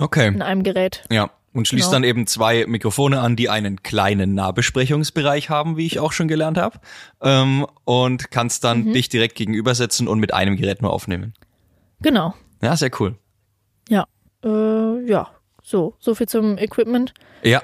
Okay. 0.00 0.28
in 0.28 0.42
einem 0.42 0.62
Gerät. 0.62 1.04
Ja. 1.10 1.30
Und 1.52 1.66
schließt 1.68 1.84
Genau. 1.86 1.92
dann 1.92 2.04
eben 2.04 2.26
zwei 2.26 2.66
Mikrofone 2.66 3.18
an, 3.20 3.34
die 3.34 3.48
einen 3.48 3.82
kleinen 3.82 4.34
Nahbesprechungsbereich 4.34 5.48
haben, 5.48 5.78
wie 5.78 5.86
ich 5.86 5.98
auch 6.00 6.12
schon 6.12 6.28
gelernt 6.28 6.58
habe. 6.58 6.78
Ähm, 7.22 7.66
und 7.84 8.30
kannst 8.30 8.62
dann 8.64 8.84
Mhm. 8.84 8.92
dich 8.92 9.08
direkt 9.08 9.36
gegenübersetzen 9.36 10.06
und 10.06 10.20
mit 10.20 10.34
einem 10.34 10.56
Gerät 10.56 10.82
nur 10.82 10.92
aufnehmen. 10.92 11.32
Genau. 12.02 12.34
Ja, 12.60 12.76
sehr 12.76 12.90
cool. 13.00 13.16
Ja. 13.88 14.04
Äh, 14.44 15.08
ja. 15.08 15.30
So, 15.62 15.94
so 15.98 16.14
viel 16.14 16.28
zum 16.28 16.58
Equipment. 16.58 17.14
Ja. 17.42 17.62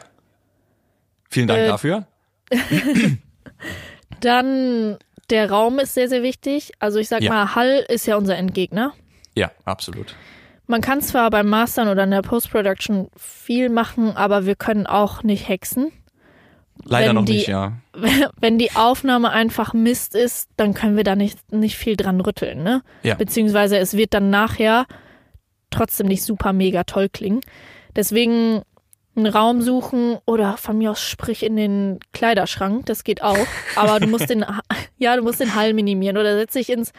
Vielen 1.29 1.47
Dank 1.49 1.61
Äh, 1.61 1.67
dafür. 1.67 2.07
Dann 4.21 4.97
der 5.33 5.51
Raum 5.51 5.81
ist 5.81 5.95
sehr, 5.95 6.09
sehr 6.09 6.23
wichtig. 6.23 6.73
Also 6.79 6.99
ich 7.01 7.09
sag 7.09 7.23
Ja. 7.23 7.31
mal, 7.33 7.55
Hall 7.57 7.85
ist 7.88 8.07
ja 8.07 8.16
unser 8.16 8.37
Endgegner. 8.37 8.92
Ja, 9.35 9.51
absolut. 9.64 10.14
Man 10.68 10.81
kann 10.81 11.01
zwar 11.01 11.29
beim 11.31 11.49
Mastern 11.49 11.88
oder 11.88 12.05
in 12.05 12.11
der 12.12 12.23
Post-Production 12.23 13.09
viel 13.16 13.68
machen, 13.68 14.16
aber 14.16 14.47
wir 14.47 14.55
können 14.55 14.87
auch 14.87 15.23
nicht 15.25 15.49
hexen. 15.49 15.90
Leider 16.85 17.09
Wenn 17.09 17.14
noch 17.16 17.25
die- 17.25 17.33
nicht, 17.33 17.49
ja. 17.49 17.73
wenn 18.40 18.59
die 18.59 18.73
Aufnahme 18.75 19.31
einfach 19.31 19.75
Mist 19.75 20.14
ist, 20.14 20.49
dann 20.57 20.73
können 20.75 20.97
wir 20.97 21.05
da 21.05 21.16
nicht, 21.16 21.53
nicht 21.53 21.77
viel 21.77 21.97
dran 21.97 22.21
rütteln, 22.21 22.62
ne? 22.62 22.83
Ja. 23.03 23.14
Beziehungsweise 23.16 23.77
es 23.79 23.97
wird 23.97 24.14
dann 24.14 24.31
nachher 24.31 24.87
trotzdem 25.71 26.07
nicht 26.07 26.23
super 26.23 26.53
mega 26.53 26.85
toll 26.85 27.09
klingen. 27.09 27.40
Deswegen 27.97 28.62
einen 29.14 29.27
Raum 29.27 29.61
suchen 29.62 30.18
oder 30.25 30.57
von 30.57 30.79
mir 30.79 30.90
aus 30.92 31.01
sprich 31.03 31.42
in 31.42 31.57
den 31.57 32.01
Kleiderschrank, 32.12 32.87
das 32.87 33.05
geht 33.05 33.22
auch. 33.22 33.37
Aber 33.77 34.01
du 34.01 34.07
musst 34.07 34.31
den, 34.31 34.44
ja, 34.98 35.16
du 35.16 35.22
musst 35.22 35.40
den 35.40 35.55
Hall 35.55 35.75
minimieren 35.75 36.16
oder 36.16 36.37
setz 36.37 36.55
dich 36.55 36.70
ins, 36.70 36.92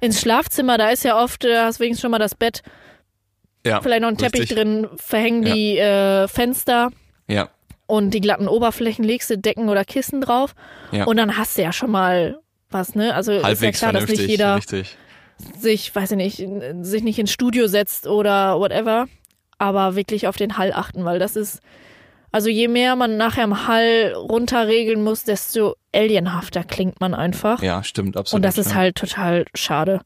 ins 0.00 0.20
Schlafzimmer, 0.20 0.78
da 0.78 0.90
ist 0.90 1.02
ja 1.04 1.20
oft, 1.22 1.44
äh, 1.44 1.58
hast 1.58 1.80
wenigstens 1.80 2.02
schon 2.02 2.10
mal 2.12 2.18
das 2.18 2.34
Bett, 2.34 2.62
Ja, 3.66 3.80
vielleicht 3.80 4.02
noch 4.02 4.08
ein 4.08 4.16
Teppich 4.16 4.48
drin, 4.48 4.86
verhängen 4.96 5.42
die 5.42 5.76
äh, 5.78 6.28
Fenster 6.28 6.90
Ja, 7.26 7.48
und 7.86 8.10
die 8.12 8.20
glatten 8.20 8.46
Oberflächen 8.46 9.04
legst 9.04 9.30
du 9.30 9.36
Decken 9.36 9.68
oder 9.68 9.84
Kissen 9.84 10.20
drauf 10.20 10.54
Ja. 10.92 11.04
und 11.04 11.16
dann 11.16 11.36
hast 11.36 11.58
du 11.58 11.62
ja 11.62 11.72
schon 11.72 11.90
mal 11.90 12.38
was, 12.70 12.94
ne? 12.94 13.12
Also 13.14 13.32
ist 13.32 13.38
ja 13.42 13.48
halbwegs 13.48 13.78
klar, 13.80 13.92
dass 13.92 14.06
nicht 14.08 14.22
jeder 14.28 14.54
richtig. 14.54 14.96
sich, 15.58 15.92
weiß 15.92 16.12
ich 16.12 16.16
nicht, 16.16 16.48
sich 16.82 17.02
nicht 17.02 17.18
ins 17.18 17.32
Studio 17.32 17.66
setzt 17.66 18.06
oder 18.06 18.60
whatever, 18.60 19.08
aber 19.60 19.94
wirklich 19.94 20.26
auf 20.26 20.36
den 20.36 20.56
Hall 20.58 20.72
achten, 20.72 21.04
weil 21.04 21.18
das 21.18 21.36
ist, 21.36 21.60
also 22.32 22.48
je 22.48 22.66
mehr 22.68 22.96
man 22.96 23.16
nachher 23.16 23.44
im 23.44 23.66
Hall 23.68 24.12
runterregeln 24.16 25.04
muss, 25.04 25.24
desto 25.24 25.74
alienhafter 25.94 26.64
klingt 26.64 27.00
man 27.00 27.14
einfach. 27.14 27.62
Ja, 27.62 27.82
stimmt, 27.84 28.16
absolut. 28.16 28.38
und 28.38 28.42
das 28.44 28.58
ist 28.58 28.70
ja. 28.70 28.76
halt 28.76 28.96
total 28.96 29.44
schade. 29.54 30.00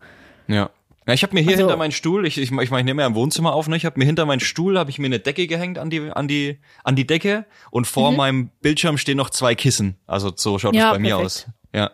Ja. 0.48 0.70
Ja, 1.07 1.12
ich 1.12 1.22
habe 1.22 1.34
mir 1.34 1.40
hier 1.42 1.52
Also- 1.52 1.64
hinter 1.64 1.76
meinen 1.76 1.92
Stuhl, 1.92 2.26
ich, 2.26 2.38
ich, 2.38 2.50
ich, 2.50 2.61
ich 2.72 2.84
nehme 2.84 3.02
ja 3.02 3.07
im 3.07 3.14
Wohnzimmer 3.14 3.52
auf, 3.52 3.68
ne? 3.68 3.76
ich 3.76 3.84
habe 3.84 3.98
mir 3.98 4.07
hinter 4.07 4.24
meinen 4.24 4.40
Stuhl, 4.40 4.78
habe 4.78 4.88
ich 4.88 4.98
mir 4.98 5.05
eine 5.07 5.18
Decke 5.20 5.46
gehängt 5.46 5.78
an 5.78 5.90
die, 5.90 6.11
an 6.11 6.28
die, 6.28 6.59
an 6.82 6.96
die 6.96 7.07
Decke 7.07 7.44
und 7.70 7.86
vor 7.86 8.11
meinem 8.12 8.48
Bildschirm 8.62 8.96
stehen 8.96 9.18
noch 9.18 9.28
zwei 9.28 9.55
Kissen. 9.55 9.96
Also 10.07 10.32
so 10.34 10.59
schaut 10.59 10.72
Mhm. 10.72 10.78
Ja, 10.78 10.84
das 10.86 10.92
bei 10.94 10.98
mir 11.00 11.16
perfekt. 11.16 11.26
aus. 11.26 11.46
Ja. 11.74 11.90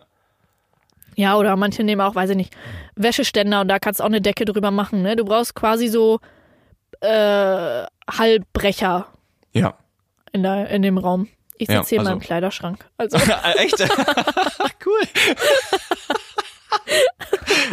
Ja, 1.17 1.35
oder 1.37 1.57
manche 1.57 1.83
nehmen 1.83 1.99
auch, 2.01 2.15
weiß 2.15 2.29
ich 2.31 2.37
nicht, 2.37 2.53
Wäscheständer 2.95 3.59
und 3.61 3.67
da 3.67 3.79
kannst 3.79 3.99
du 3.99 4.03
auch 4.05 4.07
eine 4.07 4.21
Decke 4.21 4.45
drüber 4.45 4.71
machen, 4.71 5.01
ne? 5.01 5.17
Du 5.17 5.25
brauchst 5.25 5.55
quasi 5.55 5.89
so 5.89 6.19
äh, 7.01 7.85
Hallbrecher 8.09 9.07
Ja. 9.53 9.75
in, 10.31 10.43
der, 10.43 10.69
in 10.69 10.81
dem 10.81 10.97
Raum. 10.97 11.27
Ich 11.57 11.67
Ja, 11.69 11.77
sitze 11.79 11.89
hier 11.89 11.95
in 11.97 11.99
also- 12.07 12.11
meinem 12.11 12.21
Kleiderschrank. 12.21 12.85
Also 12.97 13.17
Echt? 13.57 13.79
cool. 14.85 15.07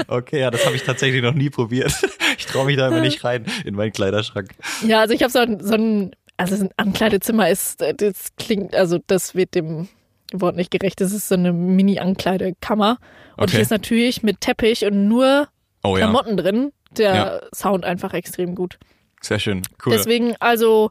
Okay, 0.09 0.41
ja, 0.41 0.51
das 0.51 0.65
habe 0.67 0.77
ich 0.77 0.83
tatsächlich 0.83 1.23
noch 1.23 1.35
nie 1.35 1.51
probiert. 1.51 1.93
Ich 2.39 2.47
traue 2.47 2.67
mich 2.67 2.77
da 2.77 2.89
immer 2.89 3.01
nicht 3.01 3.23
rein 3.25 3.47
in 3.65 3.75
meinen 3.75 3.93
Kleiderschrank. 3.93 4.51
ja, 4.87 5.01
also 5.01 5.15
ich 5.15 5.23
habe 5.23 5.31
so 5.33 5.39
ein, 5.39 5.61
so 5.61 5.75
ein, 5.75 6.15
also 6.37 6.57
ein 6.65 6.71
Ankleidezimmer 6.77 7.49
ist, 7.51 7.83
äh, 7.83 7.95
das 7.95 8.29
klingt, 8.37 8.75
also 8.75 8.99
das 9.07 9.35
wird 9.35 9.55
dem 9.55 9.89
Wort 10.33 10.57
nicht 10.57 10.71
gerecht. 10.71 11.01
Das 11.01 11.13
ist 11.13 11.29
so 11.29 11.35
eine 11.35 11.53
Mini-Ankleidekammer 11.53 12.99
und 13.37 13.45
Okay. 13.45 13.53
hier 13.53 13.61
ist 13.61 13.71
natürlich 13.71 14.23
mit 14.23 14.41
Teppich 14.41 14.85
und 14.85 15.09
nur 15.09 15.49
Oh 15.83 15.97
ja, 15.97 16.05
Klamotten 16.05 16.37
drin. 16.37 16.73
Der 16.97 17.15
Ja. 17.15 17.41
Sound 17.55 17.85
einfach 17.85 18.15
extrem 18.15 18.55
gut. 18.55 18.79
Sehr 19.21 19.39
schön. 19.39 19.63
Cool. 19.85 19.93
Deswegen 19.93 20.35
also 20.41 20.91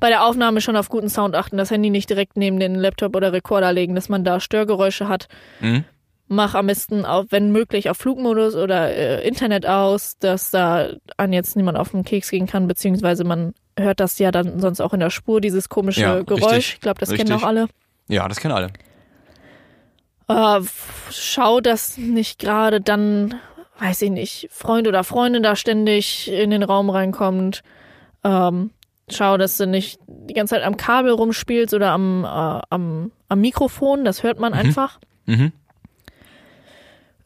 bei 0.00 0.08
der 0.10 0.24
Aufnahme 0.24 0.60
schon 0.60 0.76
auf 0.76 0.88
guten 0.88 1.08
Sound 1.08 1.34
achten, 1.34 1.56
das 1.56 1.70
Handy 1.70 1.90
nicht 1.90 2.08
direkt 2.08 2.36
neben 2.36 2.60
den 2.60 2.74
Laptop 2.76 3.16
oder 3.16 3.32
Rekorder 3.32 3.72
legen, 3.72 3.94
dass 3.94 4.08
man 4.08 4.24
da 4.24 4.38
Störgeräusche 4.40 5.08
hat. 5.08 5.28
Mhm. 5.60 5.84
Mach 6.30 6.54
am 6.54 6.66
besten, 6.66 7.04
auf, 7.06 7.26
wenn 7.30 7.52
möglich, 7.52 7.88
auf 7.88 7.96
Flugmodus 7.96 8.54
oder 8.54 8.90
äh, 8.94 9.26
Internet 9.26 9.66
aus, 9.66 10.18
dass 10.18 10.50
da 10.50 10.90
an 11.16 11.32
jetzt 11.32 11.56
niemand 11.56 11.78
auf 11.78 11.90
den 11.92 12.04
Keks 12.04 12.30
gehen 12.30 12.46
kann, 12.46 12.68
beziehungsweise 12.68 13.24
man 13.24 13.54
hört 13.78 13.98
das 13.98 14.18
ja 14.18 14.30
dann 14.30 14.60
sonst 14.60 14.80
auch 14.80 14.92
in 14.92 15.00
der 15.00 15.10
Spur, 15.10 15.40
dieses 15.40 15.68
komische 15.70 16.02
Ja, 16.02 16.22
Geräusch. 16.22 16.42
richtig. 16.52 16.74
Ich 16.74 16.80
glaube, 16.80 17.00
das 17.00 17.10
Richtig. 17.10 17.26
kennen 17.28 17.40
auch 17.40 17.46
alle. 17.46 17.68
Ja, 18.08 18.28
das 18.28 18.40
kennen 18.40 18.54
alle. 18.54 18.68
Äh, 20.28 20.60
schau, 21.10 21.60
dass 21.60 21.96
nicht 21.96 22.38
gerade 22.38 22.80
dann, 22.82 23.34
weiß 23.78 24.02
ich 24.02 24.10
nicht, 24.10 24.48
Freund 24.50 24.88
oder 24.88 25.04
Freundin 25.04 25.42
da 25.42 25.56
ständig 25.56 26.30
in 26.30 26.50
den 26.50 26.62
Raum 26.62 26.90
reinkommt. 26.90 27.62
Ähm, 28.24 28.70
schau, 29.10 29.36
dass 29.36 29.56
du 29.56 29.66
nicht 29.66 30.00
die 30.06 30.34
ganze 30.34 30.54
Zeit 30.56 30.64
am 30.64 30.76
Kabel 30.76 31.12
rumspielst 31.12 31.74
oder 31.74 31.90
am, 31.92 32.24
äh, 32.24 32.60
am, 32.70 33.12
am 33.28 33.40
Mikrofon, 33.40 34.04
das 34.04 34.22
hört 34.22 34.40
man 34.40 34.52
einfach. 34.52 34.98
Mhm. 35.26 35.52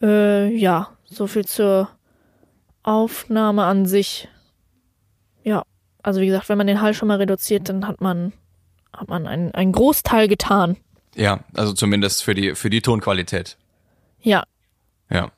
Äh, 0.02 0.48
ja, 0.54 0.90
so 1.04 1.26
viel 1.26 1.44
zur 1.46 1.88
Aufnahme 2.82 3.64
an 3.64 3.86
sich. 3.86 4.28
Ja, 5.44 5.62
also 6.02 6.20
wie 6.20 6.26
gesagt, 6.26 6.48
wenn 6.48 6.58
man 6.58 6.66
den 6.66 6.80
Hall 6.80 6.94
schon 6.94 7.08
mal 7.08 7.18
reduziert, 7.18 7.68
dann 7.68 7.86
hat 7.86 8.00
man, 8.00 8.32
hat 8.92 9.08
man 9.08 9.26
einen, 9.26 9.52
einen 9.54 9.72
Großteil 9.72 10.28
getan. 10.28 10.76
Ja, 11.14 11.40
also 11.54 11.72
zumindest 11.72 12.24
für 12.24 12.34
die, 12.34 12.54
für 12.54 12.70
die 12.70 12.82
Tonqualität. 12.82 13.56
Ja, 14.20 14.44
Ja. 15.10 15.30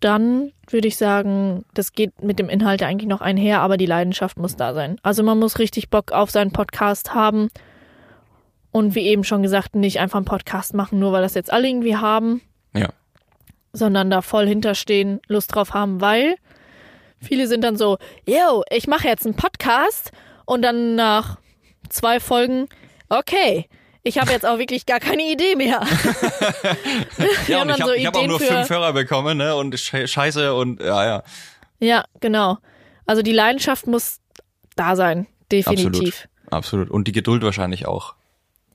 Dann 0.00 0.52
würde 0.68 0.88
ich 0.88 0.96
sagen, 0.96 1.64
das 1.74 1.92
geht 1.92 2.22
mit 2.22 2.38
dem 2.38 2.48
Inhalt 2.48 2.82
eigentlich 2.82 3.08
noch 3.08 3.20
einher, 3.20 3.60
aber 3.60 3.76
die 3.76 3.86
Leidenschaft 3.86 4.38
muss 4.38 4.56
da 4.56 4.74
sein. 4.74 4.98
Also 5.02 5.22
man 5.22 5.38
muss 5.38 5.58
richtig 5.58 5.90
Bock 5.90 6.12
auf 6.12 6.30
seinen 6.30 6.52
Podcast 6.52 7.14
haben 7.14 7.48
und 8.70 8.94
wie 8.94 9.06
eben 9.06 9.24
schon 9.24 9.42
gesagt, 9.42 9.74
nicht 9.74 9.98
einfach 10.00 10.18
einen 10.18 10.24
Podcast 10.26 10.74
machen, 10.74 10.98
nur 10.98 11.12
weil 11.12 11.22
das 11.22 11.34
jetzt 11.34 11.52
alle 11.52 11.68
irgendwie 11.68 11.96
haben, 11.96 12.42
Ja. 12.74 12.90
sondern 13.72 14.10
da 14.10 14.22
voll 14.22 14.46
hinterstehen, 14.46 15.20
Lust 15.26 15.54
drauf 15.54 15.74
haben, 15.74 16.00
weil 16.00 16.36
viele 17.20 17.46
sind 17.46 17.64
dann 17.64 17.76
so, 17.76 17.98
yo, 18.26 18.62
ich 18.70 18.86
mache 18.86 19.08
jetzt 19.08 19.26
einen 19.26 19.34
Podcast 19.36 20.12
und 20.44 20.62
dann 20.62 20.94
nach 20.94 21.38
zwei 21.88 22.20
Folgen, 22.20 22.68
okay, 23.08 23.68
ich 24.08 24.18
habe 24.18 24.32
jetzt 24.32 24.44
auch 24.46 24.58
wirklich 24.58 24.86
gar 24.86 25.00
keine 25.00 25.22
Idee 25.22 25.54
mehr. 25.56 25.80
Ja, 27.46 27.62
und 27.62 27.70
ich 27.70 27.80
habe 27.80 27.92
so 27.98 28.04
hab 28.06 28.16
auch 28.16 28.26
nur 28.26 28.38
für- 28.40 28.46
fünf 28.46 28.70
Hörer 28.70 28.92
bekommen, 28.92 29.38
ne? 29.38 29.54
Und 29.56 29.74
Sche- 29.76 30.06
Scheiße 30.06 30.54
und 30.54 30.80
ja, 30.80 31.04
ja. 31.04 31.22
Ja, 31.80 32.04
genau. 32.20 32.58
Also 33.06 33.22
die 33.22 33.32
Leidenschaft 33.32 33.86
muss 33.86 34.20
da 34.76 34.96
sein, 34.96 35.26
definitiv. 35.50 36.28
Absolut. 36.50 36.90
Und 36.90 37.08
die 37.08 37.12
Geduld 37.12 37.42
wahrscheinlich 37.42 37.86
auch. 37.86 38.14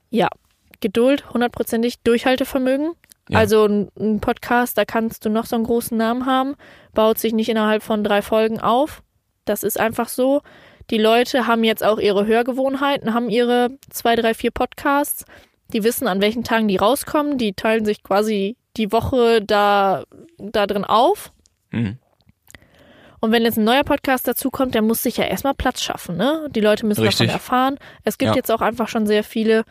Ja, 0.09 0.27
Geduld, 0.79 1.31
hundertprozentig 1.33 1.99
Durchhaltevermögen. 2.01 2.93
Ja. 3.29 3.39
Also 3.39 3.65
ein 3.65 4.19
Podcast, 4.19 4.77
da 4.77 4.85
kannst 4.85 5.25
du 5.25 5.29
noch 5.29 5.45
so 5.45 5.55
einen 5.55 5.65
großen 5.65 5.97
Namen 5.97 6.25
haben, 6.25 6.55
baut 6.93 7.19
sich 7.19 7.33
nicht 7.33 7.49
innerhalb 7.49 7.81
von 7.83 8.03
drei 8.03 8.21
Folgen 8.21 8.59
auf. 8.59 9.01
Das 9.45 9.63
ist 9.63 9.79
einfach 9.79 10.09
so. 10.09 10.41
Die 10.89 10.97
Leute 10.97 11.47
haben 11.47 11.63
jetzt 11.63 11.83
auch 11.83 11.97
ihre 11.97 12.25
Hörgewohnheiten, 12.25 13.13
haben 13.13 13.29
ihre 13.29 13.69
zwei, 13.89 14.15
drei, 14.15 14.33
vier 14.33 14.51
Podcasts. 14.51 15.25
Die 15.71 15.83
wissen, 15.83 16.07
an 16.07 16.21
welchen 16.21 16.43
Tagen 16.43 16.67
die 16.67 16.77
rauskommen. 16.77 17.37
Die 17.37 17.53
teilen 17.53 17.85
sich 17.85 18.03
quasi 18.03 18.57
die 18.77 18.91
Woche 18.91 19.41
da, 19.41 20.03
da 20.37 20.67
drin 20.67 20.83
auf. 20.83 21.31
Mhm. 21.71 21.97
Und 23.21 23.31
wenn 23.31 23.43
jetzt 23.43 23.57
ein 23.57 23.63
neuer 23.63 23.85
Podcast 23.85 24.27
dazukommt, 24.27 24.75
der 24.75 24.81
muss 24.81 25.01
sich 25.01 25.15
ja 25.15 25.23
erstmal 25.23 25.53
Platz 25.53 25.81
schaffen, 25.81 26.17
ne? 26.17 26.49
Die 26.53 26.59
Leute 26.59 26.85
müssen 26.85 27.03
Richtig. 27.03 27.27
davon 27.27 27.33
erfahren. 27.33 27.79
Es 28.03 28.17
gibt 28.17 28.31
Ja. 28.31 28.35
jetzt 28.35 28.51
auch 28.51 28.59
einfach 28.59 28.89
schon 28.89 29.07
sehr 29.07 29.23
viele 29.23 29.63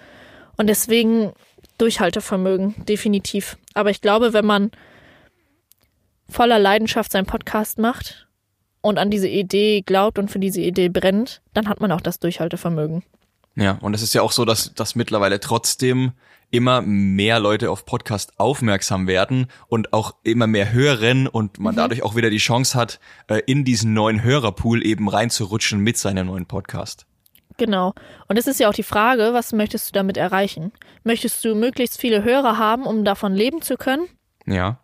und 0.56 0.68
deswegen 0.68 1.32
Durchhaltevermögen, 1.76 2.86
definitiv. 2.86 3.58
Aber 3.74 3.90
ich 3.90 4.00
glaube, 4.00 4.32
wenn 4.32 4.46
man 4.46 4.70
voller 6.30 6.58
Leidenschaft 6.58 7.12
seinen 7.12 7.26
Podcast 7.26 7.78
macht 7.78 8.26
und 8.82 8.98
an 8.98 9.10
diese 9.10 9.28
Idee 9.28 9.80
glaubt 9.80 10.18
und 10.18 10.30
für 10.30 10.38
diese 10.38 10.60
Idee 10.60 10.88
brennt, 10.88 11.40
dann 11.54 11.68
hat 11.68 11.80
man 11.80 11.90
auch 11.92 12.00
das 12.00 12.18
Durchhaltevermögen. 12.18 13.02
Ja, 13.54 13.78
und 13.80 13.94
es 13.94 14.02
ist 14.02 14.14
ja 14.14 14.22
auch 14.22 14.32
so, 14.32 14.44
dass, 14.44 14.74
dass 14.74 14.94
mittlerweile 14.94 15.40
trotzdem 15.40 16.12
immer 16.50 16.82
mehr 16.82 17.40
Leute 17.40 17.70
auf 17.70 17.86
Podcast 17.86 18.38
aufmerksam 18.38 19.06
werden 19.06 19.46
und 19.68 19.92
auch 19.92 20.14
immer 20.22 20.46
mehr 20.46 20.72
hören 20.72 21.26
und 21.26 21.58
man 21.58 21.74
dadurch 21.74 22.02
auch 22.02 22.14
wieder 22.14 22.28
die 22.28 22.36
Chance 22.38 22.78
hat, 22.78 23.00
äh, 23.28 23.40
in 23.46 23.64
diesen 23.64 23.94
neuen 23.94 24.22
Hörerpool 24.22 24.84
eben 24.84 25.08
reinzurutschen 25.08 25.80
mit 25.80 25.96
seinem 25.96 26.26
neuen 26.26 26.46
Podcast. 26.46 27.06
Genau. 27.56 27.94
Und 28.28 28.38
es 28.38 28.46
ist 28.46 28.60
ja 28.60 28.68
auch 28.68 28.74
die 28.74 28.82
Frage, 28.82 29.30
was 29.32 29.52
möchtest 29.52 29.88
du 29.88 29.92
damit 29.92 30.16
erreichen? 30.16 30.72
Möchtest 31.04 31.44
du 31.44 31.54
möglichst 31.54 32.00
viele 32.00 32.22
Hörer 32.22 32.58
haben, 32.58 32.84
um 32.84 33.04
davon 33.04 33.34
leben 33.34 33.62
zu 33.62 33.76
können? 33.76 34.06
Ja. 34.46 34.78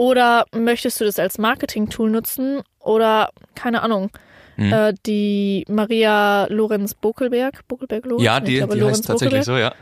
Oder 0.00 0.46
möchtest 0.56 0.98
du 0.98 1.04
das 1.04 1.18
als 1.18 1.36
Marketing-Tool 1.36 2.10
nutzen? 2.10 2.62
Oder, 2.78 3.28
keine 3.54 3.82
Ahnung, 3.82 4.10
Mhm. 4.56 4.72
äh, 4.72 4.94
die 5.04 5.66
Maria 5.68 6.46
Lorenz 6.48 6.94
Bokelberg, 6.94 7.68
Bokelberg 7.68 8.06
Lorenz? 8.06 8.24
Ja, 8.24 8.40
die, 8.40 8.56
glaube, 8.56 8.72
die 8.76 8.80
Lorenz 8.80 9.00
heißt 9.00 9.06
tatsächlich 9.08 9.44
Bokelberg. 9.44 9.74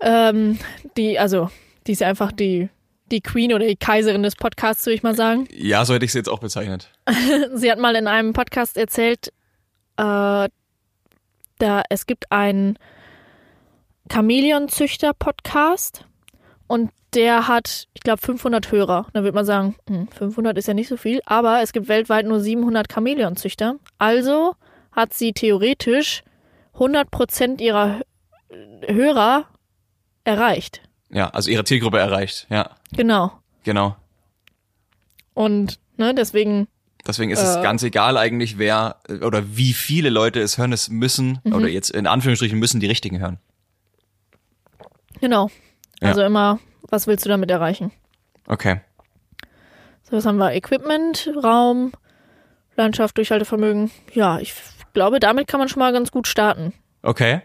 so, 0.00 0.06
ja. 0.06 0.30
Ähm, 0.30 0.58
die, 0.96 1.18
also, 1.18 1.50
die 1.86 1.92
ist 1.92 2.00
ja 2.00 2.08
einfach 2.08 2.32
die, 2.32 2.70
die 3.10 3.20
Queen 3.20 3.52
oder 3.52 3.66
die 3.66 3.76
Kaiserin 3.76 4.22
des 4.22 4.36
Podcasts, 4.36 4.86
würde 4.86 4.94
ich 4.94 5.02
mal 5.02 5.14
sagen. 5.14 5.46
Ja, 5.52 5.84
so 5.84 5.92
hätte 5.92 6.06
ich 6.06 6.12
sie 6.12 6.18
jetzt 6.18 6.28
auch 6.30 6.38
bezeichnet. 6.40 6.88
Sie 7.54 7.70
hat 7.70 7.78
mal 7.78 7.94
in 7.96 8.08
einem 8.08 8.32
Podcast 8.32 8.78
erzählt, 8.78 9.28
äh, 9.98 10.48
da 11.58 11.82
es 11.90 12.06
gibt 12.06 12.32
einen 12.32 12.78
Chamäleonzüchter-Podcast 14.10 16.06
und 16.66 16.90
der 17.14 17.46
hat, 17.46 17.86
ich 17.94 18.00
glaube, 18.02 18.20
500 18.20 18.72
Hörer. 18.72 19.06
Da 19.12 19.22
würde 19.22 19.34
man 19.34 19.44
sagen, 19.44 19.76
hm, 19.88 20.08
500 20.08 20.58
ist 20.58 20.66
ja 20.66 20.74
nicht 20.74 20.88
so 20.88 20.96
viel, 20.96 21.20
aber 21.26 21.62
es 21.62 21.72
gibt 21.72 21.86
weltweit 21.88 22.26
nur 22.26 22.40
700 22.40 22.92
Chamäleonzüchter. 22.92 23.76
Also 23.98 24.56
hat 24.92 25.14
sie 25.14 25.32
theoretisch 25.32 26.22
100% 26.74 27.60
ihrer 27.60 28.00
Hö- 28.50 28.92
Hörer 28.92 29.44
erreicht. 30.24 30.82
Ja, 31.10 31.28
also 31.30 31.50
ihre 31.50 31.64
Zielgruppe 31.64 31.98
erreicht. 31.98 32.46
Ja, 32.50 32.70
Genau. 32.96 33.32
genau. 33.62 33.94
Und 35.34 35.78
ne, 35.96 36.14
deswegen, 36.14 36.66
Deswegen 37.06 37.30
ist 37.30 37.42
es 37.42 37.56
Äh. 37.56 37.62
ganz 37.62 37.82
egal 37.82 38.16
eigentlich, 38.16 38.56
wer 38.56 38.96
äh, 39.08 39.18
oder 39.24 39.56
wie 39.56 39.72
viele 39.74 40.08
Leute 40.10 40.40
es 40.40 40.56
hören. 40.58 40.72
Es 40.72 40.88
müssen, 40.88 41.38
Mhm. 41.44 41.52
oder 41.52 41.68
jetzt 41.68 41.90
in 41.90 42.06
Anführungsstrichen 42.06 42.58
müssen 42.58 42.80
die 42.80 42.86
richtigen 42.86 43.20
hören. 43.20 43.38
genau. 45.20 45.50
Ja. 46.04 46.10
Also 46.10 46.22
immer, 46.22 46.58
was 46.88 47.06
willst 47.06 47.24
du 47.24 47.28
damit 47.28 47.50
erreichen? 47.50 47.90
Okay. 48.46 48.80
So, 50.02 50.16
was 50.16 50.26
haben 50.26 50.36
wir? 50.36 50.52
Equipment, 50.52 51.30
Raum, 51.42 51.92
Landschaft, 52.76 53.16
Durchhaltevermögen. 53.16 53.90
Ja, 54.12 54.38
ich 54.38 54.54
glaube, 54.92 55.18
damit 55.20 55.48
kann 55.48 55.58
man 55.60 55.68
schon 55.68 55.80
mal 55.80 55.92
ganz 55.92 56.10
gut 56.10 56.26
starten. 56.28 56.72
Okay. 57.02 57.40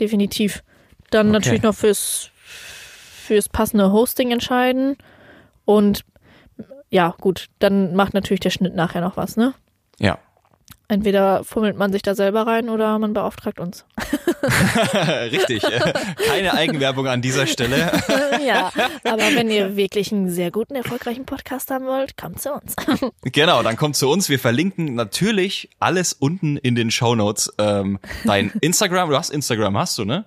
Definitiv. 0.00 0.62
Dann 1.10 1.26
Okay. 1.28 1.32
natürlich 1.32 1.62
noch 1.62 1.74
fürs, 1.74 2.30
fürs 2.34 3.48
passende 3.48 3.92
Hosting 3.92 4.30
entscheiden. 4.32 4.96
Und 5.64 6.04
ja, 6.90 7.14
gut, 7.20 7.46
dann 7.58 7.94
macht 7.94 8.14
natürlich 8.14 8.40
der 8.40 8.50
Schnitt 8.50 8.74
nachher 8.74 9.00
noch 9.02 9.16
was, 9.16 9.36
ne? 9.36 9.54
Ja. 9.98 10.18
Entweder 10.92 11.42
fummelt 11.42 11.78
man 11.78 11.90
sich 11.90 12.02
da 12.02 12.14
selber 12.14 12.46
rein 12.46 12.68
oder 12.68 12.98
man 12.98 13.14
beauftragt 13.14 13.58
uns. 13.58 13.86
Richtig. 15.32 15.62
Keine 16.26 16.52
Eigenwerbung 16.52 17.06
an 17.06 17.22
dieser 17.22 17.46
Stelle. 17.46 17.76
ja, 18.46 18.70
aber 19.04 19.22
wenn 19.34 19.50
ihr 19.50 19.74
wirklich 19.74 20.12
einen 20.12 20.28
sehr 20.28 20.50
guten, 20.50 20.74
erfolgreichen 20.74 21.24
Podcast 21.24 21.70
haben 21.70 21.86
wollt, 21.86 22.18
kommt 22.18 22.42
zu 22.42 22.52
uns. 22.52 22.76
Genau, 23.22 23.62
dann 23.62 23.76
kommt 23.76 23.96
zu 23.96 24.10
uns. 24.10 24.28
Wir 24.28 24.38
verlinken 24.38 24.94
natürlich 24.94 25.70
alles 25.78 26.12
unten 26.12 26.58
in 26.58 26.74
den 26.74 26.90
Shownotes. 26.90 27.54
Ähm, 27.56 27.98
dein 28.24 28.52
Instagram, 28.60 29.08
du 29.08 29.16
hast 29.16 29.30
Instagram, 29.30 29.78
hast 29.78 29.96
du, 29.96 30.04
ne? 30.04 30.26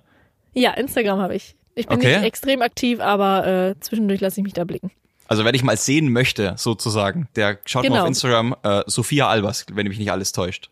ja, 0.52 0.72
Instagram 0.72 1.20
habe 1.20 1.36
ich. 1.36 1.54
Ich 1.76 1.86
bin 1.86 1.98
Okay. 1.98 2.16
nicht 2.16 2.24
extrem 2.26 2.62
aktiv, 2.62 2.98
aber 2.98 3.46
äh, 3.46 3.74
zwischendurch 3.78 4.20
lasse 4.20 4.40
ich 4.40 4.44
mich 4.44 4.54
da 4.54 4.64
blicken. 4.64 4.90
Also 5.28 5.44
wer 5.44 5.52
dich 5.52 5.62
mal 5.64 5.76
sehen 5.76 6.12
möchte, 6.12 6.54
sozusagen, 6.56 7.28
der 7.36 7.58
schaut 7.64 7.82
mal 7.84 7.88
Genau. 7.90 8.02
auf 8.02 8.08
Instagram 8.08 8.56
äh, 8.62 8.82
Sophia 8.86 9.28
Albers, 9.28 9.66
wenn 9.72 9.86
mich 9.88 9.98
nicht 9.98 10.10
alles 10.12 10.32
täuscht. 10.32 10.70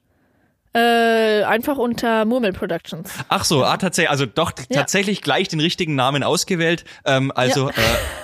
Äh, 0.77 1.45
einfach 1.45 1.77
unter 1.77 2.25
Murmel 2.25 2.53
Productions. 2.53 3.09
Ach 3.29 3.45
so, 3.45 3.65
ah, 3.65 3.77
tatsächlich, 3.77 4.11
also 4.11 4.27
doch 4.27 4.53
Ja. 4.71 4.81
tatsächlich 4.81 5.23
gleich 5.23 5.47
den 5.47 5.61
richtigen 5.61 5.95
Namen 5.95 6.25
ausgewählt. 6.25 6.85
Ähm, 7.05 7.31
also 7.35 7.69
äh, 7.69 7.73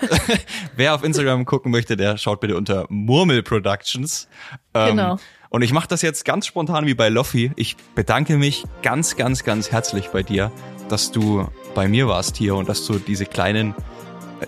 wer 0.76 0.94
auf 0.96 1.04
Instagram 1.04 1.44
gucken 1.44 1.70
möchte, 1.70 1.96
der 1.96 2.16
schaut 2.18 2.40
bitte 2.40 2.56
unter 2.56 2.86
Murmel 2.88 3.42
Productions. 3.44 4.28
Ähm, 4.74 4.88
Genau. 4.96 5.18
Und 5.48 5.62
ich 5.62 5.72
mache 5.72 5.86
das 5.88 6.02
jetzt 6.02 6.24
ganz 6.24 6.46
spontan 6.46 6.86
wie 6.86 6.94
bei 6.94 7.08
Loffi. 7.08 7.52
Ich 7.56 7.76
bedanke 7.96 8.36
mich 8.36 8.64
ganz, 8.82 9.16
ganz, 9.16 9.42
ganz 9.44 9.70
herzlich 9.72 10.08
bei 10.08 10.22
dir, 10.24 10.50
dass 10.88 11.10
du 11.12 11.48
bei 11.74 11.86
mir 11.88 12.06
warst 12.08 12.36
hier 12.36 12.54
und 12.56 12.68
dass 12.68 12.84
du 12.86 12.98
diese 12.98 13.26
kleinen 13.26 13.74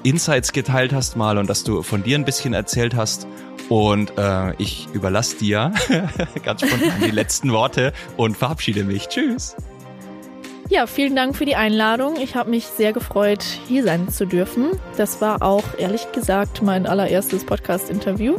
Insights 0.02 0.52
geteilt 0.52 0.92
hast 0.92 1.16
mal 1.16 1.38
und 1.38 1.48
dass 1.48 1.64
du 1.64 1.82
von 1.82 2.02
dir 2.02 2.18
ein 2.18 2.24
bisschen 2.24 2.54
erzählt 2.54 2.94
hast. 2.94 3.26
Und 3.68 4.18
äh, 4.18 4.54
ich 4.58 4.88
überlasse 4.92 5.36
dir 5.36 5.72
ganz 6.44 6.66
spontan 6.66 7.00
die 7.04 7.10
letzten 7.10 7.52
Worte 7.52 7.92
und 8.16 8.36
verabschiede 8.36 8.84
mich. 8.84 9.08
Tschüss. 9.08 9.56
Ja, 10.68 10.86
vielen 10.86 11.14
Dank 11.14 11.36
für 11.36 11.44
die 11.44 11.56
Einladung. 11.56 12.16
Ich 12.16 12.34
habe 12.34 12.50
mich 12.50 12.66
sehr 12.66 12.92
gefreut, 12.92 13.44
hier 13.68 13.84
sein 13.84 14.08
zu 14.08 14.26
dürfen. 14.26 14.70
Das 14.96 15.20
war 15.20 15.42
auch 15.42 15.64
ehrlich 15.78 16.10
gesagt 16.12 16.62
mein 16.62 16.86
allererstes 16.86 17.44
Podcast-Interview. 17.44 18.36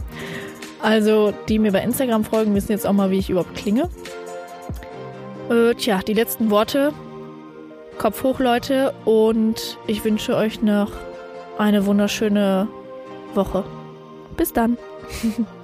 Also, 0.82 1.34
die 1.48 1.60
mir 1.60 1.72
bei 1.72 1.82
Instagram 1.82 2.26
folgen, 2.26 2.56
wissen 2.56 2.72
jetzt 2.72 2.86
auch 2.86 2.94
mal, 2.94 3.12
wie 3.12 3.20
ich 3.20 3.30
überhaupt 3.30 3.56
klinge. 3.56 3.90
Äh, 5.50 5.76
tja, 5.76 6.00
die 6.00 6.14
letzten 6.14 6.50
Worte. 6.50 6.92
Kopf 7.98 8.24
hoch, 8.24 8.40
Leute. 8.40 8.94
Und 9.06 9.78
ich 9.88 10.04
wünsche 10.04 10.36
euch 10.36 10.62
noch 10.62 10.92
eine 11.58 11.86
wunderschöne 11.86 12.68
Woche. 13.34 13.64
Bis 14.38 14.54
dann. 14.54 14.78